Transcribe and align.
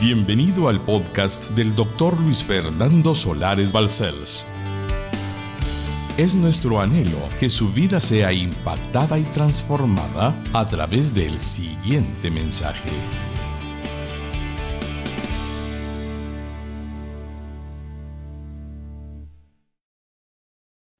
Bienvenido 0.00 0.68
al 0.68 0.82
podcast 0.82 1.50
del 1.50 1.74
doctor 1.74 2.18
Luis 2.18 2.42
Fernando 2.42 3.14
Solares 3.14 3.70
Balcells. 3.70 4.48
Es 6.16 6.36
nuestro 6.36 6.80
anhelo 6.80 7.18
que 7.38 7.50
su 7.50 7.70
vida 7.70 8.00
sea 8.00 8.32
impactada 8.32 9.18
y 9.18 9.24
transformada 9.24 10.42
a 10.54 10.66
través 10.66 11.12
del 11.12 11.38
siguiente 11.38 12.30
mensaje. 12.30 12.88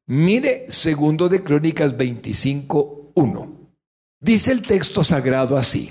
Mire 0.09 0.67
segundo 0.69 1.31
de 1.31 1.43
Crónicas 1.43 1.97
25.1. 1.97 3.49
Dice 4.21 4.53
el 4.53 4.61
texto 4.61 5.03
sagrado 5.03 5.57
así. 5.57 5.91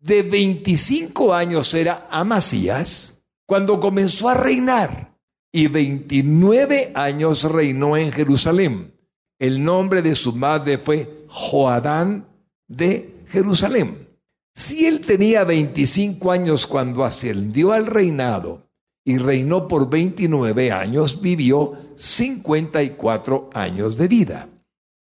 De 0.00 0.22
25 0.22 1.34
años 1.34 1.74
era 1.74 2.06
Amasías 2.10 3.24
cuando 3.46 3.80
comenzó 3.80 4.28
a 4.28 4.34
reinar 4.34 5.18
y 5.50 5.66
29 5.66 6.92
años 6.94 7.44
reinó 7.44 7.96
en 7.96 8.12
Jerusalén. 8.12 8.94
El 9.40 9.64
nombre 9.64 10.02
de 10.02 10.14
su 10.14 10.34
madre 10.34 10.78
fue 10.78 11.24
Joadán 11.28 12.28
de 12.68 13.24
Jerusalén. 13.28 14.08
Si 14.54 14.86
él 14.86 15.00
tenía 15.00 15.44
25 15.44 16.30
años 16.30 16.66
cuando 16.66 17.04
ascendió 17.04 17.72
al 17.72 17.86
reinado 17.86 18.68
y 19.04 19.18
reinó 19.18 19.66
por 19.66 19.88
29 19.88 20.70
años, 20.70 21.20
vivió 21.20 21.72
54 21.96 23.50
años 23.54 23.96
de 23.96 24.08
vida. 24.08 24.48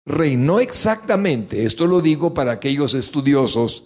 Reinó 0.06 0.60
exactamente, 0.60 1.66
esto 1.66 1.88
lo 1.88 2.02
digo 2.02 2.34
para 2.34 2.52
aquellos 2.52 2.94
estudiosos 2.94 3.86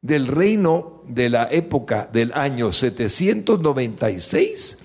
del 0.00 0.26
reino 0.26 1.02
de 1.06 1.28
la 1.30 1.48
época 1.50 2.08
del 2.12 2.32
año 2.32 2.72
796 2.72 4.78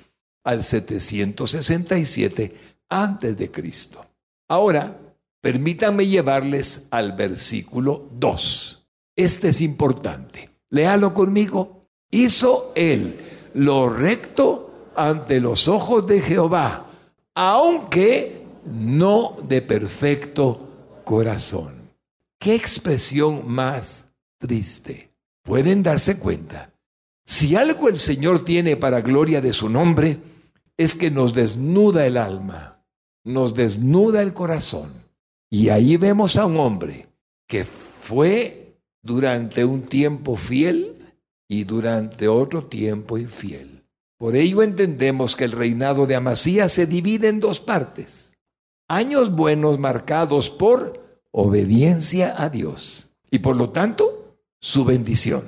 al 0.44 0.64
767 0.64 2.54
antes 2.90 3.38
de 3.38 3.52
Cristo. 3.52 4.04
Ahora, 4.48 4.98
permítanme 5.40 6.08
llevarles 6.08 6.88
al 6.92 7.14
versículo 7.14 8.10
2. 8.14 8.86
Este 9.16 9.50
es 9.50 9.62
importante. 9.62 10.50
Léalo 10.70 11.14
conmigo. 11.14 11.88
Hizo 12.10 12.72
él 12.76 13.20
lo 13.54 13.90
recto 13.90 14.90
ante 14.96 15.40
los 15.40 15.68
ojos 15.68 16.08
de 16.08 16.22
Jehová, 16.22 16.88
aunque 17.36 18.46
no 18.66 19.38
de 19.48 19.62
perfecto 19.62 20.68
corazón. 21.04 21.92
¿Qué 22.38 22.56
expresión 22.56 23.48
más 23.48 24.08
triste? 24.42 25.12
Pueden 25.44 25.82
darse 25.84 26.18
cuenta. 26.20 26.74
Si 27.26 27.56
algo 27.56 27.88
el 27.88 27.98
Señor 27.98 28.44
tiene 28.44 28.76
para 28.76 29.00
gloria 29.00 29.40
de 29.40 29.54
su 29.54 29.70
nombre, 29.70 30.18
es 30.76 30.96
que 30.96 31.12
nos 31.12 31.34
desnuda 31.34 32.06
el 32.06 32.18
alma, 32.18 32.84
nos 33.24 33.54
desnuda 33.54 34.22
el 34.22 34.34
corazón. 34.34 34.92
Y 35.50 35.70
ahí 35.70 35.96
vemos 35.96 36.36
a 36.36 36.46
un 36.46 36.58
hombre 36.58 37.08
que 37.48 37.64
fue 37.64 38.76
durante 39.04 39.64
un 39.64 39.84
tiempo 39.84 40.36
fiel 40.36 40.98
y 41.48 41.64
durante 41.64 42.28
otro 42.28 42.66
tiempo 42.66 43.18
infiel. 43.18 43.84
Por 44.18 44.36
ello 44.36 44.64
entendemos 44.64 45.36
que 45.36 45.44
el 45.44 45.52
reinado 45.52 46.06
de 46.06 46.16
Amasías 46.16 46.72
se 46.72 46.86
divide 46.86 47.28
en 47.28 47.40
dos 47.40 47.60
partes. 47.60 48.34
Años 48.88 49.32
buenos 49.32 49.80
marcados 49.80 50.50
por 50.50 51.24
obediencia 51.32 52.36
a 52.42 52.50
Dios 52.50 53.12
y 53.30 53.40
por 53.40 53.56
lo 53.56 53.70
tanto 53.72 54.21
su 54.62 54.86
bendición. 54.86 55.44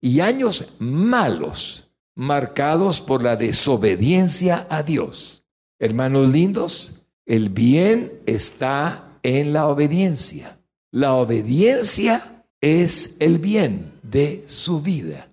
Y 0.00 0.20
años 0.20 0.72
malos 0.78 1.90
marcados 2.14 3.00
por 3.00 3.22
la 3.22 3.36
desobediencia 3.36 4.66
a 4.68 4.82
Dios. 4.82 5.44
Hermanos 5.78 6.30
lindos, 6.30 7.06
el 7.24 7.48
bien 7.48 8.20
está 8.26 9.18
en 9.22 9.52
la 9.52 9.68
obediencia. 9.68 10.58
La 10.90 11.14
obediencia 11.14 12.44
es 12.60 13.16
el 13.20 13.38
bien 13.38 13.92
de 14.02 14.44
su 14.46 14.80
vida. 14.80 15.32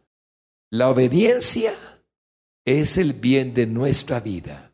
La 0.69 0.89
obediencia 0.89 1.73
es 2.65 2.97
el 2.97 3.13
bien 3.13 3.53
de 3.53 3.67
nuestra 3.67 4.19
vida. 4.19 4.73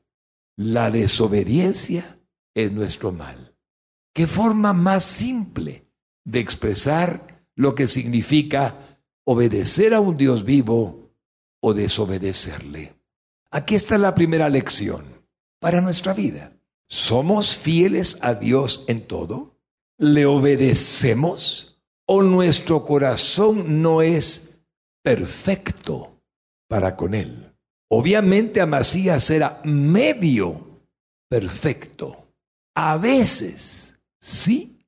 La 0.55 0.89
desobediencia 0.91 2.19
es 2.53 2.71
nuestro 2.71 3.11
mal. 3.11 3.55
¿Qué 4.13 4.27
forma 4.27 4.73
más 4.73 5.03
simple 5.03 5.85
de 6.23 6.39
expresar 6.39 7.28
lo 7.59 7.75
que 7.75 7.87
significa 7.87 9.01
obedecer 9.25 9.93
a 9.93 9.99
un 9.99 10.15
Dios 10.15 10.45
vivo 10.45 11.11
o 11.61 11.73
desobedecerle. 11.73 12.95
Aquí 13.51 13.75
está 13.75 13.97
la 13.97 14.15
primera 14.15 14.47
lección 14.47 15.03
para 15.59 15.81
nuestra 15.81 16.13
vida. 16.13 16.53
¿Somos 16.87 17.57
fieles 17.57 18.17
a 18.21 18.35
Dios 18.35 18.85
en 18.87 19.05
todo? 19.05 19.57
¿Le 19.97 20.25
obedecemos? 20.25 21.83
¿O 22.07 22.23
nuestro 22.23 22.85
corazón 22.85 23.81
no 23.81 24.01
es 24.01 24.61
perfecto 25.03 26.17
para 26.69 26.95
con 26.95 27.13
Él? 27.13 27.53
Obviamente 27.89 28.61
Amasías 28.61 29.29
era 29.31 29.59
medio 29.65 30.79
perfecto. 31.29 32.25
A 32.73 32.95
veces 32.95 33.99
sí 34.21 34.79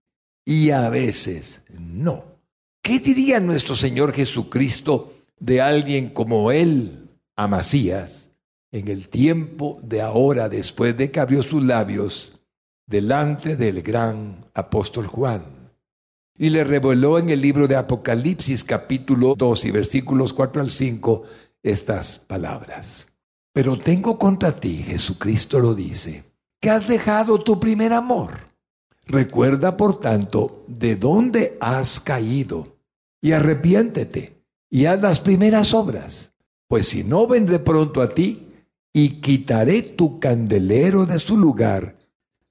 y 0.45 0.69
a 0.69 0.87
veces 0.89 1.65
no. 1.77 2.30
¿Qué 2.81 2.99
diría 2.99 3.39
nuestro 3.39 3.75
Señor 3.75 4.13
Jesucristo 4.13 5.13
de 5.39 5.61
alguien 5.61 6.09
como 6.09 6.51
él, 6.51 7.09
Amasías, 7.35 8.31
en 8.71 8.87
el 8.87 9.09
tiempo 9.09 9.79
de 9.83 10.01
ahora, 10.01 10.49
después 10.49 10.95
de 10.95 11.11
que 11.11 11.19
abrió 11.19 11.43
sus 11.43 11.63
labios 11.63 12.41
delante 12.87 13.55
del 13.55 13.81
gran 13.81 14.45
apóstol 14.53 15.07
Juan. 15.07 15.43
Y 16.37 16.49
le 16.49 16.63
reveló 16.63 17.19
en 17.19 17.29
el 17.29 17.41
libro 17.41 17.67
de 17.67 17.75
Apocalipsis 17.75 18.63
capítulo 18.63 19.35
2 19.35 19.65
y 19.65 19.71
versículos 19.71 20.33
4 20.33 20.61
al 20.61 20.69
5 20.69 21.23
estas 21.63 22.19
palabras. 22.19 23.07
Pero 23.53 23.77
tengo 23.77 24.17
contra 24.17 24.55
ti, 24.55 24.83
Jesucristo 24.83 25.59
lo 25.59 25.73
dice, 25.75 26.23
que 26.59 26.69
has 26.69 26.87
dejado 26.87 27.41
tu 27.41 27.59
primer 27.59 27.93
amor. 27.93 28.50
Recuerda, 29.05 29.77
por 29.77 29.99
tanto, 29.99 30.63
de 30.67 30.95
dónde 30.95 31.57
has 31.59 31.99
caído 31.99 32.77
y 33.21 33.31
arrepiéntete 33.33 34.41
y 34.69 34.85
haz 34.85 35.01
las 35.01 35.19
primeras 35.19 35.73
obras, 35.73 36.33
pues 36.67 36.87
si 36.87 37.03
no 37.03 37.27
vendré 37.27 37.59
pronto 37.59 38.01
a 38.01 38.09
ti 38.09 38.47
y 38.93 39.21
quitaré 39.21 39.81
tu 39.81 40.19
candelero 40.19 41.05
de 41.05 41.19
su 41.19 41.37
lugar 41.37 41.97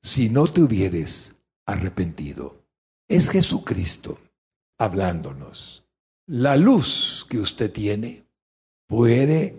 si 0.03 0.29
no 0.29 0.47
te 0.51 0.63
hubieres 0.63 1.37
arrepentido. 1.67 2.63
Es 3.09 3.31
Jesucristo 3.31 4.19
hablándonos. 4.79 5.85
La 6.27 6.57
luz 6.57 7.27
que 7.29 7.39
usted 7.39 7.73
tiene 7.73 8.25
puede 8.87 9.57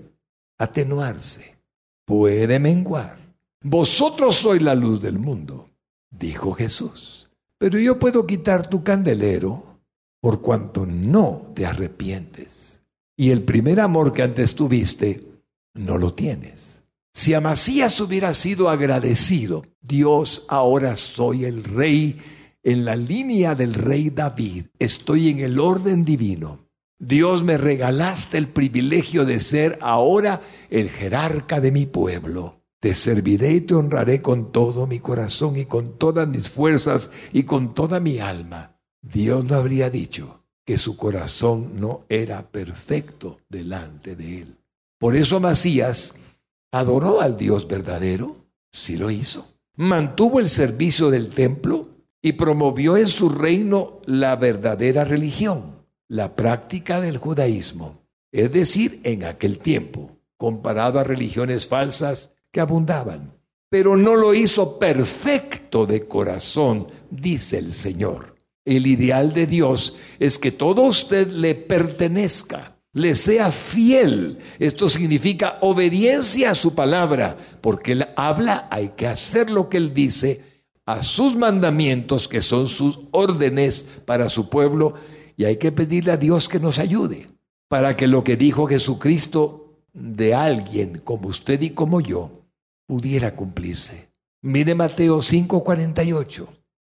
atenuarse, 0.57 1.57
puede 2.05 2.59
menguar. 2.59 3.17
Vosotros 3.61 4.35
sois 4.35 4.61
la 4.61 4.73
luz 4.73 5.01
del 5.01 5.19
mundo, 5.19 5.69
dijo 6.11 6.53
Jesús. 6.53 7.29
Pero 7.57 7.79
yo 7.79 7.97
puedo 7.97 8.27
quitar 8.27 8.67
tu 8.67 8.83
candelero 8.83 9.79
por 10.19 10.41
cuanto 10.41 10.85
no 10.85 11.51
te 11.55 11.65
arrepientes. 11.65 12.81
Y 13.17 13.31
el 13.31 13.43
primer 13.43 13.79
amor 13.79 14.13
que 14.13 14.21
antes 14.21 14.55
tuviste, 14.55 15.23
no 15.73 15.97
lo 15.97 16.13
tienes. 16.13 16.83
Si 17.13 17.33
Amasías 17.33 17.99
hubiera 17.99 18.33
sido 18.33 18.69
agradecido, 18.69 19.65
Dios, 19.81 20.45
ahora 20.47 20.95
soy 20.95 21.45
el 21.45 21.63
rey 21.63 22.19
en 22.63 22.85
la 22.85 22.95
línea 22.95 23.55
del 23.55 23.73
rey 23.73 24.11
David, 24.11 24.67
estoy 24.79 25.29
en 25.29 25.39
el 25.39 25.59
orden 25.59 26.05
divino. 26.05 26.69
Dios 26.99 27.43
me 27.43 27.57
regalaste 27.57 28.37
el 28.37 28.47
privilegio 28.47 29.25
de 29.25 29.39
ser 29.39 29.79
ahora 29.81 30.41
el 30.69 30.89
jerarca 30.89 31.59
de 31.59 31.71
mi 31.71 31.87
pueblo. 31.87 32.60
Te 32.81 32.95
serviré 32.95 33.51
y 33.53 33.61
te 33.61 33.75
honraré 33.75 34.23
con 34.23 34.51
todo 34.51 34.87
mi 34.87 34.99
corazón 34.99 35.55
y 35.55 35.65
con 35.65 35.99
todas 35.99 36.27
mis 36.27 36.49
fuerzas 36.49 37.11
y 37.31 37.43
con 37.43 37.75
toda 37.75 37.99
mi 37.99 38.17
alma. 38.17 38.79
Dios 39.03 39.45
no 39.45 39.55
habría 39.55 39.91
dicho 39.91 40.43
que 40.65 40.79
su 40.79 40.97
corazón 40.97 41.79
no 41.79 42.05
era 42.09 42.49
perfecto 42.49 43.37
delante 43.47 44.15
de 44.15 44.41
él. 44.41 44.57
Por 44.97 45.15
eso 45.15 45.39
Masías 45.39 46.15
adoró 46.71 47.21
al 47.21 47.35
Dios 47.35 47.67
verdadero, 47.67 48.47
sí 48.71 48.97
lo 48.97 49.11
hizo. 49.11 49.59
Mantuvo 49.75 50.39
el 50.39 50.47
servicio 50.47 51.11
del 51.11 51.29
templo 51.29 51.89
y 52.19 52.33
promovió 52.33 52.97
en 52.97 53.07
su 53.07 53.29
reino 53.29 54.01
la 54.07 54.35
verdadera 54.37 55.05
religión, 55.05 55.85
la 56.07 56.35
práctica 56.35 56.99
del 56.99 57.19
judaísmo. 57.19 58.01
Es 58.31 58.51
decir, 58.51 59.01
en 59.03 59.23
aquel 59.23 59.59
tiempo, 59.59 60.17
comparado 60.35 60.99
a 60.99 61.03
religiones 61.03 61.67
falsas 61.67 62.30
que 62.51 62.59
abundaban. 62.59 63.33
Pero 63.69 63.95
no 63.95 64.15
lo 64.15 64.33
hizo 64.33 64.77
perfecto 64.77 65.85
de 65.85 66.05
corazón, 66.05 66.87
dice 67.09 67.57
el 67.57 67.73
Señor. 67.73 68.35
El 68.65 68.85
ideal 68.85 69.33
de 69.33 69.47
Dios 69.47 69.95
es 70.19 70.37
que 70.37 70.51
todo 70.51 70.81
usted 70.83 71.31
le 71.31 71.55
pertenezca, 71.55 72.75
le 72.91 73.15
sea 73.15 73.49
fiel. 73.51 74.39
Esto 74.59 74.89
significa 74.89 75.57
obediencia 75.61 76.51
a 76.51 76.55
su 76.55 76.75
palabra, 76.75 77.37
porque 77.61 77.93
él 77.93 78.07
habla, 78.17 78.67
hay 78.69 78.89
que 78.89 79.07
hacer 79.07 79.49
lo 79.49 79.69
que 79.69 79.77
él 79.77 79.93
dice, 79.93 80.43
a 80.85 81.01
sus 81.01 81.37
mandamientos, 81.37 82.27
que 82.27 82.41
son 82.41 82.67
sus 82.67 82.99
órdenes 83.11 83.85
para 84.05 84.27
su 84.27 84.49
pueblo, 84.49 84.95
y 85.37 85.45
hay 85.45 85.55
que 85.55 85.71
pedirle 85.71 86.11
a 86.11 86.17
Dios 86.17 86.49
que 86.49 86.59
nos 86.59 86.77
ayude, 86.77 87.29
para 87.69 87.95
que 87.95 88.07
lo 88.07 88.23
que 88.25 88.35
dijo 88.35 88.67
Jesucristo 88.67 89.77
de 89.93 90.35
alguien 90.35 91.01
como 91.05 91.29
usted 91.29 91.61
y 91.61 91.69
como 91.69 92.01
yo 92.01 92.40
pudiera 92.91 93.33
cumplirse. 93.33 94.11
Mire 94.41 94.75
Mateo 94.75 95.21
5:48. 95.21 96.45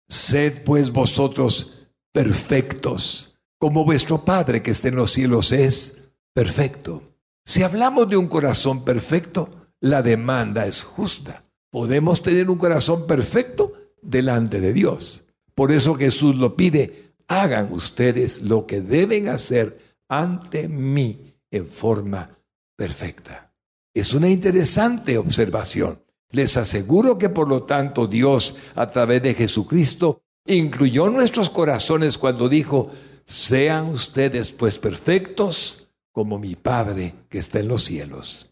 Sed 0.10 0.64
pues 0.64 0.92
vosotros 0.92 1.86
perfectos, 2.12 3.38
como 3.60 3.86
vuestro 3.86 4.26
Padre 4.26 4.64
que 4.64 4.72
está 4.72 4.88
en 4.88 4.96
los 4.96 5.12
cielos 5.12 5.52
es 5.52 6.12
perfecto. 6.34 7.04
Si 7.46 7.62
hablamos 7.62 8.10
de 8.10 8.18
un 8.18 8.28
corazón 8.28 8.84
perfecto, 8.84 9.70
la 9.80 10.02
demanda 10.02 10.66
es 10.66 10.82
justa. 10.82 11.46
Podemos 11.70 12.24
tener 12.24 12.50
un 12.50 12.58
corazón 12.58 13.06
perfecto 13.06 13.74
delante 14.02 14.60
de 14.60 14.74
Dios. 14.74 15.26
Por 15.54 15.72
eso 15.72 15.94
Jesús 15.94 16.36
lo 16.36 16.56
pide, 16.56 17.14
hagan 17.28 17.72
ustedes 17.72 18.42
lo 18.42 18.66
que 18.66 18.82
deben 18.82 19.28
hacer 19.28 19.78
ante 20.10 20.68
mí 20.68 21.36
en 21.52 21.68
forma 21.68 22.40
perfecta. 22.76 23.51
Es 23.94 24.14
una 24.14 24.30
interesante 24.30 25.18
observación. 25.18 26.04
Les 26.30 26.56
aseguro 26.56 27.18
que 27.18 27.30
por 27.30 27.48
lo 27.48 27.64
tanto 27.64 28.08
Dios, 28.08 28.56
a 28.76 28.88
través 28.88 29.22
de 29.22 29.34
Jesucristo, 29.34 30.22
incluyó 30.46 31.10
nuestros 31.10 31.50
corazones 31.50 32.18
cuando 32.18 32.48
dijo, 32.48 32.92
sean 33.26 33.88
ustedes 33.88 34.54
pues 34.54 34.80
perfectos 34.80 35.90
como 36.12 36.40
mi 36.40 36.56
Padre 36.56 37.14
que 37.30 37.40
está 37.40 37.60
en 37.60 37.68
los 37.68 37.84
cielos. 37.84 38.50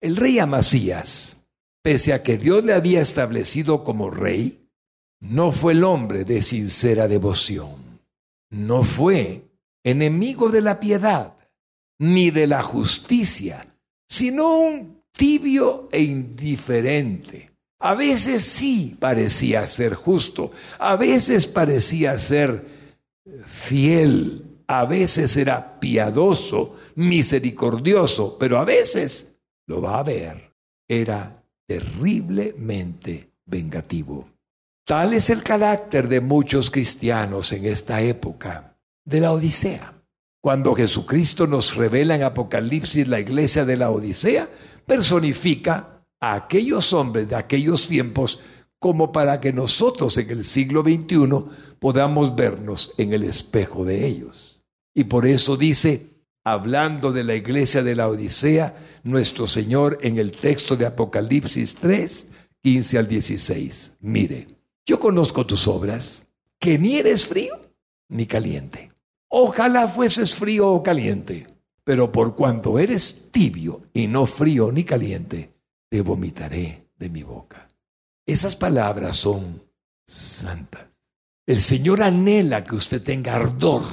El 0.00 0.16
rey 0.16 0.38
Amasías, 0.38 1.46
pese 1.82 2.12
a 2.12 2.22
que 2.22 2.38
Dios 2.38 2.64
le 2.64 2.72
había 2.72 3.00
establecido 3.00 3.84
como 3.84 4.10
rey, 4.10 4.68
no 5.20 5.52
fue 5.52 5.72
el 5.72 5.84
hombre 5.84 6.24
de 6.24 6.42
sincera 6.42 7.06
devoción, 7.06 8.00
no 8.50 8.82
fue 8.82 9.50
enemigo 9.84 10.48
de 10.48 10.62
la 10.62 10.80
piedad, 10.80 11.36
ni 11.98 12.30
de 12.30 12.46
la 12.46 12.62
justicia, 12.62 13.66
sino 14.10 14.58
un 14.58 15.02
tibio 15.12 15.88
e 15.92 16.02
indiferente. 16.02 17.52
A 17.78 17.94
veces 17.94 18.42
sí 18.42 18.96
parecía 18.98 19.66
ser 19.66 19.94
justo, 19.94 20.50
a 20.78 20.96
veces 20.96 21.46
parecía 21.46 22.18
ser 22.18 22.66
fiel, 23.46 24.44
a 24.66 24.84
veces 24.84 25.36
era 25.36 25.78
piadoso, 25.78 26.76
misericordioso, 26.96 28.36
pero 28.36 28.58
a 28.58 28.64
veces, 28.64 29.36
lo 29.66 29.80
va 29.80 30.00
a 30.00 30.02
ver, 30.02 30.54
era 30.86 31.42
terriblemente 31.66 33.30
vengativo. 33.46 34.28
Tal 34.84 35.14
es 35.14 35.30
el 35.30 35.44
carácter 35.44 36.08
de 36.08 36.20
muchos 36.20 36.70
cristianos 36.70 37.52
en 37.52 37.64
esta 37.64 38.02
época 38.02 38.76
de 39.04 39.20
la 39.20 39.32
Odisea. 39.32 39.99
Cuando 40.40 40.74
Jesucristo 40.74 41.46
nos 41.46 41.76
revela 41.76 42.14
en 42.14 42.22
Apocalipsis 42.22 43.06
la 43.06 43.20
iglesia 43.20 43.66
de 43.66 43.76
la 43.76 43.90
Odisea, 43.90 44.48
personifica 44.86 46.06
a 46.18 46.34
aquellos 46.34 46.92
hombres 46.92 47.28
de 47.28 47.36
aquellos 47.36 47.86
tiempos 47.86 48.40
como 48.78 49.12
para 49.12 49.40
que 49.40 49.52
nosotros 49.52 50.16
en 50.16 50.30
el 50.30 50.42
siglo 50.42 50.82
XXI 50.82 51.44
podamos 51.78 52.34
vernos 52.34 52.94
en 52.96 53.12
el 53.12 53.24
espejo 53.24 53.84
de 53.84 54.06
ellos. 54.06 54.62
Y 54.94 55.04
por 55.04 55.26
eso 55.26 55.58
dice, 55.58 56.10
hablando 56.42 57.12
de 57.12 57.24
la 57.24 57.34
iglesia 57.34 57.82
de 57.82 57.94
la 57.94 58.08
Odisea, 58.08 58.76
nuestro 59.04 59.46
Señor 59.46 59.98
en 60.00 60.18
el 60.18 60.32
texto 60.32 60.74
de 60.76 60.86
Apocalipsis 60.86 61.74
3, 61.74 62.28
15 62.62 62.98
al 62.98 63.08
16, 63.08 63.98
mire, 64.00 64.46
yo 64.86 64.98
conozco 64.98 65.46
tus 65.46 65.68
obras, 65.68 66.26
que 66.58 66.78
ni 66.78 66.96
eres 66.96 67.26
frío 67.26 67.54
ni 68.08 68.26
caliente. 68.26 68.89
Ojalá 69.32 69.86
fueses 69.86 70.34
frío 70.34 70.68
o 70.72 70.82
caliente, 70.82 71.46
pero 71.84 72.10
por 72.10 72.34
cuanto 72.34 72.80
eres 72.80 73.30
tibio 73.30 73.82
y 73.94 74.08
no 74.08 74.26
frío 74.26 74.72
ni 74.72 74.82
caliente, 74.82 75.54
te 75.88 76.02
vomitaré 76.02 76.88
de 76.98 77.08
mi 77.08 77.22
boca. 77.22 77.68
Esas 78.26 78.56
palabras 78.56 79.16
son 79.16 79.62
santas. 80.04 80.86
El 81.46 81.60
Señor 81.60 82.02
anhela 82.02 82.64
que 82.64 82.74
usted 82.74 83.02
tenga 83.02 83.36
ardor, 83.36 83.84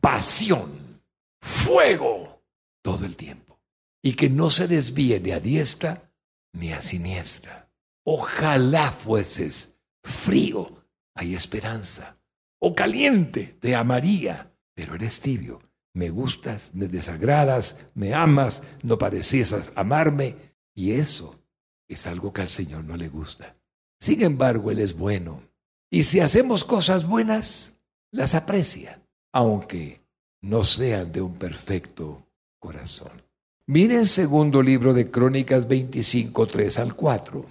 pasión, 0.00 1.02
fuego 1.40 2.42
todo 2.82 3.06
el 3.06 3.16
tiempo 3.16 3.60
y 4.02 4.14
que 4.14 4.28
no 4.28 4.50
se 4.50 4.68
desvíe 4.68 5.20
ni 5.20 5.30
a 5.30 5.40
diestra 5.40 6.12
ni 6.52 6.72
a 6.72 6.82
siniestra. 6.82 7.70
Ojalá 8.04 8.92
fueses 8.92 9.78
frío, 10.02 10.86
hay 11.14 11.34
esperanza. 11.34 12.18
O 12.58 12.74
caliente, 12.74 13.56
te 13.60 13.74
amaría, 13.74 14.49
pero 14.80 14.94
eres 14.94 15.20
tibio. 15.20 15.60
Me 15.92 16.08
gustas, 16.08 16.70
me 16.72 16.88
desagradas, 16.88 17.76
me 17.94 18.14
amas, 18.14 18.62
no 18.82 18.96
pareces 18.96 19.72
amarme. 19.74 20.36
Y 20.74 20.92
eso 20.92 21.38
es 21.86 22.06
algo 22.06 22.32
que 22.32 22.40
al 22.40 22.48
Señor 22.48 22.84
no 22.84 22.96
le 22.96 23.08
gusta. 23.08 23.56
Sin 24.00 24.22
embargo, 24.22 24.70
Él 24.70 24.78
es 24.78 24.96
bueno. 24.96 25.42
Y 25.90 26.04
si 26.04 26.20
hacemos 26.20 26.64
cosas 26.64 27.06
buenas, 27.06 27.82
las 28.10 28.34
aprecia, 28.34 29.02
aunque 29.34 30.00
no 30.40 30.64
sean 30.64 31.12
de 31.12 31.20
un 31.20 31.34
perfecto 31.34 32.26
corazón. 32.58 33.22
Miren 33.66 34.06
segundo 34.06 34.62
libro 34.62 34.94
de 34.94 35.10
Crónicas 35.10 35.68
25, 35.68 36.46
3 36.46 36.78
al 36.78 36.94
4. 36.94 37.44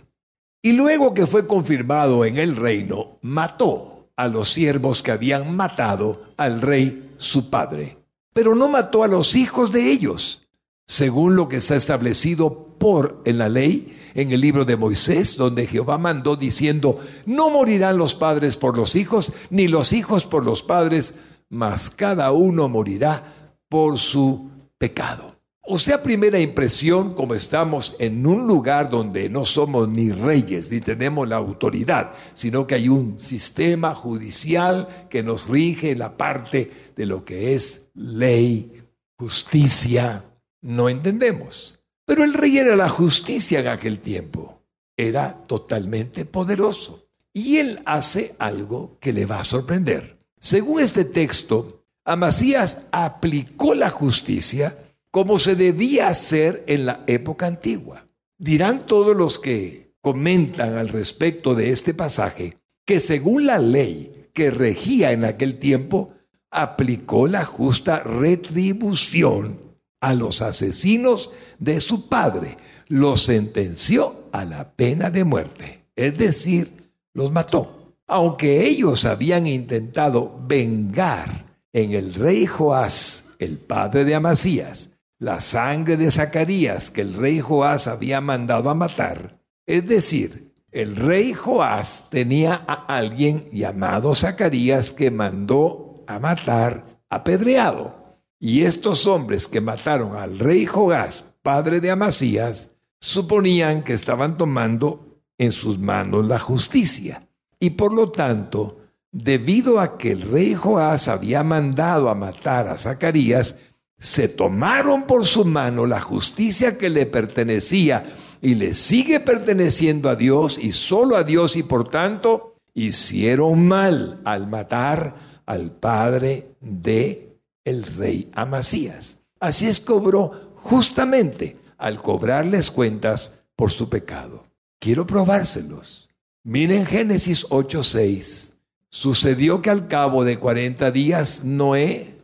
Y 0.64 0.72
luego 0.72 1.14
que 1.14 1.28
fue 1.28 1.46
confirmado 1.46 2.26
en 2.26 2.38
el 2.38 2.56
reino, 2.56 3.20
mató 3.22 4.10
a 4.16 4.28
los 4.28 4.50
siervos 4.50 5.04
que 5.04 5.12
habían 5.12 5.56
matado 5.56 6.24
al 6.38 6.64
rey 6.64 7.09
su 7.20 7.52
padre. 7.52 8.00
Pero 8.34 8.56
no 8.56 8.68
mató 8.68 9.04
a 9.04 9.08
los 9.08 9.36
hijos 9.36 9.72
de 9.72 9.92
ellos, 9.92 10.48
según 10.88 11.36
lo 11.36 11.48
que 11.48 11.58
está 11.58 11.76
establecido 11.76 12.76
por 12.80 13.22
en 13.26 13.38
la 13.38 13.50
ley 13.50 13.96
en 14.16 14.32
el 14.32 14.42
libro 14.42 14.66
de 14.66 14.78
Moisés, 14.78 15.38
donde 15.38 15.68
Jehová 15.68 15.98
mandó 15.98 16.36
diciendo, 16.36 17.00
no 17.26 17.50
morirán 17.50 17.98
los 17.98 18.16
padres 18.16 18.58
por 18.58 18.76
los 18.76 18.96
hijos, 18.96 19.34
ni 19.52 19.68
los 19.68 19.94
hijos 19.94 20.26
por 20.26 20.44
los 20.46 20.64
padres, 20.64 21.16
mas 21.50 21.90
cada 21.90 22.32
uno 22.32 22.68
morirá 22.68 23.54
por 23.70 24.00
su 24.00 24.50
pecado. 24.78 25.39
O 25.72 25.78
sea, 25.78 26.02
primera 26.02 26.40
impresión, 26.40 27.14
como 27.14 27.36
estamos 27.36 27.96
en 28.00 28.26
un 28.26 28.48
lugar 28.48 28.90
donde 28.90 29.30
no 29.30 29.46
somos 29.46 29.88
ni 29.88 30.12
reyes, 30.12 30.72
ni 30.72 30.82
tenemos 30.82 31.30
la 31.30 31.36
autoridad, 31.36 32.12
sino 32.34 32.66
que 32.66 32.74
hay 32.74 32.90
un 32.90 33.20
sistema 33.20 33.94
judicial 33.94 35.06
que 35.12 35.22
nos 35.22 35.48
rige 35.48 35.96
la 35.96 36.18
parte 36.18 36.72
de 36.96 37.06
lo 37.06 37.24
que 37.24 37.54
es 37.54 37.92
ley, 37.94 38.82
justicia, 39.20 40.26
no 40.64 40.90
entendemos. 40.90 41.78
Pero 42.04 42.24
el 42.24 42.34
rey 42.34 42.58
era 42.58 42.76
la 42.76 42.90
justicia 42.90 43.60
en 43.60 43.68
aquel 43.68 44.00
tiempo, 44.00 44.64
era 44.98 45.38
totalmente 45.46 46.26
poderoso. 46.26 47.10
Y 47.32 47.58
él 47.58 47.84
hace 47.86 48.34
algo 48.40 48.98
que 49.00 49.14
le 49.14 49.28
va 49.28 49.42
a 49.42 49.44
sorprender. 49.44 50.18
Según 50.40 50.82
este 50.82 51.06
texto, 51.06 51.86
Amasías 52.06 52.86
aplicó 52.92 53.76
la 53.76 53.92
justicia 53.92 54.76
como 55.12 55.40
se 55.40 55.56
debía 55.56 56.08
hacer 56.08 56.64
en 56.68 56.86
la 56.86 57.04
época 57.08 57.48
antigua. 57.48 58.08
Dirán 58.38 58.86
todos 58.86 59.16
los 59.16 59.40
que 59.40 59.94
comentan 60.02 60.78
al 60.78 60.90
respecto 60.90 61.56
de 61.56 61.72
este 61.72 61.94
pasaje 61.94 62.58
que 62.86 63.00
según 63.00 63.46
la 63.46 63.60
ley 63.60 64.30
que 64.34 64.52
regía 64.52 65.12
en 65.12 65.26
aquel 65.26 65.60
tiempo, 65.60 66.14
aplicó 66.52 67.28
la 67.28 67.46
justa 67.46 68.00
retribución 68.00 69.60
a 70.02 70.14
los 70.14 70.42
asesinos 70.42 71.32
de 71.60 71.80
su 71.82 72.08
padre, 72.08 72.58
los 72.88 73.22
sentenció 73.24 74.24
a 74.32 74.46
la 74.46 74.72
pena 74.72 75.12
de 75.12 75.24
muerte, 75.24 75.86
es 75.96 76.18
decir, 76.18 76.94
los 77.14 77.32
mató. 77.32 77.96
Aunque 78.08 78.66
ellos 78.66 79.06
habían 79.06 79.46
intentado 79.46 80.40
vengar 80.48 81.46
en 81.74 81.94
el 81.94 82.14
rey 82.14 82.46
Joás, 82.46 83.36
el 83.38 83.58
padre 83.58 84.06
de 84.06 84.16
Amasías, 84.16 84.89
la 85.20 85.42
sangre 85.42 85.98
de 85.98 86.10
Zacarías 86.10 86.92
que 86.92 87.02
el 87.02 87.14
rey 87.14 87.42
Joás 87.42 87.88
había 87.88 88.22
mandado 88.22 88.70
a 88.70 88.74
matar. 88.74 89.42
Es 89.66 89.86
decir, 89.86 90.56
el 90.72 90.96
rey 90.96 91.34
Joás 91.34 92.08
tenía 92.10 92.64
a 92.66 92.86
alguien 92.86 93.50
llamado 93.52 94.16
Zacarías 94.16 94.94
que 94.94 95.12
mandó 95.12 96.04
a 96.08 96.20
matar 96.20 97.04
apedreado. 97.10 98.18
Y 98.40 98.62
estos 98.62 99.06
hombres 99.06 99.48
que 99.48 99.60
mataron 99.60 100.16
al 100.16 100.40
rey 100.40 100.66
Joás, 100.66 101.26
padre 101.42 101.82
de 101.82 101.92
Amasías, 101.92 102.72
suponían 103.02 103.84
que 103.84 103.94
estaban 103.94 104.38
tomando 104.38 105.22
en 105.38 105.52
sus 105.52 105.78
manos 105.78 106.26
la 106.26 106.40
justicia. 106.40 107.28
Y 107.60 107.72
por 107.72 107.92
lo 107.92 108.12
tanto, 108.12 108.78
debido 109.12 109.82
a 109.82 109.98
que 109.98 110.12
el 110.12 110.22
rey 110.22 110.54
Joás 110.54 111.10
había 111.10 111.44
mandado 111.44 112.10
a 112.10 112.16
matar 112.16 112.70
a 112.70 112.78
Zacarías, 112.78 113.58
se 114.00 114.30
tomaron 114.30 115.04
por 115.04 115.26
su 115.26 115.46
mano 115.46 115.86
la 115.86 116.00
justicia 116.00 116.78
que 116.78 116.90
le 116.90 117.06
pertenecía 117.06 118.06
y 118.42 118.56
le 118.56 118.74
sigue 118.74 119.20
perteneciendo 119.20 120.10
a 120.10 120.16
Dios 120.16 120.58
y 120.58 120.72
solo 120.72 121.18
a 121.18 121.24
Dios 121.24 121.58
y 121.58 121.64
por 121.64 121.90
tanto 121.90 122.56
hicieron 122.74 123.68
mal 123.68 124.22
al 124.24 124.48
matar 124.48 125.42
al 125.46 125.72
padre 125.72 126.56
de 126.62 127.38
el 127.66 127.84
rey 127.84 128.30
Amasías. 128.34 129.20
Así 129.40 129.68
es 129.68 129.80
cobró 129.82 130.54
justamente 130.56 131.58
al 131.78 132.02
cobrarles 132.02 132.72
cuentas 132.72 133.42
por 133.56 133.72
su 133.72 133.90
pecado. 133.90 134.46
Quiero 134.80 135.06
probárselos. 135.06 136.10
Miren 136.44 136.86
Génesis 136.86 137.46
8:6. 137.50 138.54
Sucedió 138.90 139.62
que 139.62 139.70
al 139.70 139.88
cabo 139.88 140.24
de 140.24 140.40
40 140.40 140.90
días 140.92 141.44
Noé 141.44 142.19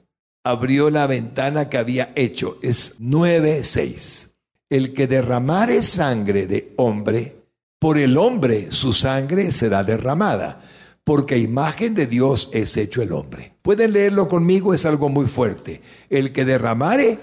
abrió 0.46 0.92
la 0.92 1.08
ventana 1.08 1.70
que 1.70 1.78
había 1.78 2.14
hecho. 2.16 2.58
Es 2.62 3.02
9:6. 3.02 4.32
El 4.70 4.94
que 4.94 5.08
derramare 5.08 5.82
sangre 5.82 6.48
de 6.48 6.74
hombre, 6.78 7.36
por 7.80 7.98
el 7.98 8.18
hombre 8.18 8.68
su 8.72 8.94
sangre 8.94 9.52
será 9.52 9.84
derramada, 9.84 10.62
porque 11.04 11.38
imagen 11.38 11.94
de 11.96 12.06
Dios 12.06 12.50
es 12.54 12.78
hecho 12.78 13.02
el 13.02 13.12
hombre. 13.12 13.54
Pueden 13.62 13.94
leerlo 13.94 14.28
conmigo, 14.28 14.74
es 14.74 14.86
algo 14.86 15.10
muy 15.10 15.26
fuerte. 15.26 15.82
El 16.10 16.32
que 16.32 16.46
derramare 16.46 17.20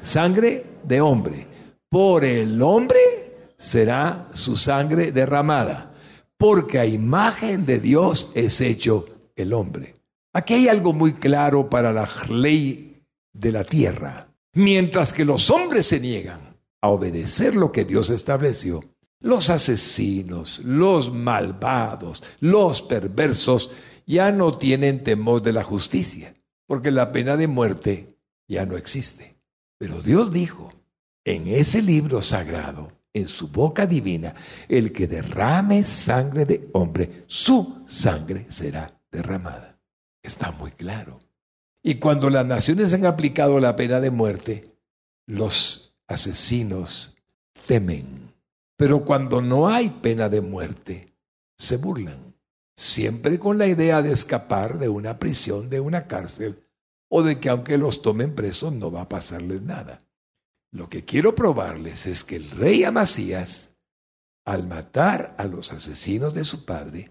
sangre 0.00 0.64
de 0.82 1.00
hombre, 1.00 1.46
por 1.88 2.24
el 2.24 2.60
hombre 2.60 2.98
será 3.56 4.28
su 4.34 4.56
sangre 4.56 5.12
derramada, 5.12 5.94
porque 6.36 6.80
a 6.80 6.86
imagen 6.86 7.66
de 7.66 7.78
Dios 7.78 8.30
es 8.34 8.60
hecho 8.60 9.06
el 9.36 9.52
hombre. 9.52 9.93
Aquí 10.36 10.54
hay 10.54 10.68
algo 10.68 10.92
muy 10.92 11.14
claro 11.14 11.70
para 11.70 11.92
la 11.92 12.08
ley 12.28 13.06
de 13.32 13.52
la 13.52 13.62
tierra. 13.62 14.26
Mientras 14.54 15.12
que 15.12 15.24
los 15.24 15.48
hombres 15.48 15.86
se 15.86 16.00
niegan 16.00 16.40
a 16.80 16.88
obedecer 16.88 17.54
lo 17.54 17.70
que 17.70 17.84
Dios 17.84 18.10
estableció, 18.10 18.82
los 19.20 19.48
asesinos, 19.48 20.58
los 20.64 21.12
malvados, 21.12 22.24
los 22.40 22.82
perversos 22.82 23.70
ya 24.06 24.32
no 24.32 24.58
tienen 24.58 25.04
temor 25.04 25.40
de 25.40 25.52
la 25.52 25.62
justicia, 25.62 26.34
porque 26.66 26.90
la 26.90 27.12
pena 27.12 27.36
de 27.36 27.46
muerte 27.46 28.18
ya 28.48 28.66
no 28.66 28.76
existe. 28.76 29.36
Pero 29.78 30.02
Dios 30.02 30.32
dijo 30.32 30.72
en 31.24 31.46
ese 31.46 31.80
libro 31.80 32.22
sagrado, 32.22 32.90
en 33.12 33.28
su 33.28 33.48
boca 33.48 33.86
divina, 33.86 34.34
el 34.68 34.92
que 34.92 35.06
derrame 35.06 35.84
sangre 35.84 36.44
de 36.44 36.68
hombre, 36.72 37.22
su 37.28 37.84
sangre 37.86 38.46
será 38.48 39.00
derramada. 39.12 39.73
Está 40.24 40.50
muy 40.52 40.72
claro. 40.72 41.20
Y 41.82 41.96
cuando 41.96 42.30
las 42.30 42.46
naciones 42.46 42.94
han 42.94 43.04
aplicado 43.04 43.60
la 43.60 43.76
pena 43.76 44.00
de 44.00 44.10
muerte, 44.10 44.74
los 45.26 45.94
asesinos 46.08 47.14
temen. 47.66 48.32
Pero 48.76 49.04
cuando 49.04 49.42
no 49.42 49.68
hay 49.68 49.90
pena 49.90 50.30
de 50.30 50.40
muerte, 50.40 51.14
se 51.58 51.76
burlan, 51.76 52.34
siempre 52.74 53.38
con 53.38 53.58
la 53.58 53.66
idea 53.66 54.00
de 54.00 54.12
escapar 54.12 54.78
de 54.78 54.88
una 54.88 55.18
prisión, 55.18 55.68
de 55.68 55.80
una 55.80 56.06
cárcel, 56.06 56.64
o 57.10 57.22
de 57.22 57.38
que 57.38 57.50
aunque 57.50 57.76
los 57.76 58.00
tomen 58.00 58.34
presos 58.34 58.72
no 58.72 58.90
va 58.90 59.02
a 59.02 59.08
pasarles 59.08 59.60
nada. 59.60 59.98
Lo 60.72 60.88
que 60.88 61.04
quiero 61.04 61.34
probarles 61.34 62.06
es 62.06 62.24
que 62.24 62.36
el 62.36 62.50
rey 62.50 62.82
Amasías, 62.82 63.76
al 64.46 64.66
matar 64.66 65.34
a 65.38 65.44
los 65.44 65.70
asesinos 65.70 66.32
de 66.32 66.44
su 66.44 66.64
padre, 66.64 67.10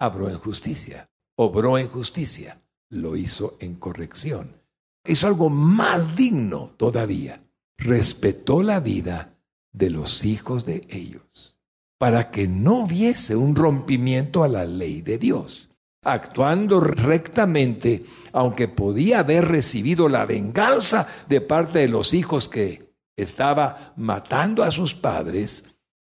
obró 0.00 0.28
en 0.28 0.38
justicia, 0.38 1.06
obró 1.40 1.78
en 1.78 1.88
justicia, 1.88 2.60
lo 2.90 3.16
hizo 3.16 3.56
en 3.60 3.76
corrección. 3.76 4.60
Hizo 5.06 5.28
algo 5.28 5.48
más 5.48 6.16
digno 6.16 6.74
todavía. 6.76 7.40
Respetó 7.76 8.62
la 8.62 8.80
vida 8.80 9.38
de 9.72 9.88
los 9.88 10.24
hijos 10.24 10.66
de 10.66 10.84
ellos, 10.88 11.56
para 11.96 12.32
que 12.32 12.48
no 12.48 12.80
hubiese 12.80 13.36
un 13.36 13.54
rompimiento 13.54 14.42
a 14.42 14.48
la 14.48 14.64
ley 14.64 15.00
de 15.00 15.18
Dios. 15.18 15.70
Actuando 16.02 16.80
rectamente, 16.80 18.04
aunque 18.32 18.66
podía 18.66 19.20
haber 19.20 19.46
recibido 19.46 20.08
la 20.08 20.26
venganza 20.26 21.06
de 21.28 21.40
parte 21.40 21.78
de 21.78 21.88
los 21.88 22.14
hijos 22.14 22.48
que 22.48 22.94
estaba 23.16 23.92
matando 23.96 24.64
a 24.64 24.72
sus 24.72 24.96
padres, 24.96 25.64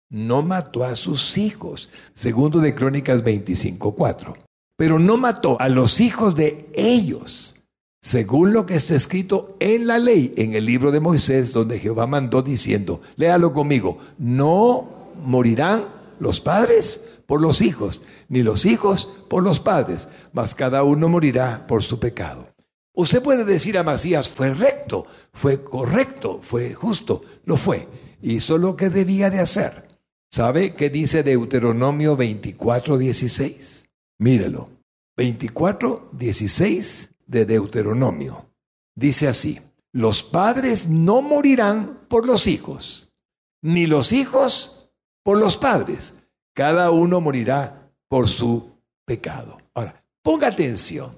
no 0.10 0.44
mató 0.44 0.84
a 0.84 0.96
sus 0.96 1.40
hijos. 1.40 1.90
Segundo 2.14 2.60
de 2.60 2.76
Crónicas 2.76 3.24
25:4. 3.24 4.43
Pero 4.84 5.00
no 5.00 5.16
mató 5.16 5.56
a 5.62 5.70
los 5.70 6.02
hijos 6.02 6.36
de 6.36 6.68
ellos, 6.74 7.56
según 8.02 8.52
lo 8.52 8.66
que 8.66 8.76
está 8.76 8.96
escrito 8.96 9.56
en 9.62 9.88
la 9.88 9.98
ley, 9.98 10.34
en 10.36 10.56
el 10.56 10.66
libro 10.66 10.92
de 10.92 11.00
Moisés, 11.00 11.54
donde 11.54 11.80
Jehová 11.80 12.06
mandó 12.06 12.42
diciendo, 12.42 13.00
léalo 13.16 13.54
conmigo, 13.54 13.98
no 14.18 15.14
morirán 15.24 15.86
los 16.20 16.42
padres 16.42 17.00
por 17.26 17.40
los 17.42 17.62
hijos, 17.62 18.02
ni 18.28 18.44
los 18.44 18.66
hijos 18.66 19.08
por 19.30 19.42
los 19.42 19.62
padres, 19.62 20.10
mas 20.34 20.54
cada 20.54 20.84
uno 20.84 21.08
morirá 21.08 21.66
por 21.66 21.82
su 21.82 21.98
pecado. 21.98 22.50
Usted 22.94 23.24
puede 23.24 23.46
decir 23.46 23.78
a 23.78 23.84
Macías, 23.84 24.28
fue 24.28 24.54
recto, 24.54 25.06
fue 25.32 25.64
correcto, 25.64 26.42
fue 26.44 26.74
justo. 26.74 27.22
Lo 27.46 27.56
fue. 27.56 27.88
Hizo 28.22 28.58
lo 28.58 28.76
que 28.76 28.90
debía 28.90 29.30
de 29.30 29.40
hacer. 29.40 29.88
¿Sabe 30.30 30.74
qué 30.74 30.90
dice 30.90 31.24
Deuteronomio 31.24 32.18
24, 32.18 32.98
16? 32.98 33.86
Mírelo. 34.20 34.73
24, 35.16 36.10
16 36.14 37.12
de 37.28 37.46
Deuteronomio. 37.46 38.50
Dice 38.96 39.28
así, 39.28 39.60
los 39.92 40.24
padres 40.24 40.88
no 40.90 41.22
morirán 41.22 42.00
por 42.08 42.26
los 42.26 42.48
hijos, 42.48 43.14
ni 43.62 43.86
los 43.86 44.12
hijos 44.12 44.92
por 45.24 45.38
los 45.38 45.58
padres. 45.58 46.16
Cada 46.54 46.92
uno 46.92 47.22
morirá 47.22 47.92
por 48.08 48.28
su 48.28 48.72
pecado. 49.06 49.58
Ahora, 49.74 50.04
ponga 50.22 50.48
atención. 50.48 51.16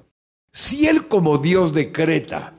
Si 0.51 0.87
Él 0.87 1.07
como 1.07 1.37
Dios 1.37 1.73
decreta, 1.73 2.53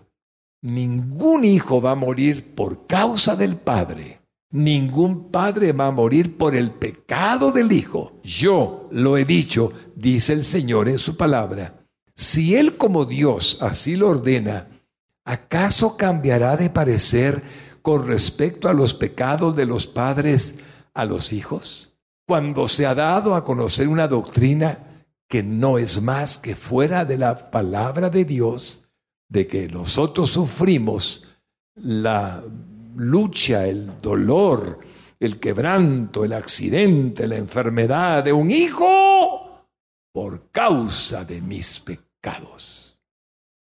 ningún 0.62 1.44
hijo 1.44 1.80
va 1.80 1.92
a 1.92 1.96
morir 1.96 2.54
por 2.54 2.86
causa 2.86 3.36
del 3.36 3.56
Padre, 3.56 4.15
ningún 4.56 5.30
Padre 5.30 5.72
va 5.72 5.88
a 5.88 5.90
morir 5.90 6.38
por 6.38 6.56
el 6.56 6.70
pecado 6.70 7.52
del 7.52 7.72
Hijo. 7.72 8.18
Yo 8.24 8.88
lo 8.90 9.18
he 9.18 9.26
dicho, 9.26 9.72
dice 9.94 10.32
el 10.32 10.44
Señor 10.44 10.88
en 10.88 10.98
su 10.98 11.16
palabra. 11.16 11.84
Si 12.14 12.56
Él 12.56 12.78
como 12.78 13.04
Dios 13.04 13.58
así 13.60 13.96
lo 13.96 14.08
ordena, 14.08 14.68
¿acaso 15.26 15.98
cambiará 15.98 16.56
de 16.56 16.70
parecer 16.70 17.42
con 17.82 18.06
respecto 18.06 18.70
a 18.70 18.72
los 18.72 18.94
pecados 18.94 19.54
de 19.54 19.66
los 19.66 19.86
padres 19.86 20.58
a 20.94 21.04
los 21.04 21.34
hijos? 21.34 21.92
Cuando 22.26 22.66
se 22.66 22.86
ha 22.86 22.94
dado 22.94 23.34
a 23.34 23.44
conocer 23.44 23.88
una 23.88 24.08
doctrina 24.08 24.78
que 25.28 25.42
no 25.42 25.76
es 25.76 26.00
más 26.00 26.38
que 26.38 26.56
fuera 26.56 27.04
de 27.04 27.18
la 27.18 27.50
palabra 27.50 28.08
de 28.08 28.24
Dios, 28.24 28.84
de 29.28 29.46
que 29.46 29.68
nosotros 29.68 30.30
sufrimos 30.30 31.24
la 31.74 32.42
lucha, 32.96 33.66
el 33.66 34.00
dolor, 34.00 34.80
el 35.20 35.38
quebranto, 35.38 36.24
el 36.24 36.32
accidente, 36.32 37.26
la 37.26 37.36
enfermedad 37.36 38.24
de 38.24 38.32
un 38.32 38.50
hijo 38.50 39.66
por 40.12 40.50
causa 40.50 41.24
de 41.24 41.40
mis 41.40 41.80
pecados. 41.80 43.02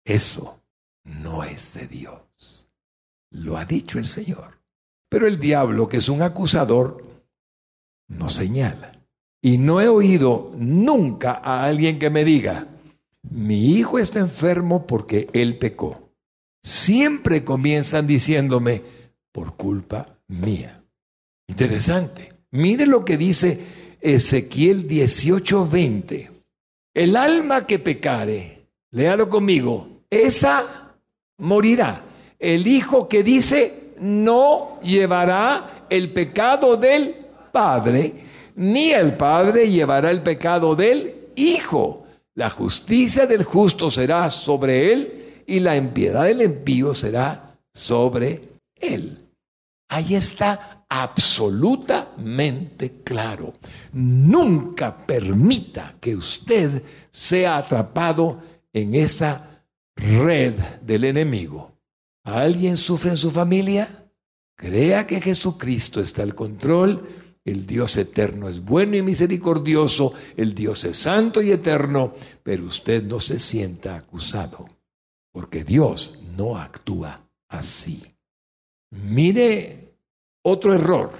Eso 0.04 0.62
no 1.04 1.44
es 1.44 1.74
de 1.74 1.86
Dios. 1.86 2.68
Lo 3.30 3.56
ha 3.56 3.64
dicho 3.64 3.98
el 3.98 4.06
Señor. 4.06 4.60
Pero 5.08 5.26
el 5.26 5.38
diablo, 5.38 5.88
que 5.88 5.98
es 5.98 6.08
un 6.08 6.22
acusador, 6.22 7.04
nos 8.08 8.32
señala. 8.32 9.00
Y 9.40 9.58
no 9.58 9.80
he 9.80 9.88
oído 9.88 10.52
nunca 10.56 11.32
a 11.32 11.64
alguien 11.64 11.98
que 11.98 12.10
me 12.10 12.24
diga, 12.24 12.66
mi 13.22 13.72
hijo 13.76 13.98
está 13.98 14.20
enfermo 14.20 14.86
porque 14.86 15.28
él 15.32 15.58
pecó. 15.58 16.10
Siempre 16.62 17.44
comienzan 17.44 18.06
diciéndome, 18.06 18.82
por 19.34 19.56
culpa 19.56 20.06
mía. 20.28 20.80
Interesante. 21.48 22.32
Mire 22.52 22.86
lo 22.86 23.04
que 23.04 23.16
dice 23.16 23.58
Ezequiel 24.00 24.86
18:20. 24.86 26.30
El 26.94 27.16
alma 27.16 27.66
que 27.66 27.80
pecare, 27.80 28.68
léalo 28.92 29.28
conmigo, 29.28 30.04
esa 30.08 30.94
morirá. 31.38 32.04
El 32.38 32.66
hijo 32.66 33.08
que 33.08 33.24
dice, 33.24 33.94
no 33.98 34.78
llevará 34.82 35.86
el 35.90 36.12
pecado 36.12 36.76
del 36.76 37.16
padre 37.50 38.24
ni 38.56 38.90
el 38.90 39.16
Padre 39.16 39.70
llevará 39.70 40.10
el 40.10 40.22
pecado 40.22 40.76
del 40.76 41.14
Hijo. 41.34 42.04
La 42.34 42.50
justicia 42.50 43.26
del 43.26 43.44
justo 43.44 43.90
será 43.90 44.30
sobre 44.30 44.92
él 44.92 45.42
y 45.46 45.60
la 45.60 45.76
impiedad 45.76 46.24
del 46.24 46.42
impío 46.42 46.94
será 46.94 47.58
sobre 47.72 48.42
él. 48.76 49.18
Ahí 49.94 50.16
está 50.16 50.84
absolutamente 50.88 53.02
claro. 53.04 53.54
Nunca 53.92 54.96
permita 54.96 55.94
que 56.00 56.16
usted 56.16 56.82
sea 57.12 57.58
atrapado 57.58 58.42
en 58.72 58.96
esa 58.96 59.62
red 59.94 60.54
del 60.82 61.04
enemigo. 61.04 61.70
¿Alguien 62.24 62.76
sufre 62.76 63.10
en 63.10 63.16
su 63.16 63.30
familia? 63.30 64.10
Crea 64.56 65.06
que 65.06 65.20
Jesucristo 65.20 66.00
está 66.00 66.24
al 66.24 66.34
control. 66.34 67.08
El 67.44 67.66
Dios 67.66 67.96
eterno 67.96 68.48
es 68.48 68.64
bueno 68.64 68.96
y 68.96 69.02
misericordioso. 69.02 70.12
El 70.36 70.56
Dios 70.56 70.82
es 70.82 70.96
santo 70.96 71.40
y 71.40 71.52
eterno. 71.52 72.14
Pero 72.42 72.64
usted 72.64 73.04
no 73.04 73.20
se 73.20 73.38
sienta 73.38 73.94
acusado. 73.94 74.68
Porque 75.30 75.62
Dios 75.62 76.18
no 76.36 76.56
actúa 76.56 77.28
así. 77.48 78.02
Mire 78.90 79.83
otro 80.44 80.72
error. 80.72 81.10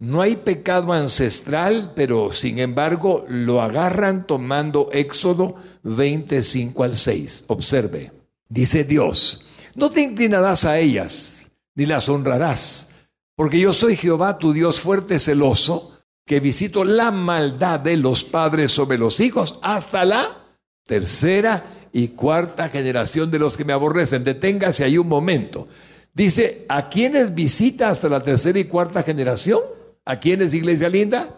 No 0.00 0.20
hay 0.20 0.34
pecado 0.34 0.92
ancestral, 0.92 1.92
pero 1.94 2.32
sin 2.32 2.58
embargo 2.58 3.24
lo 3.28 3.62
agarran 3.62 4.26
tomando 4.26 4.88
Éxodo 4.90 5.54
25 5.84 6.82
al 6.82 6.94
6. 6.94 7.44
Observe. 7.46 8.10
Dice 8.48 8.82
Dios, 8.82 9.46
no 9.76 9.90
te 9.90 10.02
inclinarás 10.02 10.64
a 10.64 10.78
ellas, 10.78 11.46
ni 11.76 11.86
las 11.86 12.08
honrarás, 12.08 12.88
porque 13.36 13.60
yo 13.60 13.72
soy 13.72 13.96
Jehová, 13.96 14.38
tu 14.38 14.52
Dios 14.52 14.80
fuerte, 14.80 15.20
celoso, 15.20 15.92
que 16.26 16.40
visito 16.40 16.84
la 16.84 17.10
maldad 17.10 17.80
de 17.80 17.96
los 17.96 18.24
padres 18.24 18.72
sobre 18.72 18.98
los 18.98 19.20
hijos 19.20 19.58
hasta 19.62 20.04
la 20.04 20.44
tercera 20.84 21.88
y 21.92 22.08
cuarta 22.08 22.68
generación 22.68 23.30
de 23.30 23.38
los 23.38 23.56
que 23.56 23.64
me 23.64 23.72
aborrecen. 23.72 24.24
Deténgase 24.24 24.84
ahí 24.84 24.98
un 24.98 25.08
momento. 25.08 25.68
Dice, 26.14 26.66
¿a 26.68 26.88
quiénes 26.88 27.34
visita 27.34 27.88
hasta 27.88 28.08
la 28.08 28.22
tercera 28.22 28.58
y 28.58 28.64
cuarta 28.64 29.02
generación? 29.02 29.60
¿A 30.04 30.20
quiénes, 30.20 30.52
iglesia 30.52 30.88
linda? 30.88 31.34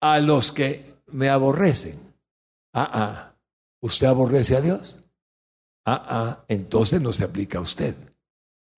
A 0.00 0.18
los 0.20 0.52
que 0.52 0.82
me 1.08 1.28
aborrecen. 1.28 1.98
Ah, 2.72 2.90
ah. 2.92 3.34
¿Usted 3.80 4.06
aborrece 4.06 4.56
a 4.56 4.60
Dios? 4.60 4.98
Ah, 5.84 6.06
ah. 6.08 6.44
Entonces 6.48 7.00
no 7.00 7.12
se 7.12 7.24
aplica 7.24 7.58
a 7.58 7.62
usted. 7.62 7.94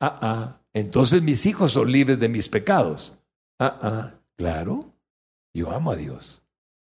Ah, 0.01 0.19
ah. 0.21 0.61
Entonces 0.73 1.23
mis 1.23 1.47
hijos 1.47 1.73
son 1.73 1.91
libres 1.93 2.19
de 2.19 2.29
mis 2.29 2.49
pecados. 2.49 3.17
Ah, 3.59 3.79
ah. 3.83 4.13
Claro. 4.37 4.93
Yo 5.55 5.71
amo 5.71 5.93
a 5.93 5.97
Dios. 5.97 6.43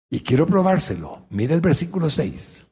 Y 0.09 0.21
quiero 0.21 0.45
probárselo. 0.45 1.25
Mira 1.29 1.53
el 1.53 1.61
versículo 1.61 2.09
6. 2.09 2.67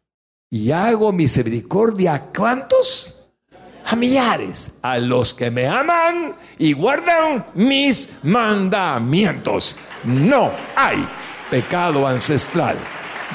Y 0.52 0.72
hago 0.72 1.12
misericordia 1.14 2.14
a 2.16 2.32
cuántos? 2.32 3.25
A 3.86 3.96
millares, 3.96 4.72
a 4.82 4.98
los 4.98 5.34
que 5.34 5.52
me 5.52 5.68
aman 5.68 6.36
y 6.58 6.74
guardan 6.74 7.46
mis 7.54 8.10
mandamientos. 8.24 9.78
No 10.04 10.52
hay 10.76 11.08
pecado 11.50 12.08
ancestral. 12.08 12.78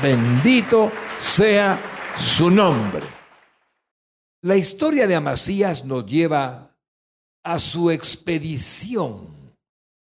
Bendito 0.02 0.90
sea 1.16 1.78
su 2.18 2.50
nombre. 2.50 3.06
La 4.42 4.56
historia 4.56 5.06
de 5.06 5.14
Amasías 5.14 5.84
nos 5.84 6.04
lleva 6.06 6.74
a 7.44 7.58
su 7.58 7.90
expedición. 7.90 9.28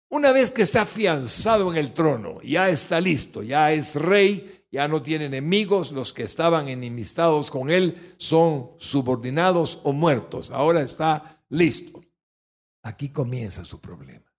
Una 0.10 0.32
vez 0.32 0.52
que 0.52 0.62
está 0.62 0.84
afianzado 0.84 1.70
en 1.72 1.78
el 1.78 1.94
trono, 1.94 2.42
ya 2.42 2.70
está 2.70 3.02
listo, 3.02 3.44
ya 3.44 3.72
es 3.72 3.96
rey, 3.96 4.59
ya 4.72 4.88
no 4.88 5.02
tiene 5.02 5.26
enemigos, 5.26 5.92
los 5.92 6.14
que 6.14 6.24
estaban 6.24 6.70
enemistados 6.70 7.50
con 7.50 7.70
él 7.70 8.16
son 8.18 8.72
subordinados 8.78 9.80
o 9.84 9.94
muertos, 9.94 10.52
ahora 10.52 10.82
está 10.82 11.44
listo. 11.50 12.02
Aquí 12.84 13.10
comienza 13.10 13.66
su 13.66 13.82
problema. 13.82 14.32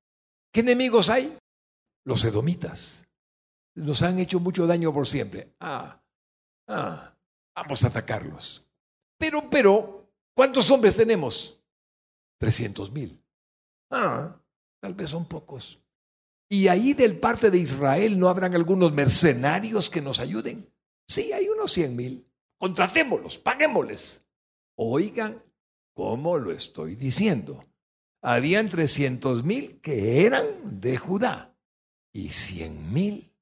¿Qué 0.53 0.61
enemigos 0.61 1.11
hay? 1.11 1.37
Los 2.05 2.25
edomitas. 2.25 3.09
Nos 3.75 4.03
han 4.03 4.19
hecho 4.19 4.41
mucho 4.41 4.67
daño 4.67 4.93
por 4.93 5.07
siempre. 5.07 5.55
Ah, 5.61 6.03
ah, 6.69 7.15
vamos 7.55 7.85
a 7.85 7.89
atacarlos. 7.89 8.65
Pero, 9.19 9.49
pero, 9.51 10.11
¿cuántos 10.35 10.71
hombres 10.71 10.97
tenemos? 10.97 11.61
300 12.39 12.91
mil. 12.91 13.23
Ah, 13.91 14.41
tal 14.81 14.95
vez 14.95 15.11
son 15.11 15.27
pocos. 15.27 15.79
Y 16.53 16.67
ahí 16.67 16.95
del 16.95 17.17
parte 17.17 17.53
de 17.53 17.59
Israel 17.59 18.19
no 18.19 18.29
habrán 18.29 18.57
algunos 18.57 18.93
mercenarios 18.93 19.89
que 19.89 20.03
nos 20.03 20.19
ayuden. 20.19 20.69
Sí, 21.07 21.33
hay 21.33 21.49
unos 21.49 21.73
cien 21.73 21.95
mil. 21.95 22.27
Contratémoslos, 22.59 23.39
paguémosles. 23.39 24.27
Oigan 24.75 25.45
cómo 25.95 26.39
lo 26.39 26.51
estoy 26.51 26.97
diciendo. 26.97 27.65
Habían 28.21 28.69
trescientos 28.69 29.45
mil 29.45 29.81
que 29.81 30.27
eran 30.27 30.81
de 30.81 30.97
Judá 30.97 31.57
y 32.13 32.31
cien 32.31 32.93
mil 32.93 33.33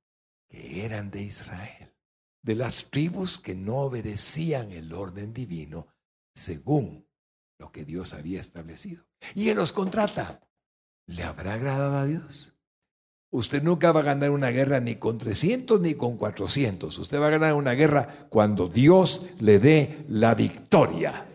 que 0.51 0.85
eran 0.85 1.11
de 1.11 1.23
Israel, 1.23 1.95
de 2.43 2.55
las 2.57 2.91
tribus 2.91 3.39
que 3.39 3.55
no 3.55 3.77
obedecían 3.77 4.71
el 4.71 4.93
orden 4.93 5.33
divino 5.33 5.89
según 6.35 7.09
lo 7.59 7.73
que 7.73 7.87
Dios 7.87 8.13
había 8.13 8.39
establecido. 8.39 9.07
Y 9.35 9.49
Él 9.49 9.57
los 9.57 9.73
contrata. 9.73 10.47
¿Le 11.07 11.23
habrá 11.23 11.55
agradado 11.55 11.97
a 11.97 12.05
Dios? 12.05 12.55
Usted 13.31 13.63
nunca 13.63 13.93
va 13.93 14.01
a 14.01 14.05
ganar 14.05 14.31
una 14.31 14.51
guerra 14.51 14.81
ni 14.81 14.97
con 14.97 15.19
300 15.19 15.81
ni 15.81 15.95
con 15.95 16.17
400. 16.17 16.97
Usted 16.99 17.21
va 17.21 17.27
a 17.27 17.31
ganar 17.31 17.55
una 17.55 17.75
guerra 17.75 18.27
cuando 18.31 18.69
Dios 18.69 19.27
le 19.41 19.59
dé 19.59 20.05
la 20.09 20.35
victoria. 20.35 21.27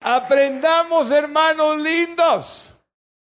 Aprendamos, 0.00 1.10
hermanos 1.10 1.78
lindos. 1.78 2.74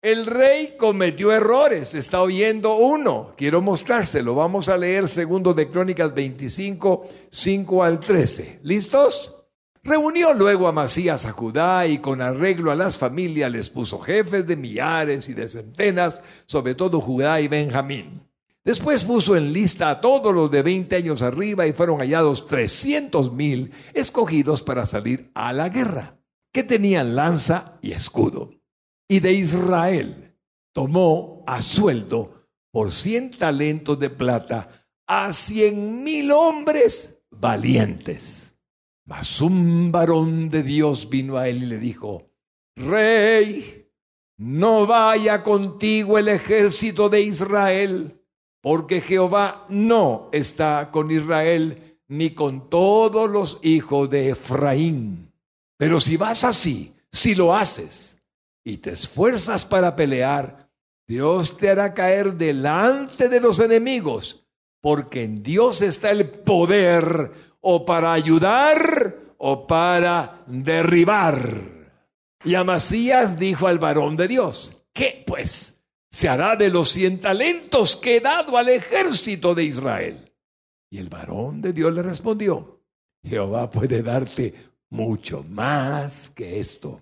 El 0.02 0.26
rey 0.26 0.76
cometió 0.78 1.32
errores, 1.32 1.94
está 1.94 2.22
oyendo 2.22 2.76
uno. 2.76 3.34
Quiero 3.38 3.62
mostrárselo. 3.62 4.36
Vamos 4.36 4.70
a 4.70 4.78
leer 4.78 5.08
segundo 5.08 5.54
de 5.54 5.70
Crónicas 5.70 6.14
25, 6.14 7.08
5 7.30 7.84
al 7.84 8.00
13. 8.00 8.60
¿Listos? 8.64 9.43
Reunió 9.86 10.34
luego 10.34 10.70
a 10.70 10.72
Masías 10.72 11.26
a 11.26 11.34
Judá 11.34 11.86
y 11.88 11.98
con 11.98 12.22
arreglo 12.22 12.72
a 12.72 12.76
las 12.76 12.98
familias 12.98 13.52
les 13.52 13.70
puso 13.70 14.00
jefes 14.00 14.48
de 14.48 14.56
millares 14.56 15.28
y 15.28 15.34
de 15.34 15.50
centenas, 15.50 16.22
sobre 16.46 16.74
todo 16.74 17.02
Judá 17.02 17.42
y 17.42 17.50
Benjamín. 17.50 18.22
Después 18.64 19.04
puso 19.04 19.36
en 19.36 19.52
lista 19.52 19.90
a 19.90 20.00
todos 20.00 20.34
los 20.34 20.50
de 20.50 20.62
20 20.62 20.96
años 20.96 21.22
arriba 21.22 21.68
y 21.68 21.74
fueron 21.74 22.00
hallados 22.00 22.48
trescientos 22.48 23.34
mil 23.34 23.72
escogidos 23.94 24.64
para 24.64 24.86
salir 24.86 25.30
a 25.34 25.52
la 25.52 25.68
guerra, 25.68 26.18
que 26.54 26.64
tenían 26.64 27.14
lanza 27.14 27.78
y 27.82 27.92
escudo. 27.92 28.52
Y 29.10 29.20
de 29.20 29.34
Israel 29.34 30.38
tomó 30.72 31.44
a 31.46 31.62
sueldo 31.62 32.48
por 32.72 32.94
cien 32.94 33.32
talentos 33.32 34.00
de 34.00 34.10
plata 34.10 34.88
a 35.08 35.34
cien 35.34 36.06
mil 36.06 36.32
hombres 36.32 37.22
valientes. 37.30 38.53
Mas 39.06 39.42
un 39.42 39.92
varón 39.92 40.50
de 40.50 40.64
Dios 40.64 41.10
vino 41.10 41.38
a 41.38 41.48
él 41.50 41.64
y 41.64 41.66
le 41.66 41.78
dijo, 41.78 42.30
Rey, 42.76 43.90
no 44.38 44.88
vaya 44.88 45.44
contigo 45.44 46.18
el 46.18 46.30
ejército 46.30 47.10
de 47.10 47.22
Israel, 47.22 48.22
porque 48.62 49.02
Jehová 49.02 49.66
no 49.70 50.30
está 50.32 50.90
con 50.92 51.12
Israel 51.12 52.00
ni 52.08 52.34
con 52.34 52.70
todos 52.70 53.30
los 53.30 53.60
hijos 53.62 54.10
de 54.10 54.30
Efraín. 54.30 55.34
Pero 55.78 56.00
si 56.00 56.16
vas 56.16 56.44
así, 56.44 56.94
si 57.12 57.36
lo 57.36 57.56
haces 57.56 58.22
y 58.64 58.78
te 58.78 58.92
esfuerzas 58.92 59.66
para 59.66 59.96
pelear, 59.96 60.70
Dios 61.06 61.58
te 61.58 61.70
hará 61.70 61.94
caer 61.94 62.36
delante 62.36 63.28
de 63.28 63.42
los 63.42 63.60
enemigos, 63.60 64.46
porque 64.82 65.24
en 65.24 65.44
Dios 65.44 65.82
está 65.82 66.12
el 66.12 66.30
poder 66.30 67.32
o 67.66 67.86
para 67.86 68.14
ayudar 68.14 69.16
o 69.38 69.66
para 69.66 70.44
derribar. 70.46 71.62
Y 72.44 72.56
Amasías 72.56 73.40
dijo 73.40 73.68
al 73.68 73.80
varón 73.80 74.18
de 74.18 74.28
Dios, 74.28 74.86
¿qué 74.92 75.24
pues? 75.26 75.82
Se 76.12 76.28
hará 76.30 76.56
de 76.56 76.70
los 76.70 76.90
cien 76.90 77.20
talentos 77.20 77.96
que 77.96 78.18
he 78.18 78.20
dado 78.20 78.58
al 78.58 78.70
ejército 78.70 79.56
de 79.56 79.64
Israel. 79.64 80.32
Y 80.92 80.98
el 81.00 81.10
varón 81.10 81.62
de 81.62 81.74
Dios 81.74 81.94
le 81.94 82.04
respondió, 82.04 82.82
Jehová 83.24 83.70
puede 83.70 84.04
darte 84.04 84.54
mucho 84.90 85.44
más 85.50 86.30
que 86.30 86.60
esto. 86.60 87.02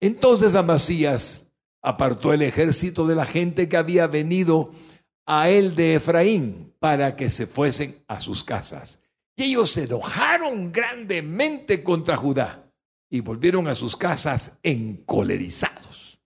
Entonces 0.00 0.54
Amasías 0.54 1.46
apartó 1.82 2.32
el 2.32 2.42
ejército 2.42 3.06
de 3.06 3.14
la 3.14 3.26
gente 3.26 3.68
que 3.68 3.76
había 3.76 4.06
venido 4.06 4.72
a 5.26 5.50
él 5.50 5.74
de 5.74 5.96
Efraín 5.96 6.74
para 6.78 7.16
que 7.16 7.28
se 7.28 7.46
fuesen 7.46 8.02
a 8.08 8.18
sus 8.18 8.42
casas. 8.42 8.99
Y 9.40 9.44
ellos 9.44 9.70
se 9.70 9.84
enojaron 9.84 10.70
grandemente 10.70 11.82
contra 11.82 12.14
Judá 12.14 12.70
y 13.08 13.20
volvieron 13.20 13.68
a 13.68 13.74
sus 13.74 13.96
casas 13.96 14.58
encolerizados. 14.62 16.20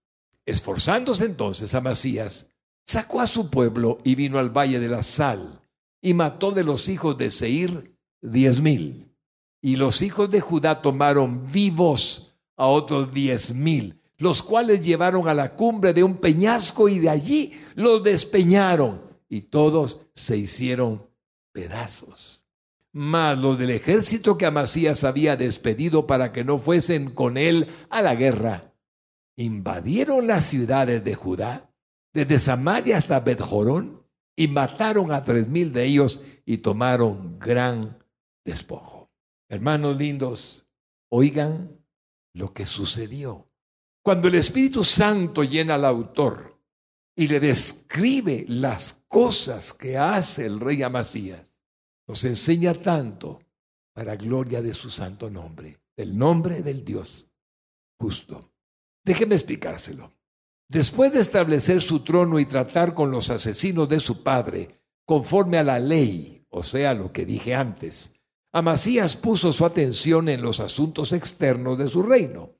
Esforzándose 0.44 1.26
entonces 1.26 1.76
Amasías, 1.76 2.50
sacó 2.84 3.20
a 3.20 3.28
su 3.28 3.50
pueblo 3.50 3.98
y 4.02 4.16
vino 4.16 4.40
al 4.40 4.50
valle 4.50 4.80
de 4.80 4.88
la 4.88 5.04
sal 5.04 5.60
y 6.02 6.12
mató 6.12 6.50
de 6.50 6.64
los 6.64 6.88
hijos 6.88 7.16
de 7.16 7.30
Seir 7.30 7.96
diez 8.20 8.60
mil. 8.60 9.14
Y 9.62 9.76
los 9.76 10.02
hijos 10.02 10.28
de 10.28 10.40
Judá 10.40 10.82
tomaron 10.82 11.46
vivos 11.46 12.34
a 12.56 12.66
otros 12.66 13.14
diez 13.14 13.54
mil, 13.54 14.00
los 14.18 14.42
cuales 14.42 14.84
llevaron 14.84 15.28
a 15.28 15.34
la 15.34 15.54
cumbre 15.54 15.92
de 15.92 16.02
un 16.02 16.16
peñasco 16.16 16.88
y 16.88 16.98
de 16.98 17.10
allí 17.10 17.52
los 17.76 18.02
despeñaron 18.02 19.02
y 19.28 19.42
todos 19.42 20.04
se 20.14 20.36
hicieron 20.36 21.08
pedazos 21.52 22.43
mas 22.94 23.36
los 23.40 23.58
del 23.58 23.70
ejército 23.70 24.38
que 24.38 24.46
Amasías 24.46 25.02
había 25.02 25.36
despedido 25.36 26.06
para 26.06 26.32
que 26.32 26.44
no 26.44 26.58
fuesen 26.58 27.10
con 27.10 27.36
él 27.36 27.68
a 27.90 28.02
la 28.02 28.14
guerra, 28.14 28.72
invadieron 29.36 30.28
las 30.28 30.44
ciudades 30.44 31.02
de 31.02 31.16
Judá, 31.16 31.74
desde 32.12 32.38
Samaria 32.38 32.96
hasta 32.96 33.18
Betjorón, 33.18 34.06
y 34.36 34.46
mataron 34.46 35.10
a 35.10 35.24
tres 35.24 35.48
mil 35.48 35.72
de 35.72 35.84
ellos 35.84 36.22
y 36.46 36.58
tomaron 36.58 37.36
gran 37.40 37.98
despojo. 38.44 39.10
Hermanos 39.48 39.96
lindos, 39.96 40.68
oigan 41.10 41.84
lo 42.32 42.52
que 42.54 42.64
sucedió. 42.64 43.48
Cuando 44.04 44.28
el 44.28 44.36
Espíritu 44.36 44.84
Santo 44.84 45.42
llena 45.42 45.74
al 45.74 45.84
autor 45.84 46.60
y 47.16 47.26
le 47.26 47.40
describe 47.40 48.44
las 48.46 49.04
cosas 49.08 49.72
que 49.72 49.98
hace 49.98 50.46
el 50.46 50.60
rey 50.60 50.82
Amasías, 50.84 51.53
nos 52.06 52.24
enseña 52.24 52.74
tanto 52.74 53.40
para 53.94 54.16
gloria 54.16 54.60
de 54.62 54.74
su 54.74 54.90
santo 54.90 55.30
nombre, 55.30 55.78
del 55.96 56.16
nombre 56.16 56.62
del 56.62 56.84
Dios 56.84 57.30
justo. 57.98 58.50
Déjeme 59.04 59.34
explicárselo. 59.34 60.12
Después 60.68 61.12
de 61.12 61.20
establecer 61.20 61.80
su 61.80 62.00
trono 62.00 62.38
y 62.38 62.46
tratar 62.46 62.94
con 62.94 63.10
los 63.10 63.30
asesinos 63.30 63.88
de 63.88 64.00
su 64.00 64.22
padre, 64.22 64.80
conforme 65.06 65.58
a 65.58 65.64
la 65.64 65.78
ley, 65.78 66.44
o 66.48 66.62
sea, 66.62 66.94
lo 66.94 67.12
que 67.12 67.26
dije 67.26 67.54
antes, 67.54 68.14
Amasías 68.52 69.16
puso 69.16 69.52
su 69.52 69.66
atención 69.66 70.28
en 70.28 70.40
los 70.40 70.60
asuntos 70.60 71.12
externos 71.12 71.76
de 71.76 71.88
su 71.88 72.02
reino. 72.02 72.54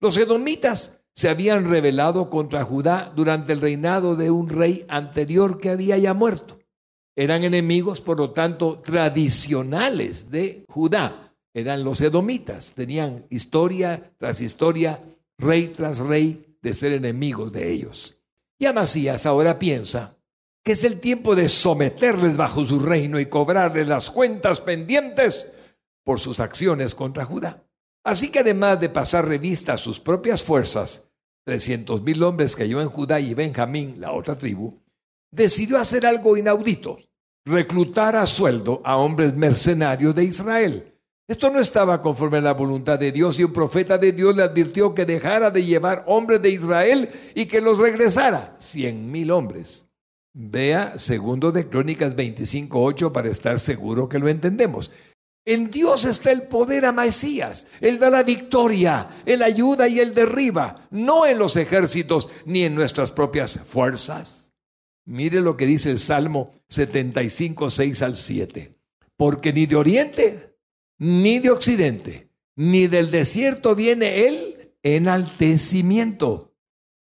Los 0.00 0.16
edomitas 0.16 1.02
se 1.14 1.28
habían 1.28 1.66
rebelado 1.66 2.30
contra 2.30 2.64
Judá 2.64 3.12
durante 3.14 3.52
el 3.52 3.60
reinado 3.60 4.16
de 4.16 4.30
un 4.30 4.48
rey 4.48 4.84
anterior 4.88 5.60
que 5.60 5.70
había 5.70 5.96
ya 5.98 6.14
muerto. 6.14 6.58
Eran 7.16 7.44
enemigos, 7.44 8.00
por 8.00 8.18
lo 8.18 8.30
tanto, 8.30 8.80
tradicionales 8.80 10.30
de 10.30 10.64
Judá. 10.68 11.32
Eran 11.52 11.84
los 11.84 12.00
edomitas. 12.00 12.72
Tenían 12.72 13.26
historia 13.30 14.12
tras 14.18 14.40
historia, 14.40 15.00
rey 15.38 15.68
tras 15.68 16.00
rey, 16.00 16.56
de 16.60 16.74
ser 16.74 16.92
enemigos 16.92 17.52
de 17.52 17.70
ellos. 17.70 18.16
Y 18.58 18.66
Amasías 18.66 19.26
ahora 19.26 19.58
piensa 19.58 20.16
que 20.64 20.72
es 20.72 20.82
el 20.82 20.98
tiempo 20.98 21.36
de 21.36 21.48
someterles 21.50 22.36
bajo 22.36 22.64
su 22.64 22.80
reino 22.80 23.20
y 23.20 23.26
cobrarles 23.26 23.86
las 23.86 24.10
cuentas 24.10 24.62
pendientes 24.62 25.52
por 26.02 26.18
sus 26.18 26.40
acciones 26.40 26.94
contra 26.94 27.26
Judá. 27.26 27.64
Así 28.02 28.30
que 28.30 28.38
además 28.40 28.80
de 28.80 28.88
pasar 28.88 29.28
revista 29.28 29.74
a 29.74 29.78
sus 29.78 30.00
propias 30.00 30.42
fuerzas, 30.42 31.06
trescientos 31.44 32.02
mil 32.02 32.22
hombres 32.22 32.56
que 32.56 32.62
halló 32.62 32.80
en 32.80 32.88
Judá 32.88 33.20
y 33.20 33.34
Benjamín, 33.34 33.96
la 33.98 34.12
otra 34.12 34.36
tribu, 34.36 34.80
decidió 35.34 35.78
hacer 35.78 36.06
algo 36.06 36.36
inaudito, 36.36 36.98
reclutar 37.44 38.16
a 38.16 38.26
sueldo 38.26 38.80
a 38.84 38.96
hombres 38.96 39.34
mercenarios 39.34 40.14
de 40.14 40.24
Israel. 40.24 40.94
Esto 41.26 41.50
no 41.50 41.58
estaba 41.58 42.02
conforme 42.02 42.38
a 42.38 42.42
la 42.42 42.52
voluntad 42.52 42.98
de 42.98 43.10
Dios 43.10 43.38
y 43.40 43.44
un 43.44 43.52
profeta 43.52 43.96
de 43.96 44.12
Dios 44.12 44.36
le 44.36 44.42
advirtió 44.42 44.94
que 44.94 45.06
dejara 45.06 45.50
de 45.50 45.64
llevar 45.64 46.04
hombres 46.06 46.42
de 46.42 46.50
Israel 46.50 47.10
y 47.34 47.46
que 47.46 47.62
los 47.62 47.78
regresara, 47.78 48.54
cien 48.58 49.10
mil 49.10 49.30
hombres. 49.30 49.86
Vea 50.34 50.98
segundo 50.98 51.50
de 51.50 51.68
Crónicas 51.68 52.14
25.8 52.14 53.10
para 53.12 53.30
estar 53.30 53.58
seguro 53.58 54.08
que 54.08 54.18
lo 54.18 54.28
entendemos. 54.28 54.90
En 55.46 55.70
Dios 55.70 56.04
está 56.04 56.30
el 56.30 56.42
poder 56.42 56.84
a 56.84 56.92
Mesías. 56.92 57.68
Él 57.80 57.98
da 57.98 58.10
la 58.10 58.22
victoria, 58.22 59.22
Él 59.24 59.42
ayuda 59.42 59.88
y 59.88 60.00
Él 60.00 60.12
derriba, 60.12 60.88
no 60.90 61.24
en 61.24 61.38
los 61.38 61.56
ejércitos 61.56 62.28
ni 62.44 62.64
en 62.64 62.74
nuestras 62.74 63.12
propias 63.12 63.60
fuerzas. 63.60 64.43
Mire 65.06 65.40
lo 65.40 65.56
que 65.56 65.66
dice 65.66 65.90
el 65.90 65.98
Salmo 65.98 66.54
75, 66.68 67.70
6 67.70 68.02
al 68.02 68.16
7. 68.16 68.72
Porque 69.16 69.52
ni 69.52 69.66
de 69.66 69.76
oriente, 69.76 70.56
ni 70.98 71.38
de 71.38 71.50
occidente, 71.50 72.30
ni 72.56 72.86
del 72.86 73.10
desierto 73.10 73.74
viene 73.74 74.26
el 74.26 74.72
enaltecimiento. 74.82 76.54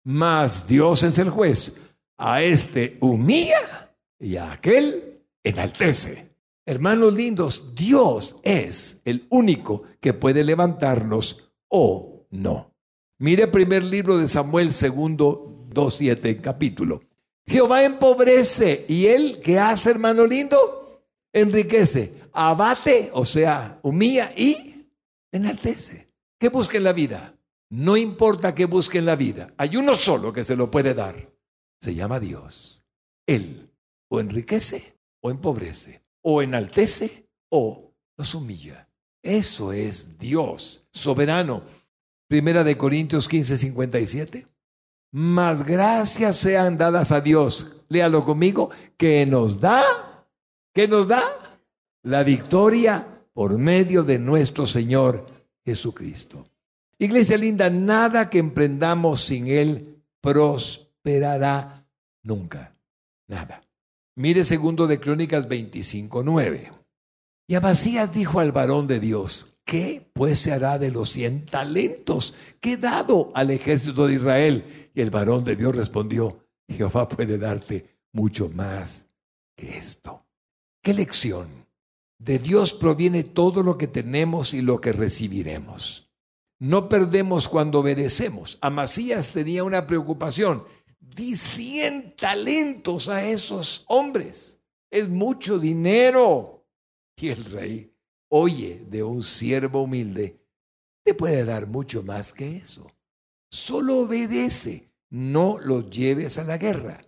Mas 0.03 0.67
Dios 0.67 1.03
es 1.03 1.17
el 1.17 1.29
juez. 1.29 1.81
A 2.17 2.41
este 2.41 2.97
humilla 3.01 3.95
y 4.19 4.37
a 4.37 4.53
aquel 4.53 5.21
enaltece. 5.43 6.35
Hermanos 6.65 7.13
lindos, 7.13 7.75
Dios 7.75 8.37
es 8.43 9.01
el 9.05 9.27
único 9.29 9.83
que 9.99 10.13
puede 10.13 10.43
levantarnos 10.43 11.51
o 11.67 12.25
no. 12.31 12.73
Mire 13.19 13.47
primer 13.47 13.83
libro 13.83 14.17
de 14.17 14.27
Samuel, 14.27 14.71
segundo, 14.71 15.67
dos, 15.69 15.95
siete 15.95 16.37
capítulo. 16.41 17.01
Jehová 17.47 17.83
empobrece 17.83 18.85
y 18.87 19.07
él, 19.07 19.39
¿qué 19.43 19.59
hace, 19.59 19.91
hermano 19.91 20.25
lindo? 20.25 21.03
Enriquece, 21.31 22.13
abate, 22.31 23.09
o 23.13 23.25
sea, 23.25 23.79
humilla 23.83 24.33
y 24.35 24.87
enaltece. 25.31 26.07
¿Qué 26.39 26.49
busca 26.49 26.77
en 26.77 26.83
la 26.83 26.93
vida? 26.93 27.35
No 27.69 27.97
importa 27.97 28.55
qué 28.55 28.65
busque 28.65 28.99
en 28.99 29.05
la 29.05 29.15
vida, 29.15 29.53
hay 29.57 29.75
uno 29.77 29.95
solo 29.95 30.31
que 30.31 30.43
se 30.43 30.55
lo 30.55 30.71
puede 30.71 30.93
dar. 30.93 31.31
Se 31.81 31.93
llama 31.93 32.19
Dios. 32.19 32.83
Él 33.27 33.69
o 34.09 34.19
enriquece 34.19 34.95
o 35.21 35.31
empobrece, 35.31 36.03
o 36.21 36.41
enaltece 36.41 37.27
o 37.49 37.91
nos 38.17 38.35
humilla. 38.35 38.87
Eso 39.23 39.73
es 39.73 40.19
Dios 40.19 40.85
soberano. 40.91 41.63
Primera 42.27 42.63
de 42.63 42.77
Corintios 42.77 43.27
15, 43.27 43.57
57. 43.57 44.47
Más 45.15 45.65
gracias 45.65 46.35
sean 46.35 46.75
dadas 46.75 47.13
a 47.13 47.21
Dios. 47.21 47.85
Léalo 47.87 48.25
conmigo, 48.25 48.71
que 48.97 49.25
nos 49.25 49.61
da, 49.61 49.81
que 50.73 50.89
nos 50.89 51.07
da 51.07 51.23
la 52.03 52.21
victoria 52.23 53.21
por 53.31 53.57
medio 53.57 54.03
de 54.03 54.19
nuestro 54.19 54.65
Señor 54.65 55.25
Jesucristo. 55.63 56.45
Iglesia 56.99 57.37
linda, 57.37 57.69
nada 57.69 58.29
que 58.29 58.39
emprendamos 58.39 59.21
sin 59.21 59.47
Él 59.47 60.03
prosperará 60.19 61.87
nunca. 62.21 62.73
Nada. 63.25 63.63
Mire 64.15 64.43
segundo 64.43 64.85
de 64.85 64.99
Crónicas 64.99 65.47
25, 65.47 66.23
9. 66.23 66.73
Y 67.47 67.55
Abasías 67.55 68.11
dijo 68.11 68.41
al 68.41 68.51
varón 68.51 68.85
de 68.85 68.99
Dios, 68.99 69.54
¿qué 69.65 70.09
pues 70.13 70.39
se 70.39 70.53
hará 70.53 70.79
de 70.79 70.91
los 70.91 71.09
cien 71.09 71.45
talentos 71.45 72.35
que 72.61 72.77
dado 72.77 73.31
al 73.33 73.51
ejército 73.51 74.07
de 74.07 74.15
Israel? 74.15 74.89
Y 74.93 75.01
el 75.01 75.09
varón 75.09 75.43
de 75.43 75.55
Dios 75.55 75.75
respondió, 75.75 76.45
Jehová 76.69 77.09
puede 77.09 77.37
darte 77.37 77.97
mucho 78.13 78.49
más 78.49 79.07
que 79.55 79.77
esto. 79.77 80.25
¿Qué 80.81 80.93
lección? 80.93 81.65
De 82.17 82.39
Dios 82.39 82.73
proviene 82.73 83.23
todo 83.23 83.61
lo 83.61 83.77
que 83.77 83.87
tenemos 83.87 84.53
y 84.53 84.61
lo 84.61 84.79
que 84.79 84.93
recibiremos. 84.93 86.09
No 86.59 86.87
perdemos 86.87 87.49
cuando 87.49 87.79
obedecemos. 87.79 88.57
Amasías 88.61 89.31
tenía 89.31 89.63
una 89.63 89.85
preocupación. 89.85 90.63
Di 90.99 91.35
cien 91.35 92.15
talentos 92.15 93.09
a 93.09 93.25
esos 93.25 93.83
hombres. 93.87 94.61
Es 94.89 95.09
mucho 95.09 95.59
dinero. 95.59 96.65
Y 97.17 97.29
el 97.29 97.43
rey, 97.45 97.94
oye, 98.37 98.83
de 98.89 99.01
un 99.01 99.23
siervo 99.23 99.83
humilde, 99.83 100.35
te 101.05 101.13
puede 101.13 101.45
dar 101.45 101.67
mucho 101.67 102.03
más 102.03 102.33
que 102.33 102.57
eso. 102.57 102.91
Solo 103.49 103.99
obedece, 103.99 104.89
no 105.09 105.57
lo 105.57 105.89
lleves 105.89 106.37
a 106.37 106.43
la 106.43 106.57
guerra. 106.57 107.05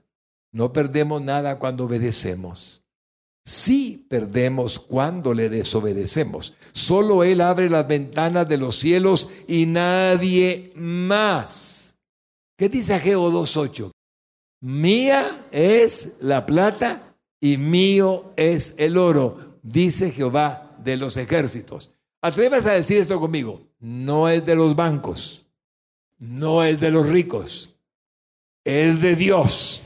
No 0.54 0.72
perdemos 0.72 1.22
nada 1.22 1.60
cuando 1.60 1.84
obedecemos. 1.84 2.82
Sí 3.44 4.08
perdemos 4.10 4.80
cuando 4.80 5.34
le 5.34 5.50
desobedecemos. 5.50 6.56
Solo 6.72 7.26
Él 7.26 7.42
abre 7.42 7.70
las 7.70 7.86
ventanas 7.86 8.48
de 8.48 8.58
los 8.58 8.78
cielos 8.78 9.28
y 9.50 9.66
nadie 9.66 10.72
más. 10.76 11.98
¿Qué 12.58 12.70
dice 12.70 12.94
Ageo 12.94 13.30
2.8? 13.30 13.92
Mía 14.62 15.46
es 15.52 16.14
la 16.22 16.46
plata 16.46 17.18
y 17.42 17.58
mío 17.58 18.32
es 18.38 18.76
el 18.78 18.98
oro, 18.98 19.60
dice 19.62 20.12
Jehová 20.12 20.67
de 20.88 20.98
los 20.98 21.18
ejércitos. 21.18 21.92
Atrévase 22.22 22.70
a 22.70 22.74
decir 22.74 22.98
esto 22.98 23.20
conmigo. 23.20 23.62
No 23.80 24.28
es 24.28 24.44
de 24.46 24.56
los 24.56 24.76
bancos 24.76 25.48
no 26.20 26.64
es 26.64 26.80
de 26.80 26.92
los 26.92 27.08
ricos, 27.08 27.80
es 28.64 29.02
de 29.02 29.16
Dios. 29.16 29.86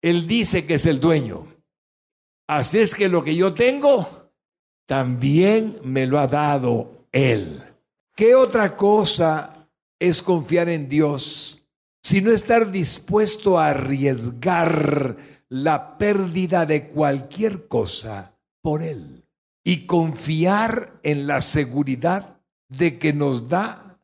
Él 0.00 0.26
dice 0.26 0.66
que 0.66 0.74
es 0.74 0.86
el 0.86 1.00
dueño. 1.00 1.46
Así 2.46 2.78
es 2.78 2.94
que 2.94 3.08
lo 3.08 3.22
que 3.22 3.36
yo 3.36 3.54
tengo, 3.54 4.30
también 4.86 5.78
me 5.84 6.06
lo 6.06 6.18
ha 6.18 6.26
dado 6.26 7.06
Él. 7.12 7.62
¿Qué 8.16 8.34
otra 8.34 8.76
cosa 8.76 9.68
es 9.98 10.22
confiar 10.22 10.68
en 10.68 10.88
Dios 10.88 11.56
sino 12.02 12.30
estar 12.30 12.70
dispuesto 12.70 13.58
a 13.58 13.68
arriesgar 13.68 15.18
la 15.50 15.98
pérdida 15.98 16.64
de 16.64 16.88
cualquier 16.88 17.68
cosa 17.68 18.34
por 18.62 18.82
Él? 18.82 19.19
Y 19.64 19.86
confiar 19.86 21.00
en 21.02 21.26
la 21.26 21.40
seguridad 21.40 22.40
de 22.68 22.98
que 22.98 23.12
nos 23.12 23.48
da 23.48 23.98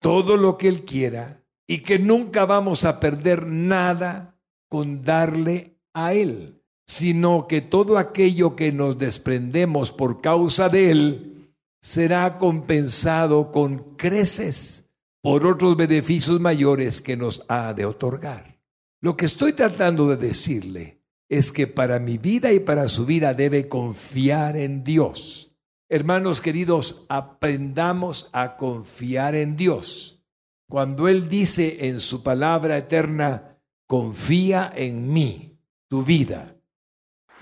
todo 0.00 0.36
lo 0.36 0.56
que 0.56 0.68
Él 0.68 0.84
quiera 0.84 1.42
y 1.66 1.82
que 1.82 1.98
nunca 1.98 2.46
vamos 2.46 2.84
a 2.84 3.00
perder 3.00 3.46
nada 3.46 4.36
con 4.68 5.02
darle 5.02 5.78
a 5.94 6.14
Él, 6.14 6.62
sino 6.86 7.46
que 7.46 7.60
todo 7.60 7.98
aquello 7.98 8.56
que 8.56 8.72
nos 8.72 8.98
desprendemos 8.98 9.92
por 9.92 10.20
causa 10.20 10.68
de 10.68 10.90
Él 10.90 11.54
será 11.80 12.38
compensado 12.38 13.50
con 13.50 13.96
creces 13.96 14.90
por 15.22 15.46
otros 15.46 15.76
beneficios 15.76 16.40
mayores 16.40 17.00
que 17.00 17.16
nos 17.16 17.44
ha 17.48 17.74
de 17.74 17.84
otorgar. 17.84 18.58
Lo 19.00 19.16
que 19.16 19.26
estoy 19.26 19.52
tratando 19.52 20.08
de 20.08 20.16
decirle 20.16 20.99
es 21.30 21.52
que 21.52 21.68
para 21.68 22.00
mi 22.00 22.18
vida 22.18 22.52
y 22.52 22.58
para 22.58 22.88
su 22.88 23.06
vida 23.06 23.32
debe 23.34 23.68
confiar 23.68 24.56
en 24.56 24.82
Dios. 24.82 25.52
Hermanos 25.88 26.40
queridos, 26.40 27.06
aprendamos 27.08 28.28
a 28.32 28.56
confiar 28.56 29.36
en 29.36 29.56
Dios. 29.56 30.22
Cuando 30.68 31.06
Él 31.08 31.28
dice 31.28 31.86
en 31.86 32.00
su 32.00 32.24
palabra 32.24 32.76
eterna, 32.76 33.56
confía 33.86 34.72
en 34.74 35.12
mí, 35.12 35.56
tu 35.88 36.02
vida. 36.04 36.56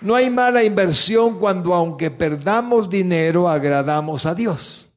No 0.03 0.14
hay 0.14 0.31
mala 0.31 0.62
inversión 0.62 1.38
cuando 1.38 1.74
aunque 1.74 2.11
perdamos 2.11 2.88
dinero 2.88 3.48
agradamos 3.48 4.27
a 4.27 4.35
Dios. 4.35 4.94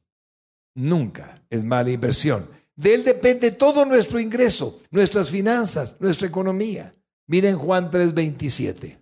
Nunca 0.74 1.42
es 1.48 1.64
mala 1.64 1.90
inversión. 1.90 2.48
De 2.76 2.94
Él 2.94 3.04
depende 3.04 3.52
todo 3.52 3.84
nuestro 3.86 4.20
ingreso, 4.20 4.82
nuestras 4.90 5.30
finanzas, 5.30 5.96
nuestra 5.98 6.26
economía. 6.28 6.94
Miren 7.32 7.56
Juan 7.56 7.90
3:27. 7.90 8.98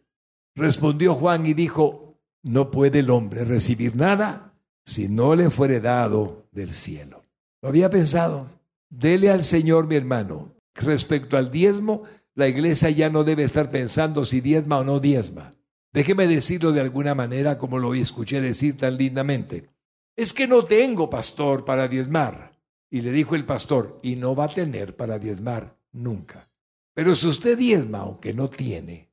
Respondió 0.54 1.16
Juan 1.16 1.46
y 1.46 1.52
dijo, 1.52 2.16
no 2.44 2.70
puede 2.70 3.00
el 3.00 3.10
hombre 3.10 3.44
recibir 3.44 3.96
nada 3.96 4.54
si 4.84 5.08
no 5.08 5.34
le 5.34 5.50
fuere 5.50 5.80
dado 5.80 6.46
del 6.52 6.70
cielo. 6.70 7.24
¿Lo 7.60 7.70
había 7.70 7.90
pensado? 7.90 8.46
Dele 8.88 9.30
al 9.30 9.42
Señor, 9.42 9.88
mi 9.88 9.96
hermano. 9.96 10.54
Respecto 10.76 11.36
al 11.36 11.50
diezmo, 11.50 12.04
la 12.36 12.46
iglesia 12.46 12.90
ya 12.90 13.10
no 13.10 13.24
debe 13.24 13.42
estar 13.42 13.68
pensando 13.68 14.24
si 14.24 14.40
diezma 14.40 14.78
o 14.78 14.84
no 14.84 15.00
diezma. 15.00 15.50
Déjeme 15.92 16.28
decirlo 16.28 16.70
de 16.70 16.82
alguna 16.82 17.16
manera 17.16 17.58
como 17.58 17.80
lo 17.80 17.94
escuché 17.94 18.40
decir 18.40 18.76
tan 18.76 18.96
lindamente. 18.96 19.70
Es 20.14 20.32
que 20.32 20.46
no 20.46 20.62
tengo 20.62 21.10
pastor 21.10 21.64
para 21.64 21.88
diezmar. 21.88 22.52
Y 22.90 23.00
le 23.00 23.10
dijo 23.10 23.34
el 23.34 23.44
pastor, 23.44 23.98
y 24.04 24.14
no 24.14 24.36
va 24.36 24.44
a 24.44 24.54
tener 24.54 24.94
para 24.94 25.18
diezmar 25.18 25.76
nunca. 25.90 26.49
Pero 26.94 27.14
si 27.14 27.28
usted 27.28 27.56
diezma, 27.56 27.98
aunque 27.98 28.34
no 28.34 28.50
tiene, 28.50 29.10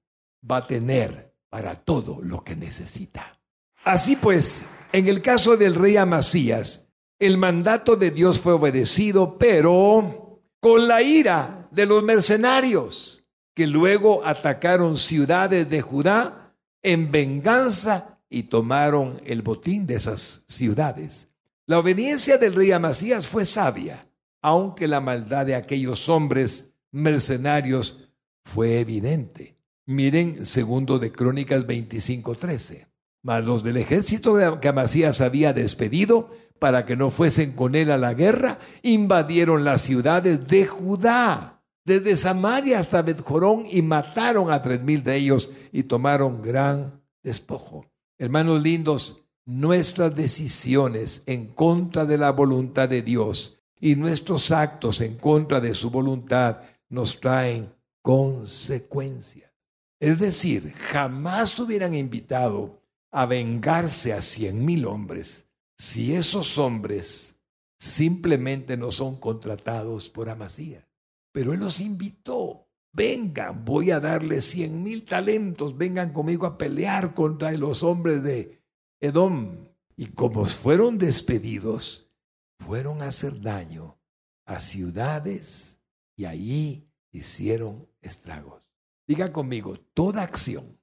va 0.49 0.57
a 0.57 0.67
tener 0.67 1.33
para 1.49 1.75
todo 1.75 2.19
lo 2.21 2.43
que 2.43 2.55
necesita. 2.55 3.39
Así 3.83 4.15
pues, 4.15 4.65
en 4.91 5.07
el 5.07 5.21
caso 5.21 5.57
del 5.57 5.75
rey 5.75 5.97
Amasías, 5.97 6.89
el 7.19 7.37
mandato 7.37 7.95
de 7.95 8.11
Dios 8.11 8.39
fue 8.39 8.53
obedecido, 8.53 9.37
pero 9.37 10.41
con 10.59 10.87
la 10.87 11.01
ira 11.01 11.67
de 11.71 11.85
los 11.85 12.03
mercenarios, 12.03 13.23
que 13.53 13.65
luego 13.65 14.25
atacaron 14.25 14.97
ciudades 14.97 15.69
de 15.69 15.81
Judá 15.81 16.53
en 16.83 17.11
venganza 17.11 18.19
y 18.29 18.43
tomaron 18.43 19.21
el 19.25 19.41
botín 19.41 19.87
de 19.87 19.95
esas 19.95 20.43
ciudades. 20.47 21.29
La 21.65 21.79
obediencia 21.79 22.37
del 22.37 22.53
rey 22.53 22.71
Amasías 22.71 23.27
fue 23.27 23.45
sabia, 23.45 24.07
aunque 24.41 24.87
la 24.87 25.01
maldad 25.01 25.45
de 25.45 25.55
aquellos 25.55 26.07
hombres 26.07 26.71
mercenarios 26.97 28.09
fue 28.43 28.79
evidente. 28.79 29.57
Miren 29.85 30.45
segundo 30.45 30.99
de 30.99 31.11
Crónicas 31.11 31.65
25:13. 31.65 32.87
Mas 33.23 33.43
los 33.43 33.63
del 33.63 33.77
ejército 33.77 34.59
que 34.59 34.67
Amasías 34.67 35.21
había 35.21 35.53
despedido 35.53 36.29
para 36.59 36.85
que 36.85 36.95
no 36.95 37.09
fuesen 37.09 37.53
con 37.53 37.75
él 37.75 37.91
a 37.91 37.97
la 37.97 38.13
guerra, 38.13 38.59
invadieron 38.81 39.63
las 39.63 39.81
ciudades 39.81 40.47
de 40.47 40.65
Judá, 40.65 41.63
desde 41.85 42.15
Samaria 42.15 42.79
hasta 42.79 43.01
Betjorón, 43.01 43.65
y 43.69 43.81
mataron 43.81 44.51
a 44.51 44.61
tres 44.61 44.81
mil 44.81 45.03
de 45.03 45.15
ellos 45.15 45.51
y 45.71 45.83
tomaron 45.83 46.41
gran 46.41 47.01
despojo. 47.23 47.85
Hermanos 48.17 48.61
lindos, 48.61 49.23
nuestras 49.45 50.15
decisiones 50.15 51.23
en 51.25 51.47
contra 51.47 52.05
de 52.05 52.17
la 52.17 52.31
voluntad 52.31 52.89
de 52.89 53.01
Dios 53.01 53.59
y 53.79 53.95
nuestros 53.95 54.51
actos 54.51 55.01
en 55.01 55.15
contra 55.15 55.59
de 55.59 55.73
su 55.73 55.89
voluntad 55.91 56.57
nos 56.89 57.19
traen 57.19 57.73
consecuencias. 58.01 59.51
Es 59.99 60.19
decir, 60.19 60.73
jamás 60.73 61.59
hubieran 61.59 61.95
invitado 61.95 62.81
a 63.11 63.25
vengarse 63.25 64.13
a 64.13 64.21
cien 64.21 64.63
mil 64.63 64.85
hombres 64.85 65.47
si 65.77 66.13
esos 66.13 66.57
hombres 66.57 67.39
simplemente 67.79 68.77
no 68.77 68.91
son 68.91 69.19
contratados 69.19 70.09
por 70.09 70.29
Amasías. 70.29 70.85
Pero 71.31 71.53
él 71.53 71.59
los 71.59 71.79
invitó. 71.79 72.67
Vengan, 72.93 73.63
voy 73.63 73.91
a 73.91 73.99
darles 73.99 74.45
cien 74.45 74.81
mil 74.81 75.05
talentos, 75.05 75.77
vengan 75.77 76.11
conmigo 76.11 76.47
a 76.47 76.57
pelear 76.57 77.13
contra 77.13 77.51
los 77.51 77.83
hombres 77.83 78.23
de 78.23 78.63
Edom. 78.99 79.67
Y 79.95 80.07
como 80.07 80.45
fueron 80.45 80.97
despedidos, 80.97 82.11
fueron 82.59 83.01
a 83.01 83.09
hacer 83.09 83.41
daño 83.41 83.99
a 84.45 84.59
ciudades 84.59 85.76
y 86.17 86.25
allí 86.25 86.89
hicieron 87.13 87.87
estragos. 88.01 88.67
Diga 89.07 89.31
conmigo, 89.31 89.79
toda 89.93 90.23
acción 90.23 90.77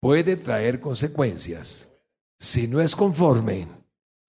puede 0.00 0.36
traer 0.36 0.80
consecuencias 0.80 1.88
si 2.38 2.68
no 2.68 2.82
es 2.82 2.94
conforme 2.94 3.66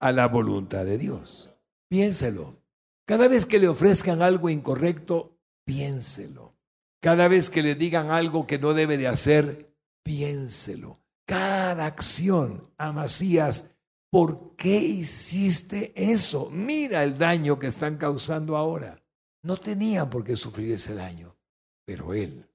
a 0.00 0.10
la 0.10 0.26
voluntad 0.28 0.86
de 0.86 0.96
Dios. 0.96 1.54
Piénselo. 1.90 2.62
Cada 3.06 3.28
vez 3.28 3.44
que 3.44 3.58
le 3.58 3.68
ofrezcan 3.68 4.22
algo 4.22 4.48
incorrecto, 4.48 5.38
piénselo. 5.66 6.54
Cada 7.02 7.28
vez 7.28 7.50
que 7.50 7.62
le 7.62 7.74
digan 7.74 8.10
algo 8.10 8.46
que 8.46 8.58
no 8.58 8.72
debe 8.72 8.96
de 8.96 9.08
hacer, 9.08 9.74
piénselo 10.02 11.02
cada 11.32 11.86
acción. 11.86 12.70
Amasías, 12.76 13.74
¿por 14.10 14.54
qué 14.56 14.76
hiciste 14.76 15.92
eso? 15.96 16.50
Mira 16.50 17.02
el 17.02 17.16
daño 17.16 17.58
que 17.58 17.68
están 17.68 17.96
causando 17.96 18.56
ahora. 18.56 19.01
No 19.42 19.56
tenía 19.56 20.08
por 20.08 20.24
qué 20.24 20.36
sufrir 20.36 20.72
ese 20.72 20.94
daño, 20.94 21.36
pero 21.84 22.14
él 22.14 22.48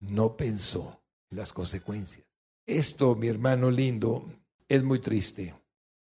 no 0.00 0.36
pensó 0.36 1.02
en 1.30 1.38
las 1.38 1.52
consecuencias. 1.52 2.26
Esto, 2.66 3.14
mi 3.14 3.28
hermano 3.28 3.70
lindo, 3.70 4.24
es 4.68 4.82
muy 4.82 4.98
triste, 4.98 5.54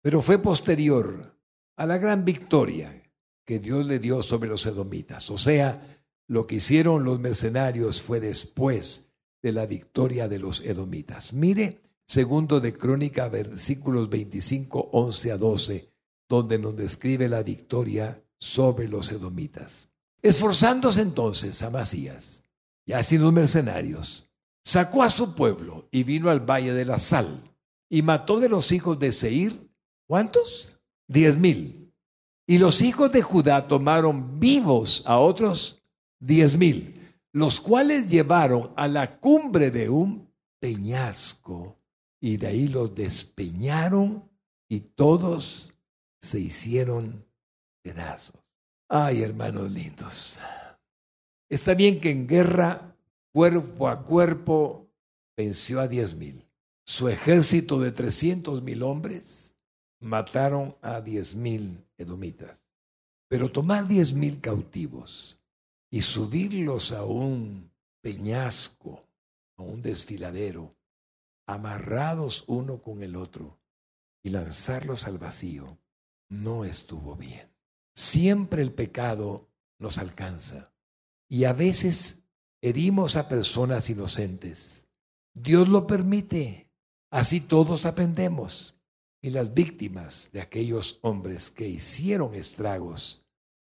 pero 0.01 0.21
fue 0.23 0.39
posterior 0.39 1.39
a 1.77 1.87
la 1.87 1.99
gran 1.99 2.25
victoria 2.25 3.03
que 3.45 3.59
Dios 3.59 3.87
le 3.87 3.99
dio 3.99 4.23
sobre 4.23 4.49
los 4.49 4.65
edomitas. 4.67 5.31
O 5.31 5.39
sea, 5.39 6.05
lo 6.27 6.47
que 6.47 6.57
hicieron 6.57 7.05
los 7.05 7.21
mercenarios 7.21 8.03
fue 8.03 8.21
después 8.21 9.11
de 9.43 9.53
la 9.53 9.67
victoria 9.67 10.29
de 10.29 10.39
los 10.39 10.61
edomitas. 10.61 11.33
Mire 11.33 11.85
Segundo 12.07 12.61
de 12.61 12.75
Crónica, 12.75 13.29
versículos 13.29 14.11
25, 14.11 14.91
11 14.93 15.33
a 15.33 15.39
12, 15.39 15.91
donde 16.29 16.59
nos 16.59 16.77
describe 16.77 17.29
la 17.31 17.43
victoria 17.43 18.23
sobre 18.39 18.89
los 18.89 19.11
edomitas. 19.11 19.89
Esforzándose 20.25 21.03
entonces 21.03 21.63
Amasías, 21.63 22.43
ya 22.87 23.03
sin 23.03 23.21
los 23.21 23.31
mercenarios, 23.31 24.27
sacó 24.65 25.03
a 25.03 25.11
su 25.11 25.35
pueblo 25.35 25.87
y 25.91 26.03
vino 26.03 26.31
al 26.31 26.41
valle 26.41 26.73
de 26.73 26.87
la 26.87 26.99
sal 26.99 27.55
y 27.91 28.01
mató 28.01 28.41
de 28.41 28.49
los 28.49 28.73
hijos 28.73 28.99
de 28.99 29.13
Seir, 29.13 29.69
¿cuántos? 30.07 30.81
Diez 31.07 31.37
mil. 31.37 31.93
Y 32.47 32.57
los 32.57 32.81
hijos 32.81 33.13
de 33.13 33.21
Judá 33.21 33.69
tomaron 33.69 34.41
vivos 34.41 35.03
a 35.05 35.19
otros 35.19 35.83
diez 36.19 36.57
mil, 36.57 36.99
los 37.31 37.61
cuales 37.61 38.09
llevaron 38.09 38.73
a 38.77 38.89
la 38.89 39.21
cumbre 39.21 39.71
de 39.71 39.91
un 39.91 40.33
peñasco 40.59 41.77
y 42.19 42.39
de 42.39 42.47
ahí 42.47 42.69
los 42.69 42.95
despeñaron 42.95 44.27
y 44.71 44.81
todos 44.81 45.71
se 46.19 46.41
hicieron 46.41 47.27
pedazos. 47.83 48.44
Ay, 48.89 49.23
hermanos 49.23 49.71
lindos. 49.73 50.39
Está 51.49 51.75
bien 51.75 52.01
que 52.01 52.11
en 52.11 52.27
guerra, 52.27 52.97
cuerpo 53.33 53.89
a 53.89 54.03
cuerpo, 54.05 54.91
venció 55.37 55.81
a 55.81 55.89
diez 55.89 56.15
mil. 56.15 56.47
Su 56.87 57.09
ejército 57.09 57.81
de 57.81 57.93
trescientos 57.93 58.63
mil 58.63 58.83
hombres 58.83 59.55
mataron 60.01 60.77
a 60.83 61.01
diez 61.01 61.35
mil 61.35 61.87
edomitas. 61.97 62.69
Pero 63.29 63.51
tomar 63.51 63.89
diez 63.89 64.13
mil 64.13 64.41
cautivos 64.41 65.41
y 65.91 66.03
subirlos 66.03 66.93
a 66.93 67.05
un 67.05 67.73
peñasco, 68.03 69.09
a 69.57 69.63
un 69.63 69.81
desfiladero, 69.81 70.77
amarrados 71.47 72.45
uno 72.49 72.83
con 72.83 73.03
el 73.03 73.17
otro 73.17 73.59
y 74.23 74.29
lanzarlos 74.29 75.07
al 75.07 75.19
vacío, 75.19 75.79
no 76.29 76.65
estuvo 76.65 77.17
bien. 77.17 77.54
Siempre 77.95 78.63
el 78.63 78.73
pecado 78.73 79.49
nos 79.79 79.99
alcanza 79.99 80.73
y 81.29 81.45
a 81.45 81.53
veces 81.53 82.25
herimos 82.61 83.17
a 83.17 83.29
personas 83.29 83.91
inocentes. 83.91 84.87
Dios 85.35 85.69
lo 85.69 85.87
permite, 85.87 86.69
así 87.11 87.41
todos 87.41 87.87
aprendemos. 87.87 88.77
Y 89.21 89.31
las 89.31 89.55
víctimas 89.55 90.29
de 90.33 90.43
aquellos 90.43 90.99
hombres 91.03 91.51
que 91.51 91.67
hicieron 91.67 92.35
estragos 92.35 93.25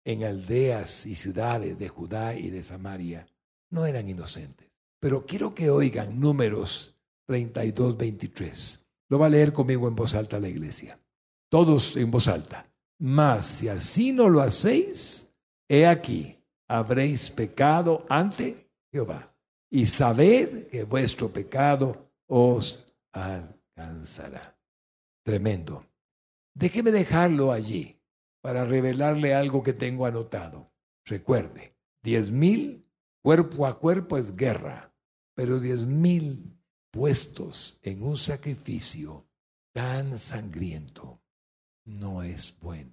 en 0.05 0.25
aldeas 0.25 1.07
y 1.07 1.15
ciudades 1.15 1.79
de 1.79 1.89
Judá 1.89 2.35
y 2.35 2.51
de 2.51 2.63
Samaria 2.63 3.27
no 3.71 3.87
eran 3.87 4.09
inocentes. 4.09 4.71
Pero 5.01 5.25
quiero 5.25 5.55
que 5.55 5.71
oigan 5.71 6.21
números 6.21 6.97
32, 7.27 7.97
23. 7.97 8.87
Lo 9.09 9.19
va 9.19 9.27
a 9.27 9.31
leer 9.31 9.53
conmigo 9.53 9.89
en 9.89 9.95
voz 9.95 10.15
alta 10.15 10.39
la 10.39 10.49
iglesia. 10.49 11.01
Todos 11.49 11.97
en 11.97 12.11
voz 12.11 12.29
alta. 12.29 12.68
Mas 12.99 13.47
si 13.47 13.69
así 13.69 14.13
no 14.13 14.29
lo 14.29 14.41
hacéis, 14.41 15.33
he 15.69 15.87
aquí, 15.87 16.37
habréis 16.67 17.31
pecado 17.31 18.05
ante 18.09 18.69
Jehová, 18.93 19.35
y 19.71 19.87
sabed 19.87 20.69
que 20.69 20.85
vuestro 20.85 21.29
pecado 21.29 22.11
os 22.27 22.85
alcanzará. 23.13 24.59
Tremendo. 25.25 25.87
Déjeme 26.55 26.91
dejarlo 26.91 27.53
allí 27.53 28.01
para 28.41 28.65
revelarle 28.65 29.35
algo 29.35 29.63
que 29.63 29.73
tengo 29.73 30.07
anotado. 30.07 30.73
Recuerde, 31.05 31.77
diez 32.03 32.31
mil 32.31 32.85
cuerpo 33.23 33.67
a 33.67 33.79
cuerpo 33.79 34.19
es 34.19 34.35
guerra, 34.35 34.93
pero 35.35 35.61
diez 35.61 35.87
mil 35.87 36.59
puestos 36.91 37.79
en 37.83 38.03
un 38.03 38.17
sacrificio 38.17 39.29
tan 39.73 40.19
sangriento 40.19 41.18
no 41.89 42.23
es 42.23 42.57
bueno. 42.61 42.93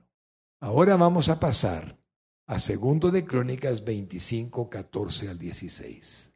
Ahora 0.60 0.96
vamos 0.96 1.30
a 1.30 1.40
pasar 1.40 1.98
a 2.48 2.60
segundo 2.60 3.12
de 3.12 3.26
Crónicas 3.26 3.84
25, 3.84 4.70
14 4.70 5.30
al 5.30 5.38
16. 5.38 6.34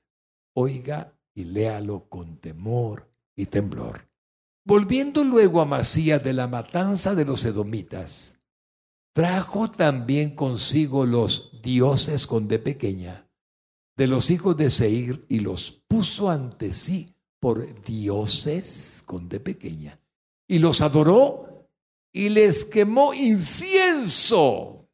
Oiga 0.54 1.14
y 1.34 1.46
léalo 1.46 2.10
con 2.10 2.38
temor 2.38 3.10
y 3.36 3.46
temblor. 3.46 4.08
Volviendo 4.66 5.24
luego 5.24 5.62
a 5.62 5.66
Masías 5.66 6.24
de 6.24 6.34
la 6.34 6.48
matanza 6.48 7.16
de 7.16 7.26
los 7.26 7.46
edomitas, 7.46 8.40
trajo 9.14 9.72
también 9.72 10.36
consigo 10.36 11.06
los 11.06 11.62
dioses 11.62 12.28
con 12.28 12.48
de 12.48 12.60
pequeña 12.60 13.26
de 14.00 14.08
los 14.08 14.32
hijos 14.32 14.56
de 14.56 14.70
Seir 14.70 15.26
y 15.28 15.40
los 15.42 15.74
puso 15.74 16.30
ante 16.30 16.72
sí 16.72 17.14
por 17.42 17.84
dioses 17.84 19.04
con 19.06 19.28
de 19.28 19.42
pequeña 19.42 20.00
y 20.48 20.60
los 20.60 20.80
adoró 20.80 21.49
y 22.12 22.30
les 22.30 22.66
quemó 22.66 23.14
incienso. 23.14 24.90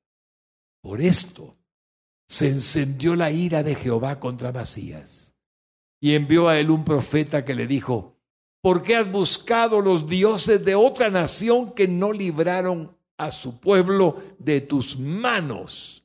Por 0.82 1.02
esto 1.02 1.58
se 2.28 2.50
encendió 2.50 3.16
la 3.16 3.32
ira 3.32 3.64
de 3.64 3.76
Jehová 3.76 4.20
contra 4.20 4.52
Masías 4.52 5.36
y 6.00 6.14
envió 6.14 6.50
a 6.50 6.60
él 6.60 6.70
un 6.70 6.84
profeta 6.84 7.46
que 7.46 7.56
le 7.56 7.68
dijo, 7.68 8.16
¿Por 8.66 8.82
qué 8.82 8.96
has 8.96 9.12
buscado 9.12 9.80
los 9.80 10.08
dioses 10.08 10.66
de 10.66 10.74
otra 10.74 11.12
nación 11.12 11.74
que 11.74 11.88
no 11.88 12.12
libraron 12.12 12.98
a 13.16 13.30
su 13.30 13.60
pueblo 13.60 14.24
de 14.40 14.60
tus 14.62 14.98
manos? 14.98 16.04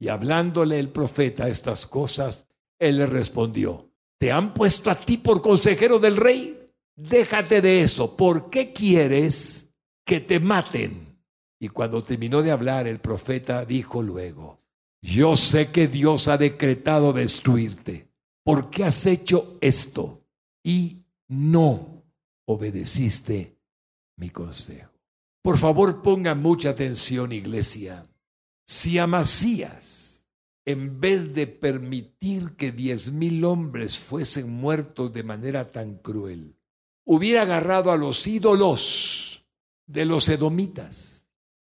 Y 0.00 0.08
hablándole 0.08 0.80
el 0.80 0.88
profeta 0.88 1.46
estas 1.46 1.86
cosas, 1.86 2.48
él 2.80 2.98
le 2.98 3.06
respondió, 3.06 3.88
¿te 4.18 4.32
han 4.32 4.52
puesto 4.52 4.90
a 4.90 4.96
ti 4.96 5.16
por 5.16 5.42
consejero 5.42 6.00
del 6.00 6.16
rey? 6.16 6.72
Déjate 6.96 7.62
de 7.62 7.82
eso, 7.82 8.16
¿por 8.16 8.50
qué 8.50 8.72
quieres 8.72 9.61
que 10.04 10.20
te 10.20 10.40
maten? 10.40 11.18
Y 11.60 11.68
cuando 11.68 12.02
terminó 12.02 12.42
de 12.42 12.50
hablar, 12.50 12.86
el 12.86 12.98
profeta 12.98 13.64
dijo 13.64 14.02
luego, 14.02 14.60
yo 15.00 15.36
sé 15.36 15.70
que 15.70 15.88
Dios 15.88 16.28
ha 16.28 16.36
decretado 16.36 17.12
destruirte. 17.12 18.08
¿Por 18.44 18.70
qué 18.70 18.84
has 18.84 19.06
hecho 19.06 19.58
esto? 19.60 20.24
Y 20.64 21.04
no 21.28 22.04
obedeciste 22.46 23.56
mi 24.16 24.30
consejo. 24.30 24.90
Por 25.42 25.58
favor, 25.58 26.02
pongan 26.02 26.40
mucha 26.40 26.70
atención, 26.70 27.32
iglesia. 27.32 28.06
Si 28.66 28.98
Amasías, 28.98 30.28
en 30.64 31.00
vez 31.00 31.34
de 31.34 31.46
permitir 31.48 32.52
que 32.56 32.70
diez 32.70 33.10
mil 33.10 33.44
hombres 33.44 33.98
fuesen 33.98 34.50
muertos 34.50 35.12
de 35.12 35.24
manera 35.24 35.70
tan 35.70 35.96
cruel, 35.96 36.56
hubiera 37.04 37.42
agarrado 37.42 37.90
a 37.90 37.96
los 37.96 38.26
ídolos 38.26 39.31
de 39.92 40.06
los 40.06 40.28
edomitas 40.28 41.28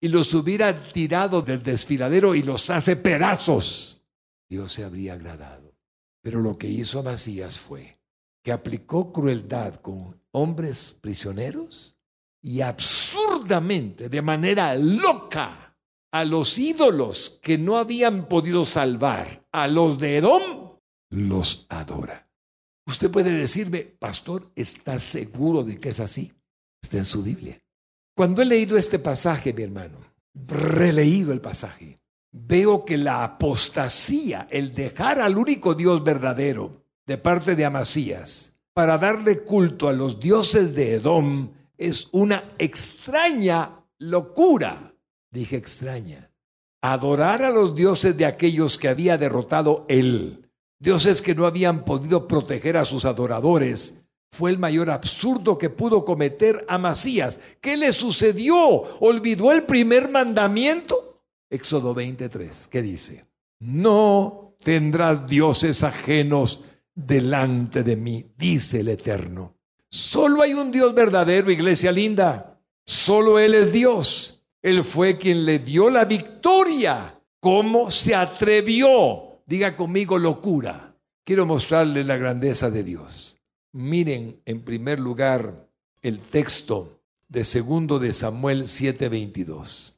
y 0.00 0.09
los 0.09 0.33
hubiera 0.35 0.88
tirado 0.92 1.42
del 1.42 1.62
desfiladero 1.62 2.35
y 2.35 2.42
los 2.42 2.70
hace 2.70 2.94
pedazos, 2.94 4.03
Dios 4.48 4.72
se 4.72 4.85
habría 4.85 5.14
agradado. 5.14 5.74
Pero 6.22 6.40
lo 6.40 6.57
que 6.57 6.68
hizo 6.68 7.00
Amasías 7.00 7.59
fue 7.59 7.98
que 8.42 8.53
aplicó 8.53 9.12
crueldad 9.12 9.77
con 9.77 10.20
hombres 10.31 10.96
prisioneros 11.00 11.98
y 12.40 12.61
absurdamente, 12.61 14.09
de 14.09 14.22
manera 14.22 14.74
loca, 14.77 15.77
a 16.12 16.24
los 16.24 16.59
ídolos 16.59 17.40
que 17.42 17.59
no 17.59 17.79
habían 17.79 18.29
podido 18.29 18.64
salvar, 18.64 19.44
a 19.50 19.66
los 19.66 19.98
de 19.98 20.18
Edom, 20.18 20.79
los 21.11 21.66
adora. 21.70 22.29
Usted 22.87 23.11
puede 23.11 23.33
decirme, 23.33 23.81
pastor, 23.81 24.53
¿está 24.55 25.00
seguro 25.00 25.64
de 25.64 25.81
que 25.81 25.88
es 25.88 26.00
así? 26.00 26.33
Está 26.83 26.98
en 26.98 27.05
su 27.05 27.22
Biblia. 27.22 27.63
Cuando 28.14 28.42
he 28.42 28.44
leído 28.44 28.77
este 28.77 28.98
pasaje, 28.98 29.53
mi 29.53 29.62
hermano, 29.62 29.98
releído 30.35 31.33
el 31.33 31.40
pasaje, 31.40 31.98
veo 32.31 32.85
que 32.85 32.96
la 32.96 33.24
apostasía, 33.24 34.46
el 34.50 34.74
dejar 34.74 35.20
al 35.20 35.37
único 35.37 35.74
Dios 35.74 36.03
verdadero, 36.05 36.85
de 37.07 37.18
parte 37.18 37.55
de 37.55 37.64
Amasías 37.64 38.55
para 38.74 38.98
darle 38.98 39.44
culto 39.44 39.88
a 39.88 39.92
los 39.92 40.18
dioses 40.18 40.74
de 40.74 40.94
Edom 40.94 41.53
es 41.79 42.09
una 42.12 42.53
extraña 42.59 43.85
locura. 43.98 44.94
Dije 45.31 45.57
extraña. 45.57 46.31
Adorar 46.83 47.42
a 47.44 47.50
los 47.50 47.74
dioses 47.74 48.16
de 48.16 48.27
aquellos 48.27 48.77
que 48.77 48.88
había 48.88 49.16
derrotado 49.16 49.87
él, 49.88 50.50
dioses 50.79 51.22
que 51.22 51.35
no 51.35 51.46
habían 51.46 51.85
podido 51.85 52.29
proteger 52.29 52.77
a 52.77 52.85
sus 52.85 53.05
adoradores, 53.05 54.04
fue 54.35 54.51
el 54.51 54.59
mayor 54.59 54.90
absurdo 54.90 55.57
que 55.57 55.70
pudo 55.70 56.05
cometer 56.05 56.66
Amasías. 56.68 57.38
¿Qué 57.61 57.77
le 57.77 57.92
sucedió? 57.92 58.59
¿Olvidó 58.99 59.53
el 59.53 59.62
primer 59.62 60.11
mandamiento? 60.11 61.23
Éxodo 61.49 61.94
23, 61.94 62.66
¿qué 62.66 62.83
dice? 62.83 63.27
No 63.61 64.57
tendrás 64.61 65.25
dioses 65.29 65.85
ajenos 65.85 66.64
delante 66.92 67.85
de 67.85 67.94
mí, 67.94 68.27
dice 68.37 68.81
el 68.81 68.88
Eterno. 68.88 69.57
Solo 69.88 70.42
hay 70.42 70.53
un 70.55 70.73
Dios 70.73 70.92
verdadero, 70.94 71.53
iglesia 71.53 71.92
linda. 71.92 72.61
Solo 72.85 73.38
Él 73.38 73.55
es 73.55 73.73
Dios. 73.73 74.42
Él 74.61 74.83
fue 74.83 75.16
quien 75.16 75.44
le 75.44 75.61
dio 75.61 75.90
la 75.90 76.07
victoria. 76.07 77.20
¿Cómo 77.38 77.92
se 77.92 78.16
atrevió? 78.16 79.42
Diga 79.47 79.77
conmigo 79.77 80.18
locura. 80.18 80.97
Quiero 81.23 81.47
mostrarle 81.47 82.03
la 82.03 82.16
grandeza 82.16 82.68
de 82.68 82.83
Dios. 82.83 83.43
Miren 83.75 84.41
en 84.47 84.63
primer 84.63 85.01
lugar 85.01 85.67
el 86.01 86.21
texto 86.21 87.01
de 87.29 87.43
segundo 87.43 87.99
de 87.99 88.13
Samuel 88.13 88.69
7:22. 88.69 89.97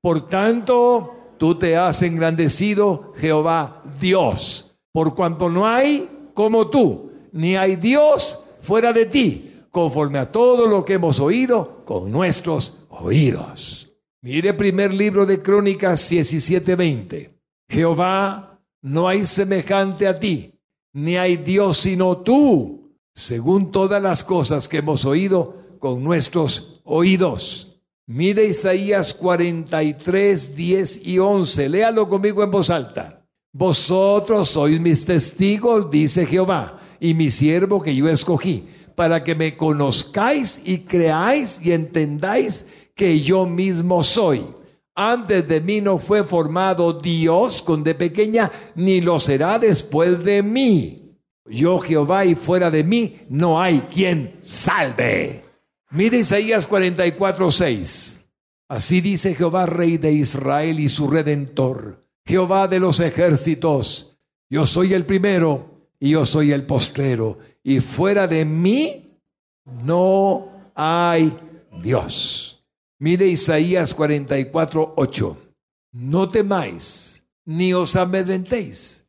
Por 0.00 0.24
tanto, 0.24 1.34
tú 1.38 1.56
te 1.56 1.76
has 1.76 2.02
engrandecido, 2.02 3.12
Jehová 3.16 3.84
Dios, 4.00 4.74
por 4.90 5.14
cuanto 5.14 5.48
no 5.48 5.68
hay 5.68 6.30
como 6.34 6.68
tú, 6.68 7.12
ni 7.30 7.54
hay 7.54 7.76
Dios 7.76 8.40
fuera 8.60 8.92
de 8.92 9.06
ti, 9.06 9.54
conforme 9.70 10.18
a 10.18 10.32
todo 10.32 10.66
lo 10.66 10.84
que 10.84 10.94
hemos 10.94 11.20
oído 11.20 11.84
con 11.84 12.10
nuestros 12.10 12.76
oídos. 12.88 13.88
Mire 14.20 14.52
primer 14.52 14.92
libro 14.92 15.26
de 15.26 15.40
Crónicas 15.40 16.10
17:20. 16.10 17.30
Jehová, 17.68 18.60
no 18.80 19.06
hay 19.06 19.24
semejante 19.24 20.08
a 20.08 20.18
ti, 20.18 20.58
ni 20.92 21.16
hay 21.16 21.36
Dios 21.36 21.78
sino 21.78 22.16
tú, 22.16 22.81
según 23.14 23.70
todas 23.70 24.02
las 24.02 24.24
cosas 24.24 24.68
que 24.68 24.78
hemos 24.78 25.04
oído 25.04 25.56
con 25.78 26.02
nuestros 26.02 26.80
oídos. 26.84 27.80
Mire 28.06 28.44
Isaías 28.44 29.14
43, 29.14 30.56
10 30.56 31.06
y 31.06 31.18
11. 31.18 31.68
Léalo 31.68 32.08
conmigo 32.08 32.42
en 32.42 32.50
voz 32.50 32.70
alta. 32.70 33.24
Vosotros 33.52 34.48
sois 34.48 34.80
mis 34.80 35.04
testigos, 35.04 35.90
dice 35.90 36.26
Jehová, 36.26 36.80
y 36.98 37.14
mi 37.14 37.30
siervo 37.30 37.82
que 37.82 37.94
yo 37.94 38.08
escogí, 38.08 38.66
para 38.94 39.22
que 39.22 39.34
me 39.34 39.56
conozcáis 39.56 40.62
y 40.64 40.78
creáis 40.78 41.60
y 41.62 41.72
entendáis 41.72 42.66
que 42.94 43.20
yo 43.20 43.44
mismo 43.44 44.02
soy. 44.02 44.42
Antes 44.94 45.46
de 45.48 45.60
mí 45.60 45.80
no 45.80 45.98
fue 45.98 46.24
formado 46.24 46.92
Dios 46.92 47.62
con 47.62 47.84
de 47.84 47.94
pequeña, 47.94 48.50
ni 48.74 49.00
lo 49.00 49.18
será 49.18 49.58
después 49.58 50.22
de 50.24 50.42
mí. 50.42 51.01
Yo 51.46 51.78
Jehová 51.78 52.24
y 52.24 52.34
fuera 52.34 52.70
de 52.70 52.84
mí 52.84 53.20
no 53.28 53.60
hay 53.60 53.80
quien 53.82 54.36
salve. 54.40 55.42
Mire 55.90 56.18
Isaías 56.18 56.66
44, 56.66 57.50
6. 57.50 58.24
Así 58.68 59.00
dice 59.00 59.34
Jehová, 59.34 59.66
Rey 59.66 59.98
de 59.98 60.12
Israel 60.12 60.80
y 60.80 60.88
su 60.88 61.08
Redentor 61.08 62.02
Jehová 62.24 62.68
de 62.68 62.80
los 62.80 63.00
ejércitos, 63.00 64.16
yo 64.48 64.66
soy 64.66 64.94
el 64.94 65.04
primero 65.04 65.88
y 65.98 66.10
yo 66.10 66.26
soy 66.26 66.52
el 66.52 66.66
postrero, 66.66 67.38
y 67.62 67.80
fuera 67.80 68.26
de 68.26 68.44
mí 68.44 69.18
no 69.64 70.48
hay 70.74 71.36
Dios. 71.82 72.64
Mire 72.98 73.26
Isaías 73.26 73.94
44, 73.94 74.94
8. 74.96 75.36
No 75.92 76.28
temáis, 76.28 77.22
ni 77.44 77.72
os 77.72 77.96
amedrentéis. 77.96 79.01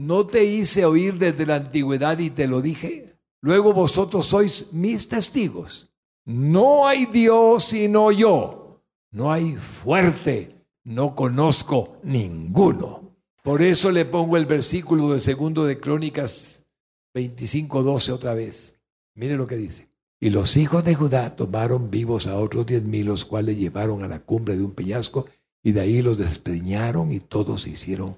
¿No 0.00 0.26
te 0.26 0.44
hice 0.44 0.86
oír 0.86 1.18
desde 1.18 1.44
la 1.44 1.56
antigüedad 1.56 2.18
y 2.18 2.30
te 2.30 2.46
lo 2.46 2.62
dije? 2.62 3.18
Luego 3.42 3.74
vosotros 3.74 4.26
sois 4.26 4.72
mis 4.72 5.06
testigos. 5.08 5.92
No 6.24 6.86
hay 6.86 7.04
Dios 7.04 7.64
sino 7.64 8.10
yo. 8.10 8.82
No 9.10 9.30
hay 9.30 9.56
fuerte 9.56 10.60
no 10.84 11.14
conozco 11.14 11.98
ninguno. 12.02 13.14
Por 13.42 13.62
eso 13.62 13.90
le 13.90 14.04
pongo 14.04 14.36
el 14.36 14.46
versículo 14.46 15.12
de 15.12 15.20
segundo 15.20 15.64
de 15.64 15.78
Crónicas 15.78 16.66
25, 17.14 17.82
12 17.82 18.12
otra 18.12 18.34
vez. 18.34 18.78
Mire 19.14 19.36
lo 19.36 19.46
que 19.46 19.56
dice. 19.56 19.90
Y 20.20 20.30
los 20.30 20.56
hijos 20.56 20.84
de 20.84 20.94
Judá 20.94 21.36
tomaron 21.36 21.90
vivos 21.90 22.26
a 22.26 22.38
otros 22.38 22.66
diez 22.66 22.82
mil, 22.82 23.06
los 23.06 23.24
cuales 23.24 23.58
llevaron 23.58 24.02
a 24.02 24.08
la 24.08 24.20
cumbre 24.20 24.56
de 24.56 24.64
un 24.64 24.72
peñasco, 24.72 25.26
y 25.62 25.72
de 25.72 25.80
ahí 25.80 26.02
los 26.02 26.18
despeñaron 26.18 27.12
y 27.12 27.20
todos 27.20 27.62
se 27.62 27.70
hicieron 27.70 28.16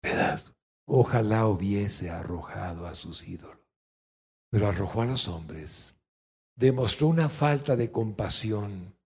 pedazos. 0.00 0.55
Ojalá 0.86 1.46
hubiese 1.46 2.10
arrojado 2.10 2.86
a 2.86 2.94
sus 2.94 3.26
ídolos, 3.26 3.58
pero 4.50 4.68
arrojó 4.68 5.02
a 5.02 5.06
los 5.06 5.28
hombres. 5.28 5.94
Demostró 6.54 7.08
una 7.08 7.28
falta 7.28 7.76
de 7.76 7.90
compasión 7.90 8.96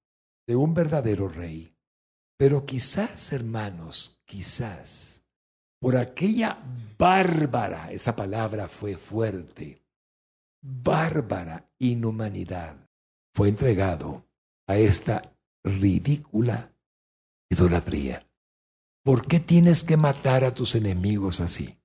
de 0.46 0.56
un 0.56 0.74
verdadero 0.74 1.28
rey. 1.28 1.74
Pero 2.36 2.64
quizás, 2.64 3.32
hermanos, 3.32 4.20
quizás, 4.24 5.24
por 5.80 5.96
aquella 5.96 6.58
bárbara, 6.98 7.90
esa 7.90 8.14
palabra 8.14 8.68
fue 8.68 8.96
fuerte, 8.96 9.82
bárbara 10.62 11.70
inhumanidad 11.78 12.76
fue 13.34 13.48
entregado 13.48 14.26
a 14.66 14.76
esta 14.76 15.34
ridícula 15.64 16.72
idolatría. 17.48 18.29
¿Por 19.02 19.26
qué 19.26 19.40
tienes 19.40 19.82
que 19.82 19.96
matar 19.96 20.44
a 20.44 20.54
tus 20.54 20.74
enemigos 20.74 21.40
así? 21.40 21.78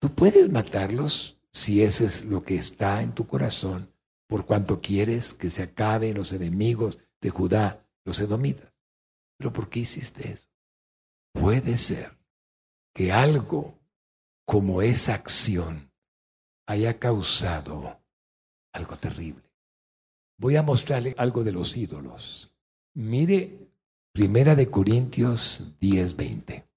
Tú 0.00 0.10
puedes 0.14 0.50
matarlos 0.50 1.38
si 1.52 1.82
ese 1.82 2.06
es 2.06 2.24
lo 2.24 2.42
que 2.42 2.56
está 2.56 3.02
en 3.02 3.14
tu 3.14 3.26
corazón, 3.26 3.92
por 4.26 4.44
cuanto 4.44 4.80
quieres 4.80 5.32
que 5.32 5.48
se 5.48 5.62
acaben 5.62 6.14
los 6.14 6.32
enemigos 6.32 6.98
de 7.20 7.30
Judá, 7.30 7.86
los 8.04 8.18
edomitas. 8.18 8.72
Pero 9.38 9.52
¿por 9.52 9.70
qué 9.70 9.80
hiciste 9.80 10.32
eso? 10.32 10.48
Puede 11.32 11.78
ser 11.78 12.18
que 12.92 13.12
algo 13.12 13.78
como 14.44 14.82
esa 14.82 15.14
acción 15.14 15.92
haya 16.66 16.98
causado 16.98 18.00
algo 18.72 18.96
terrible. 18.98 19.42
Voy 20.36 20.56
a 20.56 20.62
mostrarle 20.62 21.14
algo 21.16 21.44
de 21.44 21.52
los 21.52 21.76
ídolos. 21.76 22.52
Mire 22.94 23.63
Primera 24.14 24.54
de 24.54 24.70
Corintios 24.70 25.60
10:20. 25.80 26.68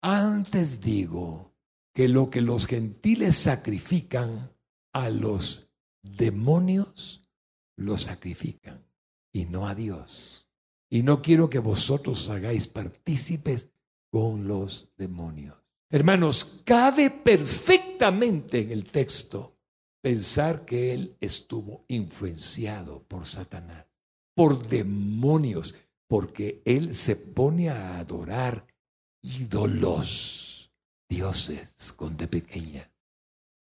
Antes 0.00 0.80
digo 0.80 1.52
que 1.92 2.06
lo 2.06 2.30
que 2.30 2.40
los 2.40 2.68
gentiles 2.68 3.34
sacrifican 3.34 4.52
a 4.92 5.10
los 5.10 5.68
demonios, 6.02 7.28
lo 7.76 7.98
sacrifican 7.98 8.86
y 9.32 9.46
no 9.46 9.66
a 9.66 9.74
Dios. 9.74 10.46
Y 10.88 11.02
no 11.02 11.20
quiero 11.20 11.50
que 11.50 11.58
vosotros 11.58 12.22
os 12.22 12.30
hagáis 12.30 12.68
partícipes 12.68 13.70
con 14.12 14.46
los 14.46 14.92
demonios. 14.96 15.56
Hermanos, 15.90 16.62
cabe 16.64 17.10
perfectamente 17.10 18.60
en 18.60 18.70
el 18.70 18.84
texto 18.84 19.56
pensar 20.00 20.64
que 20.64 20.94
él 20.94 21.16
estuvo 21.18 21.84
influenciado 21.88 23.02
por 23.02 23.26
Satanás, 23.26 23.84
por 24.32 24.64
demonios, 24.68 25.74
porque 26.14 26.62
él 26.64 26.94
se 26.94 27.16
pone 27.16 27.70
a 27.70 27.98
adorar 27.98 28.68
ídolos, 29.20 30.70
dioses 31.08 31.92
con 31.96 32.16
de 32.16 32.28
pequeña. 32.28 32.88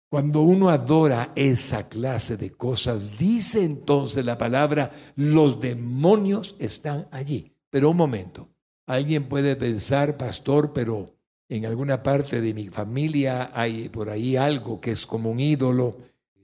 Cuando 0.09 0.41
uno 0.41 0.71
adora 0.71 1.33
esa 1.37 1.91
clase 1.91 2.39
de 2.39 2.53
cosas, 2.53 3.19
dice 3.19 3.63
entonces 3.63 4.25
la 4.25 4.39
palabra, 4.39 4.91
los 5.15 5.61
demonios 5.61 6.57
están 6.59 7.07
allí. 7.11 7.53
Pero 7.69 7.91
un 7.91 7.99
momento, 7.99 8.49
alguien 8.87 9.29
puede 9.29 9.55
pensar, 9.55 10.17
pastor, 10.17 10.73
pero 10.73 11.19
en 11.51 11.67
alguna 11.67 12.03
parte 12.03 12.41
de 12.41 12.55
mi 12.55 12.69
familia 12.69 13.51
hay 13.53 13.91
por 13.91 14.09
ahí 14.09 14.37
algo 14.37 14.81
que 14.81 14.93
es 14.93 15.05
como 15.05 15.31
un 15.31 15.41
ídolo 15.41 15.99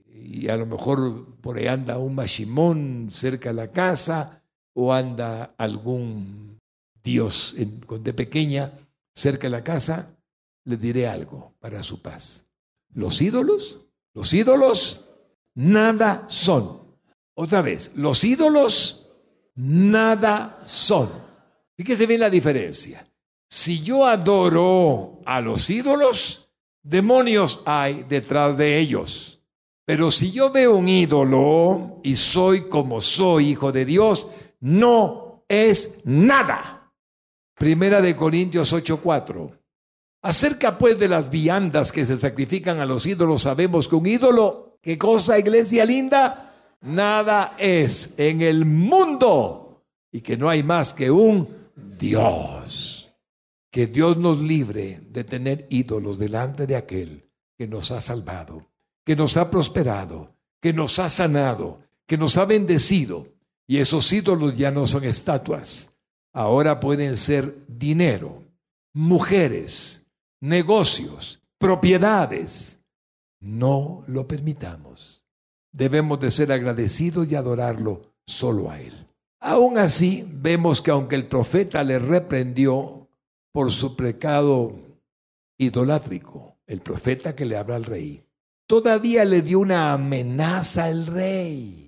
y 0.07 0.49
a 0.49 0.55
lo 0.55 0.67
mejor 0.67 1.35
por 1.41 1.57
ahí 1.57 1.65
anda 1.65 1.97
un 1.97 2.13
mashimón 2.13 3.07
cerca 3.09 3.49
de 3.49 3.55
la 3.55 3.71
casa 3.71 4.43
o 4.75 4.93
anda 4.93 5.55
algún 5.57 6.59
dios 7.03 7.55
de 7.57 8.13
pequeña 8.13 8.71
cerca 9.13 9.43
de 9.43 9.51
la 9.51 9.63
casa, 9.63 10.15
le 10.65 10.77
diré 10.77 11.07
algo 11.07 11.53
para 11.59 11.81
su 11.83 12.01
paz. 12.01 12.45
Los 12.93 13.21
ídolos, 13.21 13.79
los 14.13 14.33
ídolos 14.33 15.01
nada 15.53 16.25
son. 16.27 16.81
Otra 17.35 17.61
vez, 17.61 17.91
los 17.95 18.23
ídolos 18.23 19.09
nada 19.55 20.61
son. 20.65 21.09
Fíjese 21.77 22.05
bien 22.05 22.21
la 22.21 22.29
diferencia. 22.29 23.07
Si 23.49 23.81
yo 23.81 24.05
adoro 24.05 25.19
a 25.25 25.39
los 25.41 25.69
ídolos, 25.69 26.49
demonios 26.83 27.61
hay 27.65 28.03
detrás 28.03 28.57
de 28.57 28.79
ellos. 28.79 29.39
Pero 29.85 30.09
si 30.09 30.31
yo 30.31 30.49
veo 30.51 30.75
un 30.75 30.89
ídolo 30.89 31.99
y 32.03 32.15
soy 32.15 32.67
como 32.67 33.01
soy, 33.01 33.49
hijo 33.49 33.71
de 33.71 33.85
Dios, 33.85 34.29
no 34.65 35.45
es 35.47 35.99
nada. 36.05 36.91
Primera 37.53 38.01
de 38.01 38.15
Corintios 38.15 38.73
8:4. 38.73 39.51
Acerca 40.23 40.75
pues 40.75 40.97
de 40.97 41.07
las 41.07 41.29
viandas 41.29 41.91
que 41.91 42.03
se 42.03 42.17
sacrifican 42.17 42.79
a 42.79 42.85
los 42.85 43.05
ídolos, 43.05 43.43
sabemos 43.43 43.87
que 43.87 43.95
un 43.95 44.07
ídolo, 44.07 44.79
¿qué 44.81 44.97
cosa, 44.97 45.37
iglesia 45.37 45.85
linda? 45.85 46.77
Nada 46.81 47.55
es 47.59 48.15
en 48.17 48.41
el 48.41 48.65
mundo 48.65 49.85
y 50.11 50.21
que 50.21 50.35
no 50.35 50.49
hay 50.49 50.63
más 50.63 50.95
que 50.95 51.11
un 51.11 51.47
Dios. 51.75 53.13
Que 53.69 53.85
Dios 53.85 54.17
nos 54.17 54.39
libre 54.39 54.99
de 55.09 55.23
tener 55.25 55.67
ídolos 55.69 56.17
delante 56.17 56.65
de 56.65 56.75
aquel 56.75 57.29
que 57.55 57.67
nos 57.67 57.91
ha 57.91 58.01
salvado, 58.01 58.71
que 59.05 59.15
nos 59.15 59.37
ha 59.37 59.51
prosperado, 59.51 60.35
que 60.59 60.73
nos 60.73 60.97
ha 60.97 61.09
sanado, 61.09 61.81
que 62.07 62.17
nos 62.17 62.35
ha 62.37 62.45
bendecido. 62.45 63.34
Y 63.67 63.77
esos 63.77 64.11
ídolos 64.13 64.57
ya 64.57 64.71
no 64.71 64.85
son 64.85 65.03
estatuas, 65.03 65.95
ahora 66.33 66.79
pueden 66.79 67.17
ser 67.17 67.55
dinero, 67.67 68.43
mujeres, 68.93 70.07
negocios, 70.41 71.41
propiedades. 71.57 72.79
No 73.39 74.03
lo 74.07 74.27
permitamos. 74.27 75.25
Debemos 75.71 76.19
de 76.19 76.31
ser 76.31 76.51
agradecidos 76.51 77.29
y 77.31 77.35
adorarlo 77.35 78.13
solo 78.25 78.69
a 78.69 78.79
Él. 78.79 78.93
Aún 79.39 79.77
así, 79.77 80.25
vemos 80.27 80.81
que 80.81 80.91
aunque 80.91 81.15
el 81.15 81.27
profeta 81.27 81.83
le 81.83 81.99
reprendió 81.99 83.07
por 83.51 83.71
su 83.71 83.95
pecado 83.95 84.73
idolátrico, 85.57 86.57
el 86.65 86.81
profeta 86.81 87.35
que 87.35 87.45
le 87.45 87.57
habla 87.57 87.75
al 87.75 87.83
rey, 87.83 88.23
todavía 88.67 89.23
le 89.25 89.41
dio 89.41 89.59
una 89.59 89.93
amenaza 89.93 90.85
al 90.85 91.05
rey. 91.05 91.84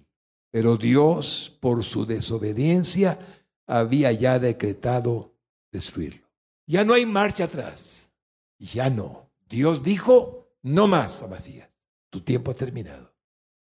Pero 0.52 0.78
Dios, 0.78 1.56
por 1.60 1.84
su 1.84 2.06
desobediencia, 2.06 3.20
había 3.66 4.12
ya 4.12 4.39
decretado 4.39 5.34
destruirlo. 5.72 6.28
Ya 6.66 6.84
no 6.84 6.93
hay 6.93 7.06
marcha 7.06 7.45
atrás. 7.45 8.12
Ya 8.60 8.89
no. 8.89 9.30
Dios 9.50 9.84
dijo, 9.84 10.48
no 10.62 10.88
más, 10.88 11.24
Amasías. 11.24 11.70
Tu 12.10 12.22
tiempo 12.22 12.52
ha 12.52 12.56
terminado. 12.56 13.14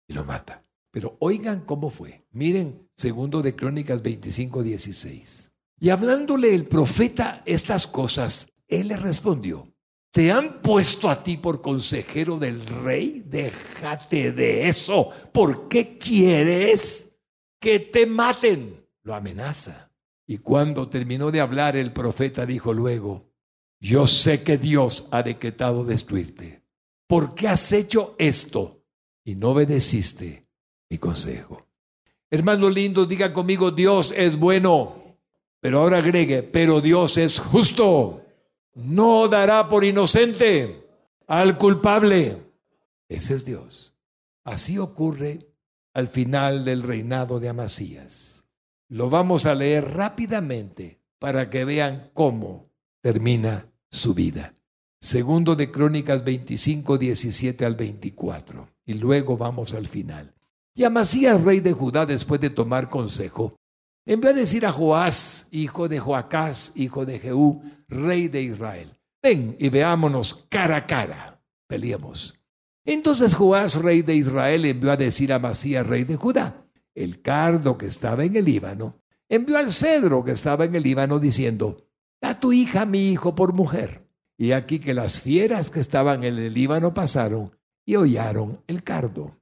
Y 0.07 0.13
lo 0.13 0.23
mata. 0.23 0.63
Pero 0.91 1.17
oigan 1.19 1.61
cómo 1.61 1.89
fue. 1.89 2.25
Miren, 2.31 2.87
segundo 2.95 3.41
de 3.41 3.55
Crónicas 3.55 4.01
25, 4.01 4.61
16. 4.61 5.51
Y 5.79 5.89
hablándole 5.89 6.53
el 6.53 6.65
profeta 6.65 7.41
estas 7.45 7.87
cosas, 7.87 8.53
él 8.67 8.89
le 8.89 8.97
respondió, 8.97 9.72
¿te 10.13 10.31
han 10.31 10.61
puesto 10.61 11.09
a 11.09 11.21
ti 11.21 11.37
por 11.37 11.61
consejero 11.61 12.37
del 12.37 12.63
rey? 12.65 13.23
Déjate 13.25 14.31
de 14.31 14.67
eso. 14.67 15.09
¿Por 15.33 15.67
qué 15.67 15.97
quieres 15.97 17.11
que 17.59 17.79
te 17.79 18.05
maten? 18.05 18.87
Lo 19.01 19.15
amenaza. 19.15 19.91
Y 20.27 20.37
cuando 20.37 20.87
terminó 20.87 21.31
de 21.31 21.41
hablar, 21.41 21.75
el 21.75 21.91
profeta 21.91 22.45
dijo 22.45 22.73
luego, 22.73 23.31
yo 23.79 24.05
sé 24.05 24.43
que 24.43 24.57
Dios 24.57 25.07
ha 25.11 25.23
decretado 25.23 25.83
destruirte. 25.83 26.63
¿Por 27.07 27.33
qué 27.33 27.47
has 27.47 27.71
hecho 27.73 28.15
esto 28.19 28.85
y 29.25 29.35
no 29.35 29.49
obedeciste 29.49 30.47
mi 30.89 30.99
consejo? 30.99 31.67
Hermano 32.29 32.69
lindo, 32.69 33.05
diga 33.05 33.33
conmigo, 33.33 33.71
Dios 33.71 34.13
es 34.15 34.37
bueno. 34.37 35.17
Pero 35.59 35.79
ahora 35.79 35.97
agregue, 35.97 36.43
pero 36.43 36.81
Dios 36.81 37.17
es 37.17 37.39
justo. 37.39 38.22
No 38.75 39.27
dará 39.27 39.69
por 39.69 39.83
inocente 39.83 40.87
al 41.27 41.57
culpable. 41.57 42.37
Ese 43.07 43.35
es 43.35 43.45
Dios. 43.45 43.95
Así 44.43 44.77
ocurre 44.77 45.47
al 45.93 46.07
final 46.07 46.65
del 46.65 46.83
reinado 46.83 47.39
de 47.39 47.49
Amasías. 47.49 48.45
Lo 48.89 49.09
vamos 49.09 49.45
a 49.45 49.55
leer 49.55 49.93
rápidamente 49.93 50.99
para 51.19 51.49
que 51.49 51.65
vean 51.65 52.09
cómo 52.13 52.69
termina 53.01 53.67
su 53.89 54.13
vida. 54.13 54.53
Segundo 54.99 55.55
de 55.55 55.69
Crónicas 55.69 56.23
25, 56.23 56.97
17 56.97 57.65
al 57.65 57.75
24. 57.75 58.69
Y 58.85 58.93
luego 58.93 59.37
vamos 59.37 59.73
al 59.73 59.87
final. 59.87 60.33
Y 60.75 60.83
Amasías, 60.83 61.43
rey 61.43 61.59
de 61.59 61.73
Judá, 61.73 62.05
después 62.05 62.41
de 62.41 62.49
tomar 62.49 62.89
consejo, 62.89 63.55
envió 64.05 64.31
a 64.31 64.33
decir 64.33 64.65
a 64.65 64.71
Joás, 64.71 65.47
hijo 65.51 65.87
de 65.87 65.99
Joacás, 65.99 66.73
hijo 66.75 67.05
de 67.05 67.19
Jehú, 67.19 67.63
rey 67.87 68.27
de 68.27 68.41
Israel, 68.41 68.97
ven 69.21 69.55
y 69.59 69.69
veámonos 69.69 70.45
cara 70.49 70.77
a 70.77 70.87
cara, 70.87 71.41
peleemos. 71.67 72.39
Entonces 72.85 73.33
Joás, 73.33 73.75
rey 73.75 74.01
de 74.01 74.15
Israel, 74.15 74.65
envió 74.65 74.91
a 74.91 74.97
decir 74.97 75.31
a 75.31 75.39
Masías, 75.39 75.87
rey 75.87 76.03
de 76.03 76.17
Judá, 76.17 76.65
el 76.93 77.21
cardo 77.21 77.77
que 77.77 77.85
estaba 77.85 78.23
en 78.25 78.35
el 78.35 78.45
Líbano, 78.45 78.99
envió 79.29 79.57
al 79.57 79.71
cedro 79.71 80.23
que 80.23 80.31
estaba 80.31 80.65
en 80.65 80.75
el 80.75 80.83
Líbano 80.83 81.19
diciendo, 81.19 81.87
da 82.21 82.39
tu 82.39 82.53
hija 82.53 82.85
mi 82.85 83.09
hijo 83.09 83.35
por 83.35 83.53
mujer. 83.53 84.07
Y 84.37 84.51
aquí 84.51 84.79
que 84.79 84.93
las 84.93 85.21
fieras 85.21 85.69
que 85.69 85.79
estaban 85.79 86.23
en 86.23 86.37
el 86.37 86.53
Líbano 86.53 86.93
pasaron 86.93 87.51
y 87.85 87.95
hollaron 87.95 88.61
el 88.67 88.83
cardo. 88.83 89.37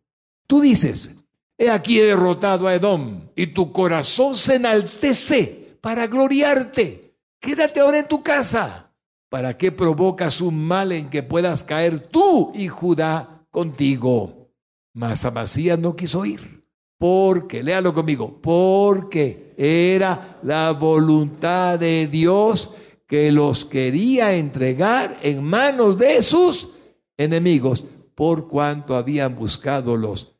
Tú 0.47 0.61
dices, 0.61 1.15
he 1.61 1.69
aquí 1.69 1.99
he 1.99 2.05
derrotado 2.05 2.67
a 2.67 2.73
Edom 2.73 3.21
y 3.35 3.47
tu 3.47 3.71
corazón 3.71 4.33
se 4.33 4.55
enaltece 4.55 5.77
para 5.79 6.07
gloriarte. 6.07 7.13
Quédate 7.39 7.79
ahora 7.79 7.99
en 7.99 8.07
tu 8.07 8.23
casa. 8.23 8.91
¿Para 9.29 9.55
qué 9.55 9.71
provocas 9.71 10.41
un 10.41 10.65
mal 10.65 10.91
en 10.91 11.07
que 11.11 11.21
puedas 11.21 11.63
caer 11.63 12.07
tú 12.09 12.51
y 12.55 12.67
Judá 12.67 13.45
contigo? 13.51 14.49
Mas 14.93 15.23
Amasías 15.23 15.77
no 15.77 15.95
quiso 15.95 16.25
ir. 16.25 16.65
Porque, 16.97 17.61
léalo 17.61 17.93
conmigo, 17.93 18.39
porque 18.41 19.53
era 19.55 20.39
la 20.41 20.71
voluntad 20.71 21.77
de 21.77 22.07
Dios 22.07 22.75
que 23.07 23.31
los 23.31 23.65
quería 23.65 24.33
entregar 24.33 25.19
en 25.21 25.43
manos 25.43 25.97
de 25.99 26.23
sus 26.23 26.69
enemigos, 27.17 27.85
por 28.15 28.47
cuanto 28.47 28.95
habían 28.95 29.35
buscado 29.35 29.95
los 29.95 30.30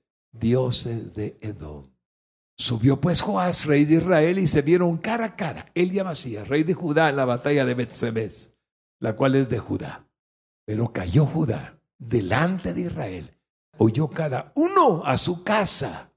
dioses 0.42 1.14
de 1.14 1.38
Edom. 1.40 1.86
Subió 2.58 3.00
pues 3.00 3.22
Joás, 3.22 3.66
rey 3.66 3.86
de 3.86 3.96
Israel, 3.96 4.40
y 4.40 4.48
se 4.48 4.62
vieron 4.62 4.98
cara 4.98 5.26
a 5.26 5.36
cara, 5.36 5.68
él 5.74 5.94
y 5.94 6.00
Amasías, 6.00 6.48
rey 6.48 6.64
de 6.64 6.74
Judá, 6.74 7.10
en 7.10 7.16
la 7.16 7.26
batalla 7.26 7.64
de 7.66 7.74
Betsemes, 7.74 8.52
la 9.00 9.16
cual 9.16 9.36
es 9.36 9.48
de 9.48 9.60
Judá. 9.60 10.08
Pero 10.66 10.92
cayó 10.92 11.26
Judá 11.26 11.80
delante 11.98 12.74
de 12.74 12.82
Israel, 12.82 13.38
oyó 13.78 14.10
cada 14.10 14.52
uno 14.56 15.04
a 15.06 15.18
su 15.18 15.44
casa. 15.44 16.12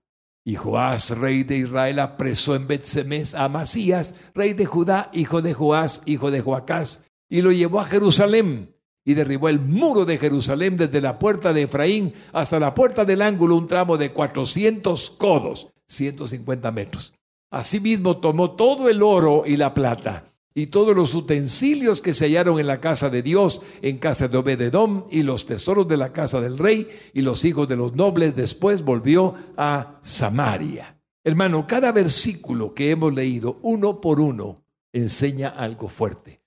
Y 0.46 0.56
Joás, 0.56 1.16
rey 1.16 1.44
de 1.44 1.58
Israel, 1.58 1.98
apresó 1.98 2.54
en 2.54 2.66
Betsemes 2.66 3.34
a 3.34 3.44
Amasías, 3.44 4.14
rey 4.34 4.52
de 4.52 4.66
Judá, 4.66 5.10
hijo 5.14 5.40
de 5.40 5.54
Joás, 5.54 6.02
hijo 6.04 6.30
de 6.30 6.40
Joacás, 6.40 7.06
y 7.30 7.40
lo 7.40 7.52
llevó 7.52 7.80
a 7.80 7.86
Jerusalén 7.86 8.73
y 9.04 9.14
derribó 9.14 9.48
el 9.48 9.60
muro 9.60 10.04
de 10.04 10.18
Jerusalén 10.18 10.76
desde 10.76 11.00
la 11.00 11.18
puerta 11.18 11.52
de 11.52 11.62
Efraín 11.62 12.14
hasta 12.32 12.58
la 12.58 12.74
puerta 12.74 13.04
del 13.04 13.22
ángulo, 13.22 13.56
un 13.56 13.68
tramo 13.68 13.96
de 13.96 14.12
400 14.12 15.10
codos, 15.10 15.68
150 15.86 16.70
metros. 16.72 17.14
Asimismo 17.50 18.16
tomó 18.16 18.52
todo 18.52 18.88
el 18.88 19.02
oro 19.02 19.44
y 19.46 19.56
la 19.56 19.74
plata 19.74 20.34
y 20.54 20.68
todos 20.68 20.94
los 20.94 21.14
utensilios 21.14 22.00
que 22.00 22.14
se 22.14 22.26
hallaron 22.26 22.60
en 22.60 22.68
la 22.68 22.80
casa 22.80 23.10
de 23.10 23.22
Dios, 23.22 23.60
en 23.82 23.98
casa 23.98 24.28
de 24.28 24.38
Obededom, 24.38 25.06
y 25.10 25.22
los 25.22 25.46
tesoros 25.46 25.88
de 25.88 25.96
la 25.96 26.12
casa 26.12 26.40
del 26.40 26.58
rey 26.58 26.88
y 27.12 27.22
los 27.22 27.44
hijos 27.44 27.68
de 27.68 27.76
los 27.76 27.94
nobles. 27.94 28.36
Después 28.36 28.82
volvió 28.84 29.34
a 29.56 29.98
Samaria. 30.00 30.96
Hermano, 31.24 31.66
cada 31.66 31.90
versículo 31.90 32.72
que 32.72 32.90
hemos 32.90 33.12
leído, 33.12 33.58
uno 33.62 34.00
por 34.00 34.20
uno, 34.20 34.62
enseña 34.92 35.48
algo 35.48 35.88
fuerte. 35.88 36.40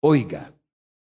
Oiga, 0.00 0.53